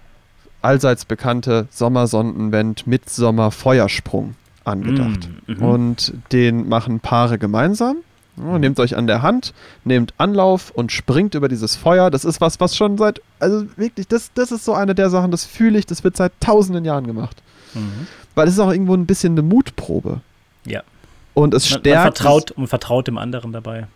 [0.61, 5.30] allseits bekannte Sommersonnenwend mit Sommerfeuersprung angedacht.
[5.48, 5.61] Mm, mhm.
[5.64, 7.98] Und den machen Paare gemeinsam.
[8.36, 9.53] Nehmt euch an der Hand,
[9.84, 12.10] nehmt Anlauf und springt über dieses Feuer.
[12.10, 15.30] Das ist was, was schon seit, also wirklich, das, das ist so eine der Sachen,
[15.30, 17.36] das fühle ich, das wird seit tausenden Jahren gemacht.
[17.73, 18.07] Mhm.
[18.36, 20.22] Weil es ist auch irgendwo ein bisschen eine Mutprobe.
[20.65, 20.84] Ja.
[21.34, 21.86] Und es stärkt.
[21.86, 23.88] man, vertraut, man vertraut dem anderen dabei.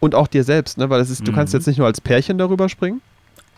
[0.00, 0.88] Und auch dir selbst, ne?
[0.88, 1.36] Weil es ist, du Mhm.
[1.36, 3.02] kannst jetzt nicht nur als Pärchen darüber springen.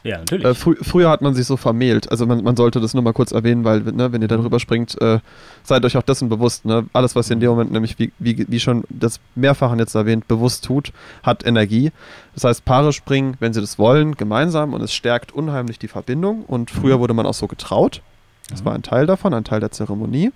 [0.05, 0.45] Ja, natürlich.
[0.45, 2.11] Äh, frü früher hat man sich so vermählt.
[2.11, 5.01] Also man, man sollte das nur mal kurz erwähnen, weil, ne, wenn ihr darüber springt,
[5.01, 5.21] äh,
[5.63, 6.65] seid euch auch dessen bewusst.
[6.65, 6.87] Ne?
[6.93, 10.27] Alles, was ihr in dem Moment nämlich, wie, wie, wie schon das Mehrfachen jetzt erwähnt,
[10.27, 10.93] bewusst tut,
[11.23, 11.93] hat Energie.
[12.35, 16.45] Das heißt, Paare springen, wenn sie das wollen, gemeinsam und es stärkt unheimlich die Verbindung.
[16.47, 18.03] Und früher wurde man auch so getraut.
[18.51, 18.65] Das Mhm.
[18.65, 20.33] war ein Teil davon, ein Teil der Zeremonie.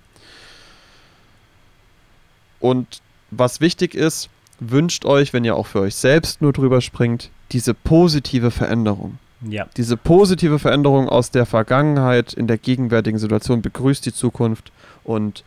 [2.59, 4.29] Und was wichtig ist,
[4.59, 9.19] wünscht euch, wenn ihr auch für euch selbst nur drüber springt, diese positive Veränderung.
[9.41, 9.67] Ja.
[9.77, 14.71] Diese positive Veränderung aus der Vergangenheit in der gegenwärtigen Situation begrüßt die Zukunft
[15.03, 15.43] und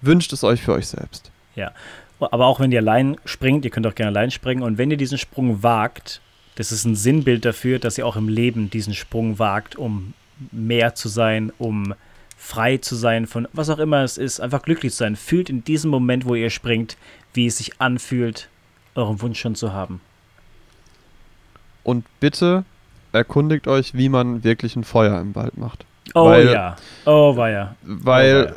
[0.00, 1.30] wünscht es euch für euch selbst.
[2.20, 4.62] Aber auch wenn ihr allein springt, ihr könnt auch gerne allein springen.
[4.62, 6.20] Und wenn ihr diesen Sprung wagt,
[6.56, 10.14] das ist ein Sinnbild dafür, dass ihr auch im Leben diesen Sprung wagt, um
[10.50, 11.94] mehr zu sein, um
[12.36, 15.16] frei zu sein von was auch immer es ist, einfach glücklich zu sein.
[15.16, 16.96] Fühlt in diesem Moment, wo ihr springt,
[17.34, 18.48] wie es sich anfühlt,
[18.94, 20.00] euren Wunsch schon zu haben.
[21.84, 22.64] Und bitte
[23.12, 25.84] erkundigt euch, wie man wirklich ein Feuer im Wald macht.
[26.14, 26.76] Oh Weil- ja.
[27.04, 27.74] Oh ja.
[27.82, 28.54] Weil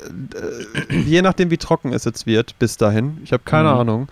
[0.90, 3.80] äh, je nachdem, wie trocken es jetzt wird, bis dahin, ich habe keine Mhm.
[3.80, 4.08] Ahnung.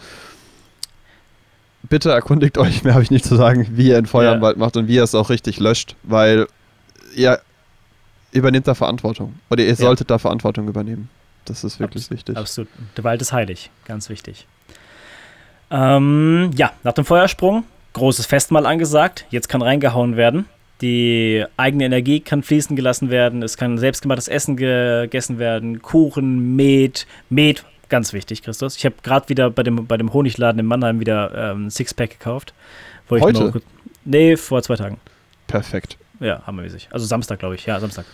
[1.83, 4.35] Bitte erkundigt euch, mehr habe ich nicht zu sagen, wie ihr ein Feuer Ja.
[4.35, 6.47] im Wald macht und wie ihr es auch richtig löscht, weil
[7.15, 7.39] ihr
[8.31, 9.35] übernehmt da Verantwortung.
[9.49, 11.09] Oder ihr solltet da Verantwortung übernehmen.
[11.45, 12.37] Das ist wirklich Abs- wichtig.
[12.37, 12.69] Absolut.
[12.97, 13.71] Der Wald ist heilig.
[13.85, 14.45] Ganz wichtig.
[15.71, 17.63] Ähm, ja, nach dem Feuersprung,
[17.93, 19.25] großes Festmahl angesagt.
[19.29, 20.45] Jetzt kann reingehauen werden.
[20.81, 23.43] Die eigene Energie kann fließen gelassen werden.
[23.43, 25.81] Es kann selbstgemachtes Essen gegessen werden.
[25.81, 27.05] Kuchen, Met.
[27.29, 28.77] Met, ganz wichtig, Christus.
[28.77, 32.11] Ich habe gerade wieder bei dem, bei dem Honigladen in Mannheim wieder ähm, ein Sixpack
[32.11, 32.53] gekauft.
[33.09, 33.51] Wo ich Heute?
[33.51, 33.65] kurz-
[34.05, 34.99] nee, vor zwei Tagen.
[35.47, 35.97] Perfekt.
[36.21, 36.87] Ja, hammermäßig.
[36.91, 37.65] Also Samstag, glaube ich.
[37.65, 38.05] Ja, Samstag.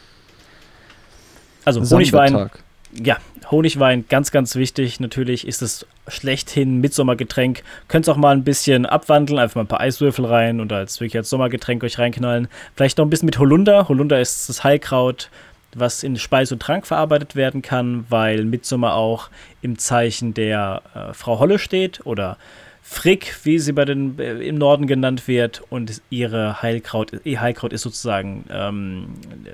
[1.65, 2.31] Also Honigwein.
[2.31, 2.60] Sonntag.
[3.04, 3.18] Ja,
[3.52, 5.00] Honigwein, ganz, ganz wichtig.
[5.00, 7.64] Natürlich ist es schlechthin Mitsommergetränk.
[7.88, 11.00] Könnt es auch mal ein bisschen abwandeln, einfach mal ein paar Eiswürfel rein und als
[11.00, 12.48] wirklich als Sommergetränk euch reinknallen.
[12.76, 13.90] Vielleicht noch ein bisschen mit Holunder.
[13.90, 15.30] Holunder ist das Heilkraut,
[15.76, 19.30] was in Speise und Trank verarbeitet werden kann, weil Mitsommer auch
[19.62, 22.38] im Zeichen der äh, Frau Holle steht oder
[22.82, 25.64] Frick, wie sie bei den, äh, im Norden genannt wird.
[25.70, 29.08] Und ihre Heilkraut, ihr Heilkraut ist sozusagen ähm,
[29.46, 29.50] äh,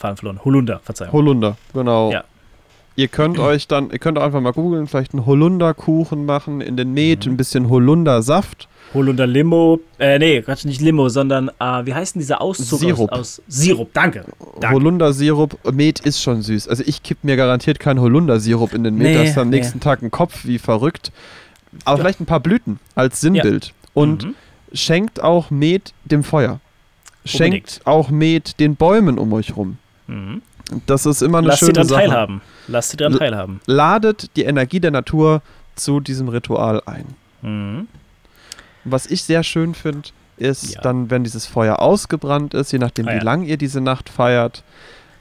[0.00, 0.40] Faden verloren.
[0.44, 1.12] Holunder, Verzeihung.
[1.12, 2.10] Holunder, genau.
[2.10, 2.24] Ja.
[2.96, 6.76] Ihr könnt euch dann, ihr könnt auch einfach mal googeln, vielleicht einen Holunderkuchen machen, in
[6.76, 7.32] den Met Mhm.
[7.32, 8.66] ein bisschen Holundersaft.
[8.92, 13.12] Holunder Limo, äh, nee, Quatsch, nicht Limo, sondern, äh, wie heißt denn dieser Auszug Sirup.
[13.12, 14.24] Aus, aus Sirup, danke.
[14.58, 14.74] Danke.
[14.74, 16.66] Holundersirup, Met ist schon süß.
[16.66, 19.50] Also ich kipp mir garantiert keinen Holundersirup in den Met, Nee, da hast du am
[19.50, 19.56] nee.
[19.58, 21.12] nächsten Tag einen Kopf wie verrückt.
[21.84, 22.02] Aber Ja.
[22.02, 23.72] vielleicht ein paar Blüten als Sinnbild.
[23.94, 24.34] Und Mhm.
[24.72, 26.58] schenkt auch Met dem Feuer.
[27.24, 27.80] Schenkt Unbedingt.
[27.86, 29.78] auch Met den Bäumen um euch rum.
[30.10, 30.42] Mhm.
[30.86, 32.00] Das ist immer eine Lass sie schöne dran Sache.
[32.02, 32.40] teilhaben.
[32.68, 33.60] Lass sie dran L- teilhaben.
[33.66, 35.42] Ladet die Energie der Natur
[35.74, 37.06] zu diesem Ritual ein.
[37.42, 37.88] Mhm.
[38.84, 40.80] Was ich sehr schön finde, ist Ja.
[40.82, 43.22] dann, wenn dieses Feuer ausgebrannt ist, je nachdem, Ah, wie ja.
[43.22, 44.62] lang ihr diese Nacht feiert,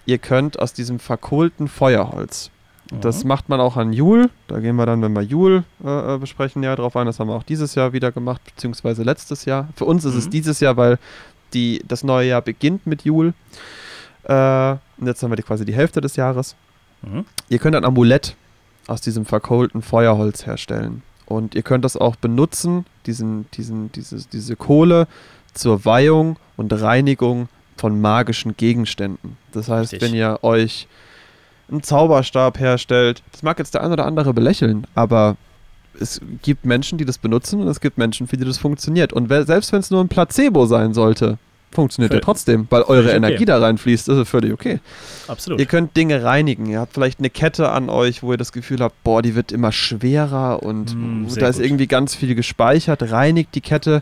[0.05, 2.51] ihr könnt aus diesem verkohlten Feuerholz,
[3.01, 3.27] das Mhm.
[3.27, 6.63] macht man auch an Jul, da gehen wir dann, wenn wir Jul äh, äh, besprechen,
[6.63, 9.67] ja drauf ein, das haben wir auch dieses Jahr wieder gemacht, beziehungsweise letztes Jahr.
[9.75, 10.31] Für uns ist es Mhm.
[10.31, 10.97] dieses Jahr, weil
[11.53, 13.33] die, das neue Jahr beginnt mit Jul.
[14.29, 16.55] Äh, und jetzt haben wir die, quasi die Hälfte des Jahres.
[17.01, 17.25] Mhm.
[17.49, 18.35] Ihr könnt ein Amulett
[18.87, 21.01] aus diesem verkohlten Feuerholz herstellen.
[21.25, 25.07] Und ihr könnt das auch benutzen, diesen, diesen, dieses, diese Kohle,
[25.53, 29.37] zur Weihung und Reinigung von magischen Gegenständen.
[29.51, 30.09] Das heißt, Richtig.
[30.09, 30.87] wenn ihr euch
[31.69, 35.37] einen Zauberstab herstellt, das mag jetzt der ein oder andere belächeln, aber
[35.99, 39.11] es gibt Menschen, die das benutzen und es gibt Menschen, für die das funktioniert.
[39.11, 41.37] Und selbst wenn es nur ein Placebo sein sollte,
[41.71, 43.15] funktioniert Völ- er trotzdem, weil eure okay.
[43.17, 44.07] Energie da reinfließt.
[44.07, 44.79] Das ist völlig okay.
[45.27, 45.59] Absolut.
[45.59, 46.65] Ihr könnt Dinge reinigen.
[46.67, 49.51] Ihr habt vielleicht eine Kette an euch, wo ihr das Gefühl habt, boah, die wird
[49.51, 51.65] immer schwerer und Mm, sehr da ist gut.
[51.65, 53.11] irgendwie ganz viel gespeichert.
[53.11, 54.01] Reinigt die Kette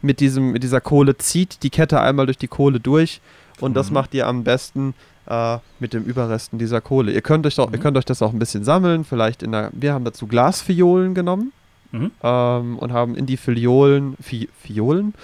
[0.00, 3.20] mit, diesem, mit dieser Kohle, zieht die Kette einmal durch die Kohle durch
[3.60, 3.94] und das Mhm.
[3.94, 4.94] macht ihr am besten
[5.28, 7.12] äh, mit dem Überresten dieser Kohle.
[7.12, 7.82] Ihr könnt, euch doch, ihr Mhm.
[7.82, 11.52] könnt euch das auch ein bisschen sammeln, vielleicht in der, wir haben dazu Glasfiolen genommen
[11.92, 12.10] Mhm.
[12.22, 15.14] ähm, und haben in die Fiolen, Fi Fiolen,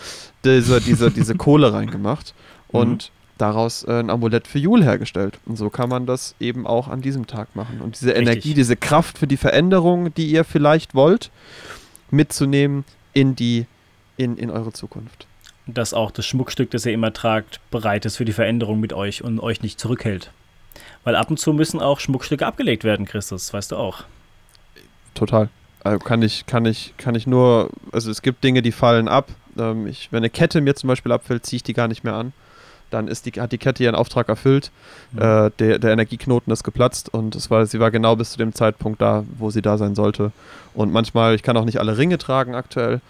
[0.44, 2.34] diese, diese, diese Kohle reingemacht
[2.68, 5.38] und daraus äh, ein Amulett für Jul hergestellt.
[5.46, 7.80] Und so kann man das eben auch an diesem Tag machen.
[7.80, 8.26] Und diese Richtig.
[8.26, 11.30] Energie, diese Kraft für die Veränderung, die ihr vielleicht wollt,
[12.10, 13.66] mitzunehmen in die,
[14.16, 15.26] in, in eure Zukunft.
[15.66, 19.22] Dass auch das Schmuckstück, das ihr immer tragt, bereit ist für die Veränderung mit euch
[19.22, 20.32] und euch nicht zurückhält.
[21.04, 24.04] Weil ab und zu müssen auch Schmuckstücke abgelegt werden, Christus, weißt du auch.
[25.14, 25.48] Total.
[25.92, 29.28] Also kann ich, kann ich, kann ich nur, also es gibt Dinge, die fallen ab.
[29.58, 32.14] Ähm, ich, wenn eine Kette mir zum Beispiel abfällt, ziehe ich die gar nicht mehr
[32.14, 32.32] an.
[32.90, 34.70] Dann ist die, hat die Kette ihren Auftrag erfüllt.
[35.12, 35.18] Mhm.
[35.18, 38.54] Äh, der, der Energieknoten ist geplatzt und es war, sie war genau bis zu dem
[38.54, 40.32] Zeitpunkt da, wo sie da sein sollte.
[40.74, 43.00] Und manchmal, ich kann auch nicht alle Ringe tragen aktuell,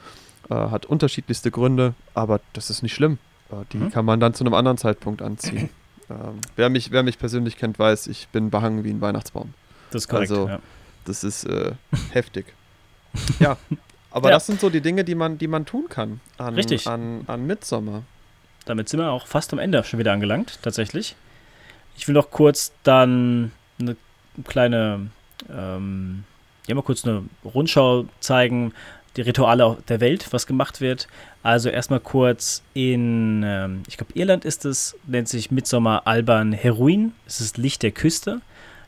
[0.50, 3.18] äh, hat unterschiedlichste Gründe, aber das ist nicht schlimm.
[3.50, 3.90] Äh, die Mhm.
[3.90, 5.68] kann man dann zu einem anderen Zeitpunkt anziehen.
[6.10, 9.54] ähm, wer, mich, wer mich persönlich kennt, weiß, ich bin behangen wie ein Weihnachtsbaum.
[9.90, 10.30] Das ist korrekt.
[10.30, 10.58] Also- ja.
[11.04, 11.72] Das ist äh,
[12.10, 12.44] heftig.
[13.40, 13.56] Ja,
[14.10, 14.36] aber Ja.
[14.36, 16.86] das sind so die Dinge, die man, die man tun kann an, Richtig.
[16.86, 18.02] an, an Midsommer.
[18.64, 21.16] Damit sind wir auch fast am Ende schon wieder angelangt, tatsächlich.
[21.96, 23.96] Ich will noch kurz dann eine
[24.44, 25.08] kleine,
[25.50, 26.24] ähm,
[26.66, 28.72] ja, mal kurz eine Rundschau zeigen,
[29.16, 31.08] die Rituale der Welt, was gemacht wird.
[31.42, 37.12] Also erstmal kurz in, ähm, ich glaube, Irland ist es, nennt sich Midsommer Alban Heruin.
[37.26, 38.42] Es ist Licht der Küste.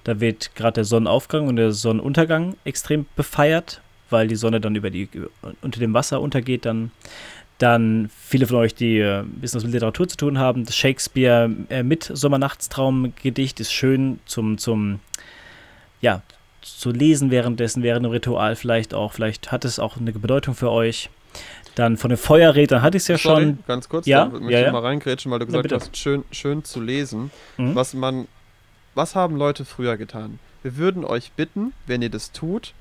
[0.05, 3.81] Da wird gerade der Sonnenaufgang und der Sonnenuntergang extrem befeiert,
[4.11, 5.09] weil die Sonne dann über die,
[5.63, 6.91] unter dem Wasser untergeht dann.
[7.59, 10.75] Dann viele von euch, die äh, ein bisschen was mit Literatur zu tun haben, das
[10.75, 15.01] Shakespeare äh, Mittsommernachtstraum-Gedicht ist schön zum, zum,
[16.01, 16.23] ja,
[16.63, 19.13] zu lesen währenddessen, während dem Ritual vielleicht auch.
[19.13, 21.11] Vielleicht hat es auch eine Bedeutung für euch.
[21.75, 23.59] Dann von den Feuerrädern hatte ich es ja Sorry, schon.
[23.67, 24.73] ganz kurz, Ja, da möchte ja, ich ja.
[24.73, 27.31] mal reingrätschen, weil du gesagt hast, schön, schön zu lesen.
[27.59, 27.75] Mhm.
[27.75, 28.27] Was man,
[28.95, 30.39] was haben Leute früher getan?
[30.63, 32.75] Wir würden euch bitten, wenn ihr das tut,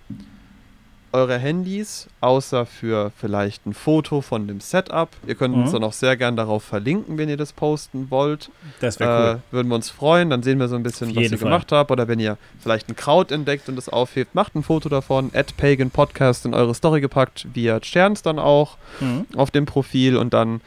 [1.12, 5.74] eure Handys, außer für vielleicht ein Foto von dem Setup, ihr könnt uns Mhm.
[5.74, 8.50] dann auch sehr gern darauf verlinken, wenn ihr das posten wollt.
[8.82, 11.24] Das wäre Äh, würden wir uns freuen, dann sehen wir so ein bisschen, Auf was
[11.24, 11.38] ihr Fall.
[11.40, 11.92] gemacht habt.
[11.92, 15.56] Oder wenn ihr vielleicht ein Kraut entdeckt und es aufhebt, macht ein Foto davon, at
[15.58, 19.08] Pagan Podcast in eure Story gepackt, via Sterns dann auch cool.
[19.08, 19.26] Mhm.
[19.36, 20.62] auf dem Profil und dann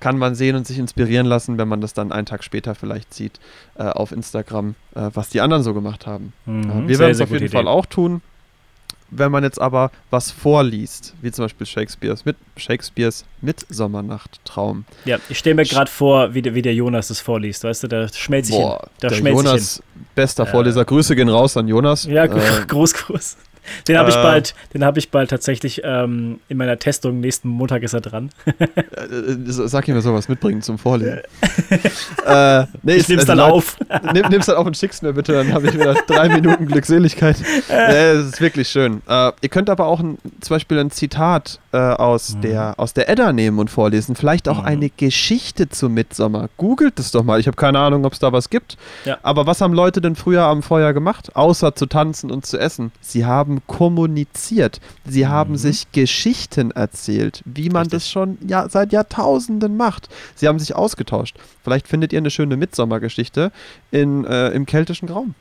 [0.00, 3.12] kann man sehen und sich inspirieren lassen, wenn man das dann einen Tag später vielleicht
[3.12, 3.40] sieht
[3.76, 6.32] äh, auf Instagram, äh, was die anderen so gemacht haben.
[6.46, 6.84] Mhm.
[6.84, 7.70] Äh, wir werden es auf jeden gute Fall Idee.
[7.70, 8.22] auch tun.
[9.10, 14.84] Wenn man jetzt aber was vorliest, wie zum Beispiel Shakespeares, mit Shakespeares Mittsommernacht-Traum.
[15.06, 17.64] Ja, ich stelle mir gerade vor, wie der, wie der Jonas das vorliest.
[17.64, 18.68] Weißt du, da schmelzt sich hin.
[19.00, 19.82] Da der schmelzt sich Jonas,
[20.14, 20.50] bester Ja.
[20.50, 20.84] Vorleser.
[20.84, 22.04] Grüße gehen raus an Jonas.
[22.04, 23.36] Ja, Äh, groß, groß.
[23.86, 27.20] Den habe ich äh, bald, den habe ich bald tatsächlich ähm, in meiner Testung.
[27.20, 28.30] Nächsten Montag ist er dran.
[28.46, 31.20] äh, äh, sag ihm, er soll was mitbringen zum Vorlesen.
[32.26, 33.76] äh, nee, Ich es- nehme es also dann auf.
[34.12, 37.36] Nimm, nimm's dann auf und schick's mir bitte, dann habe ich wieder drei Minuten Glückseligkeit.
[37.68, 39.02] Nee, das ist wirklich schön.
[39.08, 42.40] Äh, ihr könnt aber auch ein, zum Beispiel ein Zitat äh, aus, Mhm.
[42.42, 44.14] der, aus der Edda nehmen und vorlesen.
[44.16, 44.66] Vielleicht auch Mhm.
[44.66, 46.48] eine Geschichte zu Midsommer.
[46.56, 47.40] Googelt es doch mal.
[47.40, 48.76] Ich habe keine Ahnung, ob es da was gibt.
[49.04, 49.18] Ja.
[49.22, 52.92] Aber was haben Leute denn früher am Feuer gemacht, außer zu tanzen und zu essen?
[53.00, 54.80] Sie haben kommuniziert.
[55.04, 55.56] Sie haben Mhm.
[55.56, 57.92] sich Geschichten erzählt, wie man Richtig.
[58.04, 60.08] das schon ja, seit Jahrtausenden macht.
[60.34, 61.36] Sie haben sich ausgetauscht.
[61.64, 63.52] Vielleicht findet ihr eine schöne Midsommergeschichte
[63.90, 65.34] in, äh, im keltischen Raum.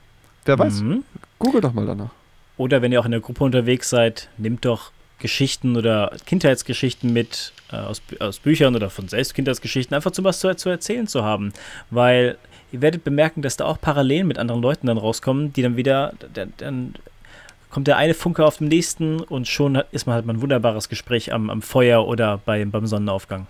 [0.45, 0.81] Wer weiß.
[0.81, 1.03] Mhm.
[1.39, 2.09] Google doch mal danach.
[2.57, 7.51] Oder wenn ihr auch in der Gruppe unterwegs seid, nehmt doch Geschichten oder Kindheitsgeschichten mit
[7.71, 11.23] äh, aus, aus Büchern oder von selbst Kindheitsgeschichten, einfach zum was zu, zu erzählen zu
[11.23, 11.53] haben.
[11.89, 12.37] Weil
[12.71, 16.13] ihr werdet bemerken, dass da auch Parallelen mit anderen Leuten dann rauskommen, die dann wieder,
[16.33, 16.93] dann, dann
[17.69, 20.41] kommt der eine Funke auf den nächsten und schon hat, ist man halt mal ein
[20.41, 23.47] wunderbares Gespräch am, am Feuer oder bei, beim Sonnenaufgang.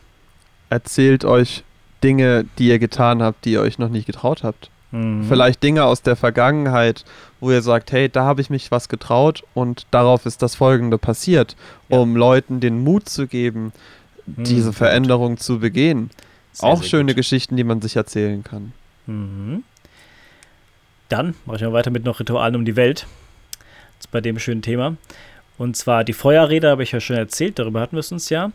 [0.70, 1.64] Erzählt euch
[2.04, 4.70] Dinge, die ihr getan habt, die ihr euch noch nicht getraut habt.
[4.92, 5.26] Mhm.
[5.28, 7.06] Vielleicht Dinge aus der Vergangenheit,
[7.40, 10.98] wo ihr sagt, hey, da habe ich mich was getraut und darauf ist das Folgende
[10.98, 11.56] passiert,
[11.90, 11.98] Ja.
[12.00, 13.72] um Leuten den Mut zu geben,
[14.26, 16.10] Mhm, diese Veränderung zu begehen.
[16.52, 17.18] Sehr, Auch sehr schöne gut.
[17.18, 18.74] Geschichten, die man sich erzählen kann.
[19.06, 19.64] Mhm.
[21.10, 23.08] Dann mache ich mal weiter mit noch Ritualen um die Welt.
[24.12, 24.96] Bei dem schönen Thema.
[25.58, 28.52] Und zwar die Feuerräder, habe ich ja schon erzählt, darüber hatten wir es uns ja.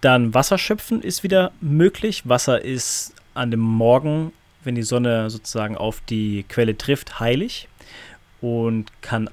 [0.00, 2.28] Dann Wasserschöpfen ist wieder möglich.
[2.28, 4.32] Wasser ist an dem Morgen,
[4.64, 7.68] wenn die Sonne sozusagen auf die Quelle trifft, heilig
[8.40, 9.30] und kann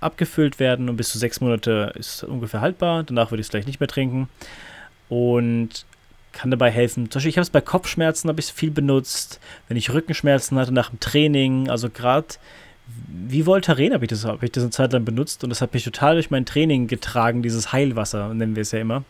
[0.00, 3.02] abgefüllt werden und bis zu sechs Monate ist es ungefähr haltbar.
[3.02, 4.28] Danach würde ich es gleich nicht mehr trinken.
[5.08, 5.84] Und
[6.32, 7.10] kann dabei helfen.
[7.10, 10.58] Zum Beispiel, ich habe es bei Kopfschmerzen habe ich es viel benutzt, wenn ich Rückenschmerzen
[10.58, 12.28] hatte nach dem Training, also gerade
[13.28, 15.72] wie Voltaren habe ich das, habe ich das eine Zeit lang benutzt und das hat
[15.74, 19.04] mich total durch mein Training getragen, dieses Heilwasser, nennen wir es ja immer.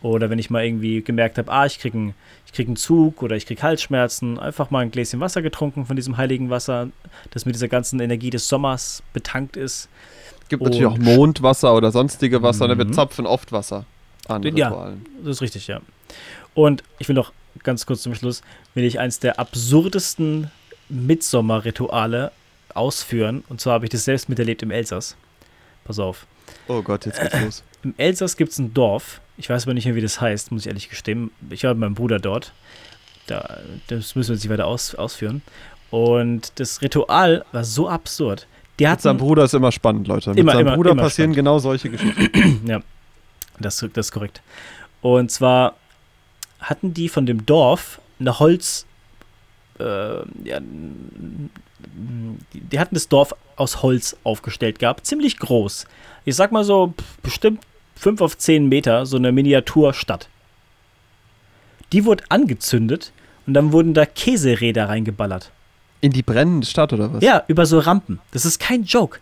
[0.00, 2.14] Oder wenn ich mal irgendwie gemerkt habe, ah, ich kriege einen,
[2.52, 6.16] krieg einen Zug oder ich kriege Halsschmerzen, einfach mal ein Gläschen Wasser getrunken von diesem
[6.16, 6.88] heiligen Wasser,
[7.30, 9.88] das mit dieser ganzen Energie des Sommers betankt ist.
[10.48, 12.76] gibt natürlich auch Und- Mondwasser oder sonstige Wasser, ne?
[12.76, 12.92] wir Mhm.
[12.92, 13.86] zapfen oft Wasser
[14.28, 14.66] an Ja.
[14.68, 15.06] Ritualen.
[15.22, 15.80] Das ist richtig, ja.
[16.52, 17.32] Und ich will noch
[17.62, 18.42] ganz kurz zum Schluss,
[18.74, 20.50] will ich eins der absurdesten
[20.90, 22.32] Mitsommerrituale
[22.74, 23.44] ausführen.
[23.48, 25.16] Und zwar habe ich das selbst miterlebt im Elsass.
[25.84, 26.26] Pass auf.
[26.68, 27.64] Oh Gott, jetzt geht's los.
[27.82, 29.20] Im Elsass gibt es ein Dorf.
[29.36, 31.30] Ich weiß aber nicht mehr, wie das heißt, muss ich ehrlich gestehen.
[31.50, 32.52] Ich habe meinen Bruder dort.
[33.26, 33.58] Da,
[33.88, 35.42] das müssen wir jetzt nicht weiter aus, ausführen.
[35.90, 38.46] Und das Ritual war so absurd.
[38.78, 40.30] Die Mit seinem hatten, Bruder ist immer spannend, Leute.
[40.30, 41.36] Mit Immer, seinem immer, Bruder immer passieren spannend.
[41.36, 42.66] genau solche Geschichten.
[42.66, 42.80] ja,
[43.60, 44.42] das, das ist korrekt.
[45.02, 45.76] Und zwar
[46.60, 48.86] hatten die von dem Dorf eine Holz,
[49.78, 49.84] äh,
[50.44, 50.60] ja,
[52.52, 55.86] die, hatten das Dorf aus Holz aufgestellt gehabt, ziemlich groß.
[56.24, 57.60] Ich sag mal so bestimmt
[57.96, 60.28] 5 auf 10 Meter, so eine Miniaturstadt.
[61.92, 63.12] Die wurde angezündet
[63.46, 65.50] und dann wurden da Käseräder reingeballert.
[66.00, 67.22] In die brennende Stadt oder was?
[67.22, 68.20] Ja, über so Rampen.
[68.32, 69.20] Das ist kein Joke.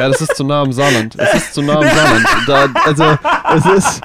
[0.00, 1.14] Ja, das ist zu nah am Saarland.
[1.18, 2.26] Es ist zu nah am Saarland.
[2.46, 3.04] Da, also,
[3.54, 4.00] es ist,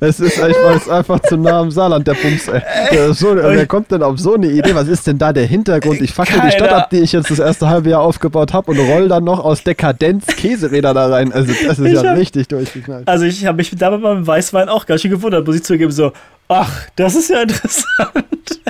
[0.00, 2.62] es ist einfach, einfach zu nah am Saarland, der Bums, ey.
[2.92, 4.74] Der so, wer kommt denn auf so eine Idee?
[4.74, 6.00] Was ist denn da der Hintergrund?
[6.00, 8.78] Ich fackel die Stadt ab, die ich jetzt das erste halbe Jahr aufgebaut habe und
[8.78, 11.32] roll dann noch aus Dekadenz Käseräder da rein.
[11.32, 13.08] Also, das ist Ich ja hab- richtig durchgeknallt.
[13.08, 16.12] Also ich habe mich damit beim Weißwein auch ganz schön gewundert, muss ich zugeben, so,
[16.48, 17.90] ach, das ist ja interessant.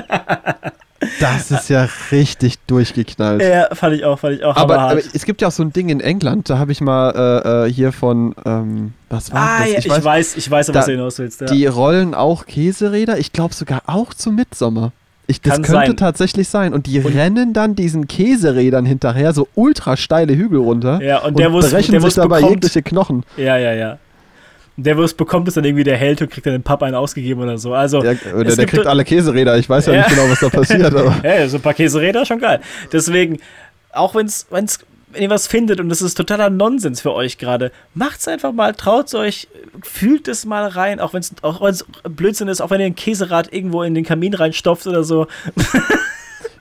[1.19, 3.41] Das ist ja richtig durchgeknallt.
[3.41, 5.73] ja, fand ich auch, fand ich auch Aber, aber es gibt ja auch so ein
[5.73, 9.59] Ding in England, da habe ich mal äh, äh, hier von, ähm, was war ah,
[9.61, 9.85] das?
[9.85, 11.41] ja, ich, weiß, ich weiß, auf was da- du hinaus willst.
[11.41, 11.47] Ja.
[11.47, 14.91] Die rollen auch Käseräder, ich glaube sogar auch zum Mitsommer.
[15.27, 15.97] Ich, das Kann könnte sein.
[15.97, 16.73] tatsächlich sein.
[16.73, 21.01] Und die Und- rennen dann diesen Käserädern hinterher, so ultra steile Hügel runter.
[21.01, 23.23] ja, und der, wo es brechen der, sich dabei bekommt, jegliche Knochen.
[23.37, 23.97] ja, ja, ja.
[24.77, 26.95] Der, wo es bekommt, ist dann irgendwie der Held und kriegt dann den Pub einen
[26.95, 27.73] ausgegeben oder so.
[27.73, 29.57] Also, Ja, der, der kriegt alle Käseräder.
[29.57, 29.99] Ich weiß ja, Ja.
[30.07, 31.15] nicht genau, was da passiert, aber.
[31.23, 32.61] Ja, so ein paar Käseräder, schon geil.
[32.91, 33.39] Deswegen,
[33.91, 34.79] auch wenn's, wenn's,
[35.11, 38.73] wenn ihr was findet und das ist totaler Nonsens für euch gerade, macht's einfach mal,
[38.73, 39.49] traut's euch,
[39.83, 43.51] fühlt es mal rein, auch wenn's, auch wenn's Blödsinn ist, auch wenn ihr ein Käserad
[43.51, 45.27] irgendwo in den Kamin reinstopft oder so.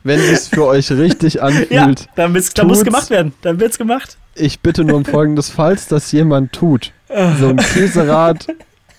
[0.02, 2.08] Wenn es für euch richtig Ja, anfühlt.
[2.16, 3.32] dann, wird's, dann muss gemacht werden.
[3.42, 4.16] Dann wird's gemacht.
[4.34, 6.92] Ich bitte nur um folgendes, falls das jemand tut,
[7.38, 8.46] so ein Käserad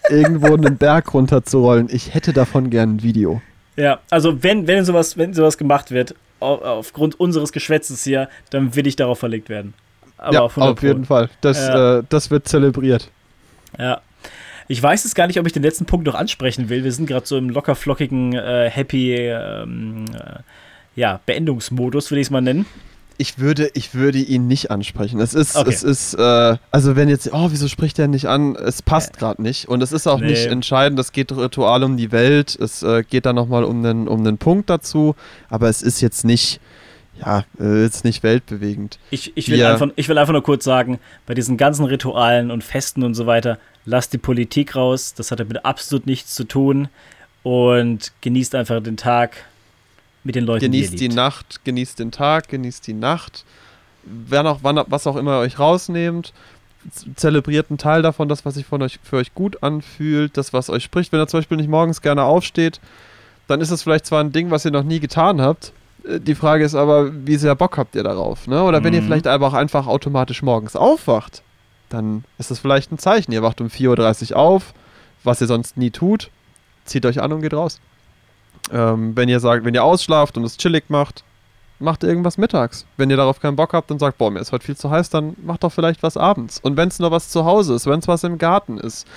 [0.09, 1.87] irgendwo einen Berg runterzurollen.
[1.91, 3.41] Ich hätte davon gern ein Video.
[3.77, 8.75] Ja, also wenn, wenn sowas, wenn sowas gemacht wird, au- aufgrund unseres Geschwätzes hier, dann
[8.75, 9.73] will ich darauf verlegt werden.
[10.17, 11.29] Aber ja, auf 100 auf jeden Fall.
[11.39, 11.99] Das, Ja.
[11.99, 13.09] äh, das wird zelebriert.
[13.79, 14.01] Ja.
[14.67, 16.83] Ich weiß jetzt gar nicht, ob ich den letzten Punkt noch ansprechen will.
[16.83, 20.39] Wir sind gerade so im lockerflockigen, äh, happy, ähm, äh,
[20.95, 22.65] ja, Beendungsmodus, würde ich es mal nennen.
[23.17, 25.19] Ich würde, ich würde ihn nicht ansprechen.
[25.19, 25.69] Es ist, Okay.
[25.69, 28.55] es ist, äh, also wenn jetzt, oh, wieso spricht er nicht an?
[28.55, 29.67] Es passt gerade nicht.
[29.67, 30.27] Und es ist auch Nee.
[30.31, 30.97] nicht entscheidend.
[30.99, 32.57] Es geht Ritual um die Welt.
[32.59, 35.15] Es äh, geht dann nochmal um einen, um einen Punkt dazu.
[35.49, 36.59] Aber es ist jetzt nicht,
[37.23, 38.97] ja, äh, jetzt nicht weltbewegend.
[39.11, 40.97] Ich, ich, will Wir- einfach, ich will einfach nur kurz sagen,
[41.27, 45.13] bei diesen ganzen Ritualen und Festen und so weiter, lasst die Politik raus.
[45.13, 46.87] Das hat damit absolut nichts zu tun.
[47.43, 49.35] Und genießt einfach den Tag
[50.23, 51.09] mit den Leuten, Genießt die.
[51.09, 53.45] Nacht, genießt den Tag, genießt die Nacht.
[54.03, 56.33] Wann auch, wann, was auch immer ihr euch rausnehmt.
[57.15, 60.69] Zelebriert einen Teil davon, das, was sich von euch, für euch gut anfühlt, das, was
[60.71, 61.11] euch spricht.
[61.11, 62.79] Wenn ihr zum Beispiel nicht morgens gerne aufsteht,
[63.47, 65.73] dann ist es vielleicht zwar ein Ding, was ihr noch nie getan habt.
[66.07, 68.47] Äh, Die Frage ist aber, wie sehr Bock habt ihr darauf?
[68.47, 68.63] Ne?
[68.63, 69.05] Oder wenn ihr Mhm.
[69.05, 71.43] vielleicht aber auch einfach automatisch morgens aufwacht,
[71.89, 73.31] dann ist das vielleicht ein Zeichen.
[73.31, 74.73] Ihr wacht um 4.30 Uhr auf,
[75.23, 76.31] was ihr sonst nie tut.
[76.85, 77.79] Zieht euch an und geht raus.
[78.71, 81.23] Ähm, wenn ihr sagt, wenn ihr ausschlaft und es chillig macht,
[81.79, 82.85] macht irgendwas mittags.
[82.97, 85.09] Wenn ihr darauf keinen Bock habt und sagt, boah, mir ist heute viel zu heiß,
[85.09, 86.59] dann macht doch vielleicht was abends.
[86.59, 89.07] Und wenn es nur was zu Hause ist, wenn es was im Garten ist.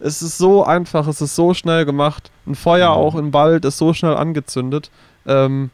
[0.00, 2.30] Es ist so einfach, es ist so schnell gemacht.
[2.46, 2.96] Ein Feuer Mhm.
[2.96, 4.90] auch im Wald ist so schnell angezündet.
[5.26, 5.70] Ähm,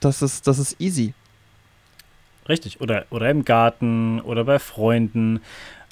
[0.00, 1.14] das, ist, das ist easy.
[2.48, 2.80] Richtig.
[2.80, 5.40] Oder, oder im Garten oder bei Freunden.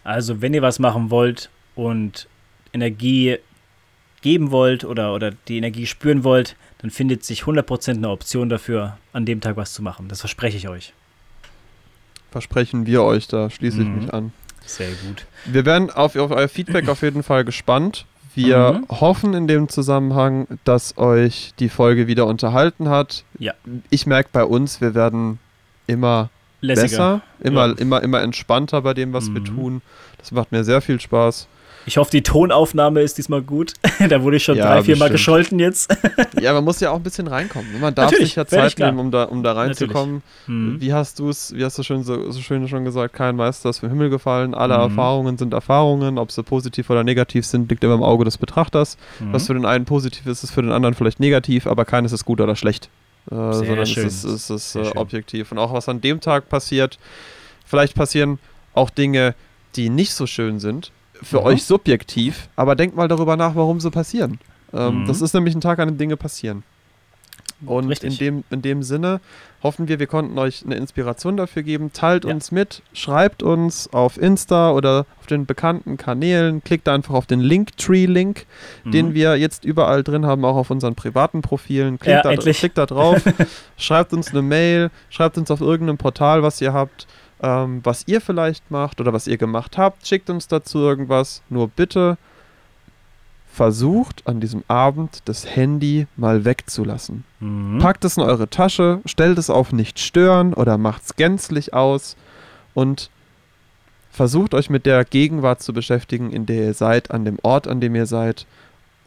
[0.04, 2.26] Also, wenn ihr was machen wollt und
[2.72, 3.38] Energie
[4.22, 8.96] geben wollt oder, oder die Energie spüren wollt, dann findet sich 100% eine Option dafür,
[9.12, 10.08] an dem Tag was zu machen.
[10.08, 10.92] Das verspreche ich euch.
[12.30, 13.94] Versprechen wir euch, da schließe ich Mhm.
[13.98, 14.32] mich an.
[14.64, 15.26] Sehr gut.
[15.44, 18.06] Wir werden auf, auf euer Feedback auf jeden Fall gespannt.
[18.34, 19.00] Wir Mhm.
[19.00, 23.24] hoffen in dem Zusammenhang, dass euch die Folge wieder unterhalten hat.
[23.38, 23.52] Ja.
[23.90, 25.38] Ich merke bei uns, wir werden
[25.86, 26.30] immer
[26.62, 26.82] Lässiger.
[26.82, 27.72] besser, immer, Ja.
[27.74, 29.44] immer, immer entspannter bei dem, was wir Mhm.
[29.44, 29.82] tun.
[30.16, 31.48] Das macht mir sehr viel Spaß.
[31.86, 33.74] Ich hoffe, die Tonaufnahme ist diesmal gut.
[34.08, 35.94] da wurde ich schon Ja, drei, vier Mal gescholten jetzt.
[36.40, 37.80] ja, man muss ja auch ein bisschen reinkommen.
[37.80, 40.22] Man darf Natürlich, sich ja Zeit nehmen, um da, um da reinzukommen.
[40.46, 40.80] Mhm.
[40.80, 43.70] Wie hast du es, wie hast du schon so, so schön schon gesagt, kein Meister
[43.70, 44.54] ist vom Himmel gefallen.
[44.54, 44.82] Alle Mhm.
[44.82, 46.18] Erfahrungen sind Erfahrungen.
[46.18, 48.96] Ob sie positiv oder negativ sind, liegt immer im Auge des Betrachters.
[49.20, 49.32] Mhm.
[49.32, 52.24] Was für den einen positiv ist, ist für den anderen vielleicht negativ, aber keines ist
[52.24, 52.88] gut oder schlecht.
[53.30, 54.06] Äh, sondern schön.
[54.06, 54.96] es ist, es ist äh, schön.
[54.96, 55.52] objektiv.
[55.52, 56.98] Und auch was an dem Tag passiert,
[57.64, 58.38] vielleicht passieren
[58.74, 59.34] auch Dinge,
[59.76, 60.90] die nicht so schön sind,
[61.22, 61.46] für Mhm.
[61.46, 64.38] euch subjektiv, aber denkt mal darüber nach, warum sie passieren.
[64.72, 65.06] Ähm, Mhm.
[65.06, 66.62] Das ist nämlich ein Tag, an dem Dinge passieren.
[67.64, 68.14] Und Richtig.
[68.14, 69.20] in dem, in dem Sinne
[69.62, 71.92] hoffen wir, wir konnten euch eine Inspiration dafür geben.
[71.92, 72.32] Teilt Ja.
[72.34, 76.64] uns mit, schreibt uns auf Insta oder auf den bekannten Kanälen.
[76.64, 78.46] Klickt einfach auf den Linktree-Link,
[78.84, 79.14] den Mhm.
[79.14, 82.00] wir jetzt überall drin haben, auch auf unseren privaten Profilen.
[82.00, 83.22] Klickt, Ja, da, klickt da drauf,
[83.76, 87.06] schreibt uns eine Mail, schreibt uns auf irgendeinem Portal, was ihr habt,
[87.42, 90.06] ähm, was ihr vielleicht macht oder was ihr gemacht habt.
[90.06, 91.42] Schickt uns dazu irgendwas.
[91.48, 92.16] Nur bitte
[93.52, 97.24] versucht an diesem Abend das Handy mal wegzulassen.
[97.40, 97.78] Mhm.
[97.80, 102.16] Packt es in eure Tasche, stellt es auf nicht stören oder macht es gänzlich aus
[102.72, 103.10] und
[104.10, 107.80] versucht euch mit der Gegenwart zu beschäftigen, in der ihr seid, an dem Ort, an
[107.80, 108.46] dem ihr seid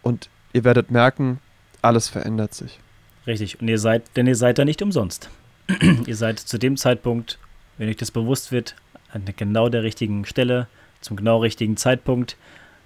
[0.04, 1.40] und ihr werdet merken,
[1.82, 2.80] alles verändert sich.
[3.26, 3.60] Richtig.
[3.62, 5.30] Und ihr seid, denn ihr seid da nicht umsonst.
[6.06, 7.40] ihr seid zu dem Zeitpunkt,
[7.78, 8.76] wenn euch das bewusst wird,
[9.12, 10.68] an genau der richtigen Stelle,
[11.02, 12.38] zum genau richtigen Zeitpunkt,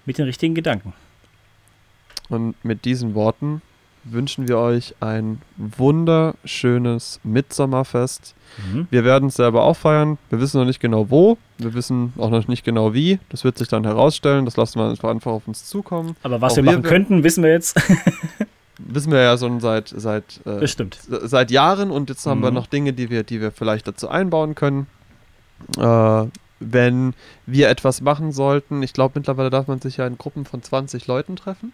[0.06, 0.92] mit den richtigen Gedanken.
[2.28, 3.62] Und mit diesen Worten
[4.04, 8.34] wünschen wir euch ein wunderschönes Mitsommerfest.
[8.72, 8.86] Mhm.
[8.90, 10.18] Wir werden es selber auch feiern.
[10.30, 11.36] Wir wissen noch nicht genau wo.
[11.58, 13.18] Wir wissen auch noch nicht genau wie.
[13.28, 14.44] Das wird sich dann herausstellen.
[14.44, 16.16] Das lassen wir einfach auf uns zukommen.
[16.22, 17.78] Aber was wir wir machen könnten, wissen wir jetzt.
[18.86, 20.66] Wissen wir ja schon seit, seit, äh,
[21.06, 22.54] seit Jahren und jetzt haben wir Mhm.
[22.56, 24.86] noch Dinge, die wir, die wir vielleicht dazu einbauen können.
[25.78, 26.26] Äh,
[26.60, 27.14] wenn
[27.46, 31.06] wir etwas machen sollten, ich glaube mittlerweile darf man sich ja in Gruppen von 20
[31.06, 31.72] Leuten treffen.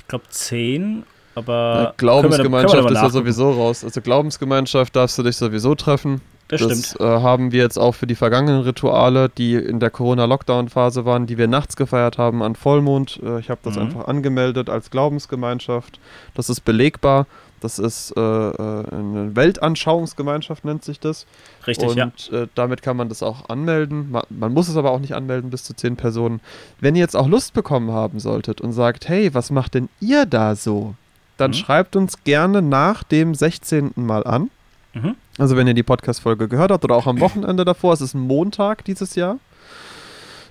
[0.00, 1.94] Ich glaube 10, Äh, aber.
[1.96, 3.84] Glaubensgemeinschaft wir- können wir ist ja sowieso raus.
[3.84, 6.20] Also Glaubensgemeinschaft darfst du dich sowieso treffen.
[6.48, 7.00] Das, Das stimmt.
[7.00, 11.36] äh, haben wir jetzt auch für die vergangenen Rituale, die in der Corona-Lockdown-Phase waren, die
[11.38, 13.20] wir nachts gefeiert haben an Vollmond.
[13.22, 13.82] Äh, ich habe das Mhm.
[13.82, 16.00] einfach angemeldet als Glaubensgemeinschaft.
[16.34, 17.26] Das ist belegbar.
[17.60, 18.52] Das ist äh, äh,
[18.92, 19.34] eine
[19.82, 21.26] Weltanschauungsgemeinschaft, nennt sich das.
[21.66, 22.12] Richtig, und ja.
[22.42, 24.10] äh, damit kann man das auch anmelden.
[24.10, 26.40] Man, man muss es aber auch nicht anmelden bis zu zehn Personen.
[26.80, 30.24] Wenn ihr jetzt auch Lust bekommen haben solltet und sagt, hey, was macht denn ihr
[30.26, 30.94] da so?
[31.36, 31.54] Dann Mhm.
[31.54, 34.06] schreibt uns gerne nach dem 16.
[34.06, 34.50] Mal an.
[34.94, 35.14] Mhm.
[35.38, 37.92] Also wenn ihr die Podcast-Folge gehört habt oder auch am Wochenende davor.
[37.94, 39.38] Es ist ein Montag dieses Jahr.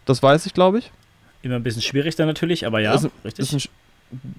[0.05, 0.91] Das weiß ich, glaube ich.
[1.41, 3.53] Immer ein bisschen schwierig dann natürlich, aber ja, Also, richtig.
[3.53, 3.69] Ist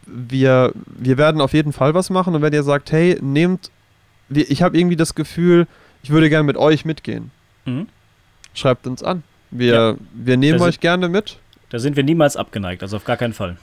[0.06, 2.34] wir, wir werden auf jeden Fall was machen.
[2.34, 3.70] Und wenn ihr sagt, hey, nehmt,
[4.30, 5.66] ich habe irgendwie das Gefühl,
[6.02, 7.30] ich würde gerne mit euch mitgehen,
[7.66, 7.86] Mhm.
[8.54, 9.22] schreibt uns an.
[9.50, 9.94] Wir, Ja.
[10.14, 11.38] wir nehmen Da euch gerne mit.
[11.70, 13.58] Da sind wir niemals abgeneigt, also auf gar keinen Fall.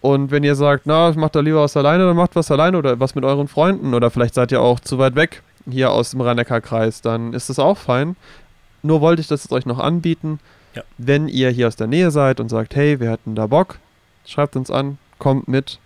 [0.00, 2.76] Und wenn ihr sagt, na, ich mach da lieber was alleine, dann macht was alleine
[2.76, 3.94] oder was mit euren Freunden.
[3.94, 7.58] Oder vielleicht seid ihr auch zu weit weg hier aus dem Rhein-Neckar-Kreis, dann ist das
[7.58, 8.16] auch fein.
[8.82, 10.40] Nur wollte ich das jetzt euch noch anbieten.
[10.74, 10.82] Ja.
[10.98, 13.78] Wenn ihr hier aus der Nähe seid und sagt, hey, wir hätten da Bock,
[14.26, 15.78] schreibt uns an, kommt mit.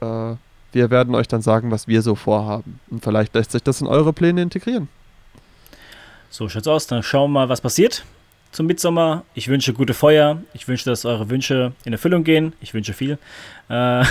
[0.00, 0.34] Äh,
[0.72, 2.80] wir werden euch dann sagen, was wir so vorhaben.
[2.90, 4.88] Und vielleicht lässt sich das in eure Pläne integrieren.
[6.30, 6.86] So schaut's aus.
[6.86, 8.04] Dann schauen wir mal, was passiert
[8.52, 9.24] zum Mitsommer.
[9.34, 10.42] Ich wünsche gute Feuer.
[10.54, 12.52] Ich wünsche, dass eure Wünsche in Erfüllung gehen.
[12.60, 13.18] Ich wünsche viel.
[13.68, 14.04] Äh,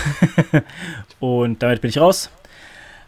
[1.19, 2.30] und damit bin ich raus.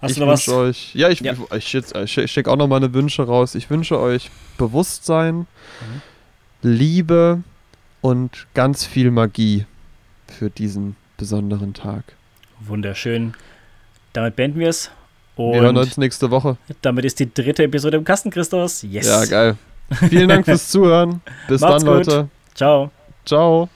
[0.02, 0.48] Hast ich du noch was?
[0.48, 1.34] wünsche euch, ja, ich, Ja.
[1.56, 3.56] ich, ich, ich schicke auch noch meine Wünsche raus.
[3.56, 5.40] Ich wünsche euch Bewusstsein,
[5.82, 6.02] Mhm.
[6.62, 7.42] Liebe
[8.02, 9.66] und ganz viel Magie
[10.28, 12.04] für diesen besonderen Tag.
[12.60, 13.34] Wunderschön.
[14.14, 14.92] Damit beenden wir es.
[15.38, 16.58] Wir hören uns nächste Woche.
[16.82, 18.84] damit ist die dritte Episode im Kasten, Christus.
[18.84, 19.08] Yes.
[19.08, 19.58] Ja, geil.
[20.10, 21.22] Vielen Dank fürs Zuhören.
[21.48, 22.06] Bis Macht's dann, gut.
[22.08, 22.28] Leute.
[22.56, 22.92] Ciao.
[23.26, 23.70] Ciao.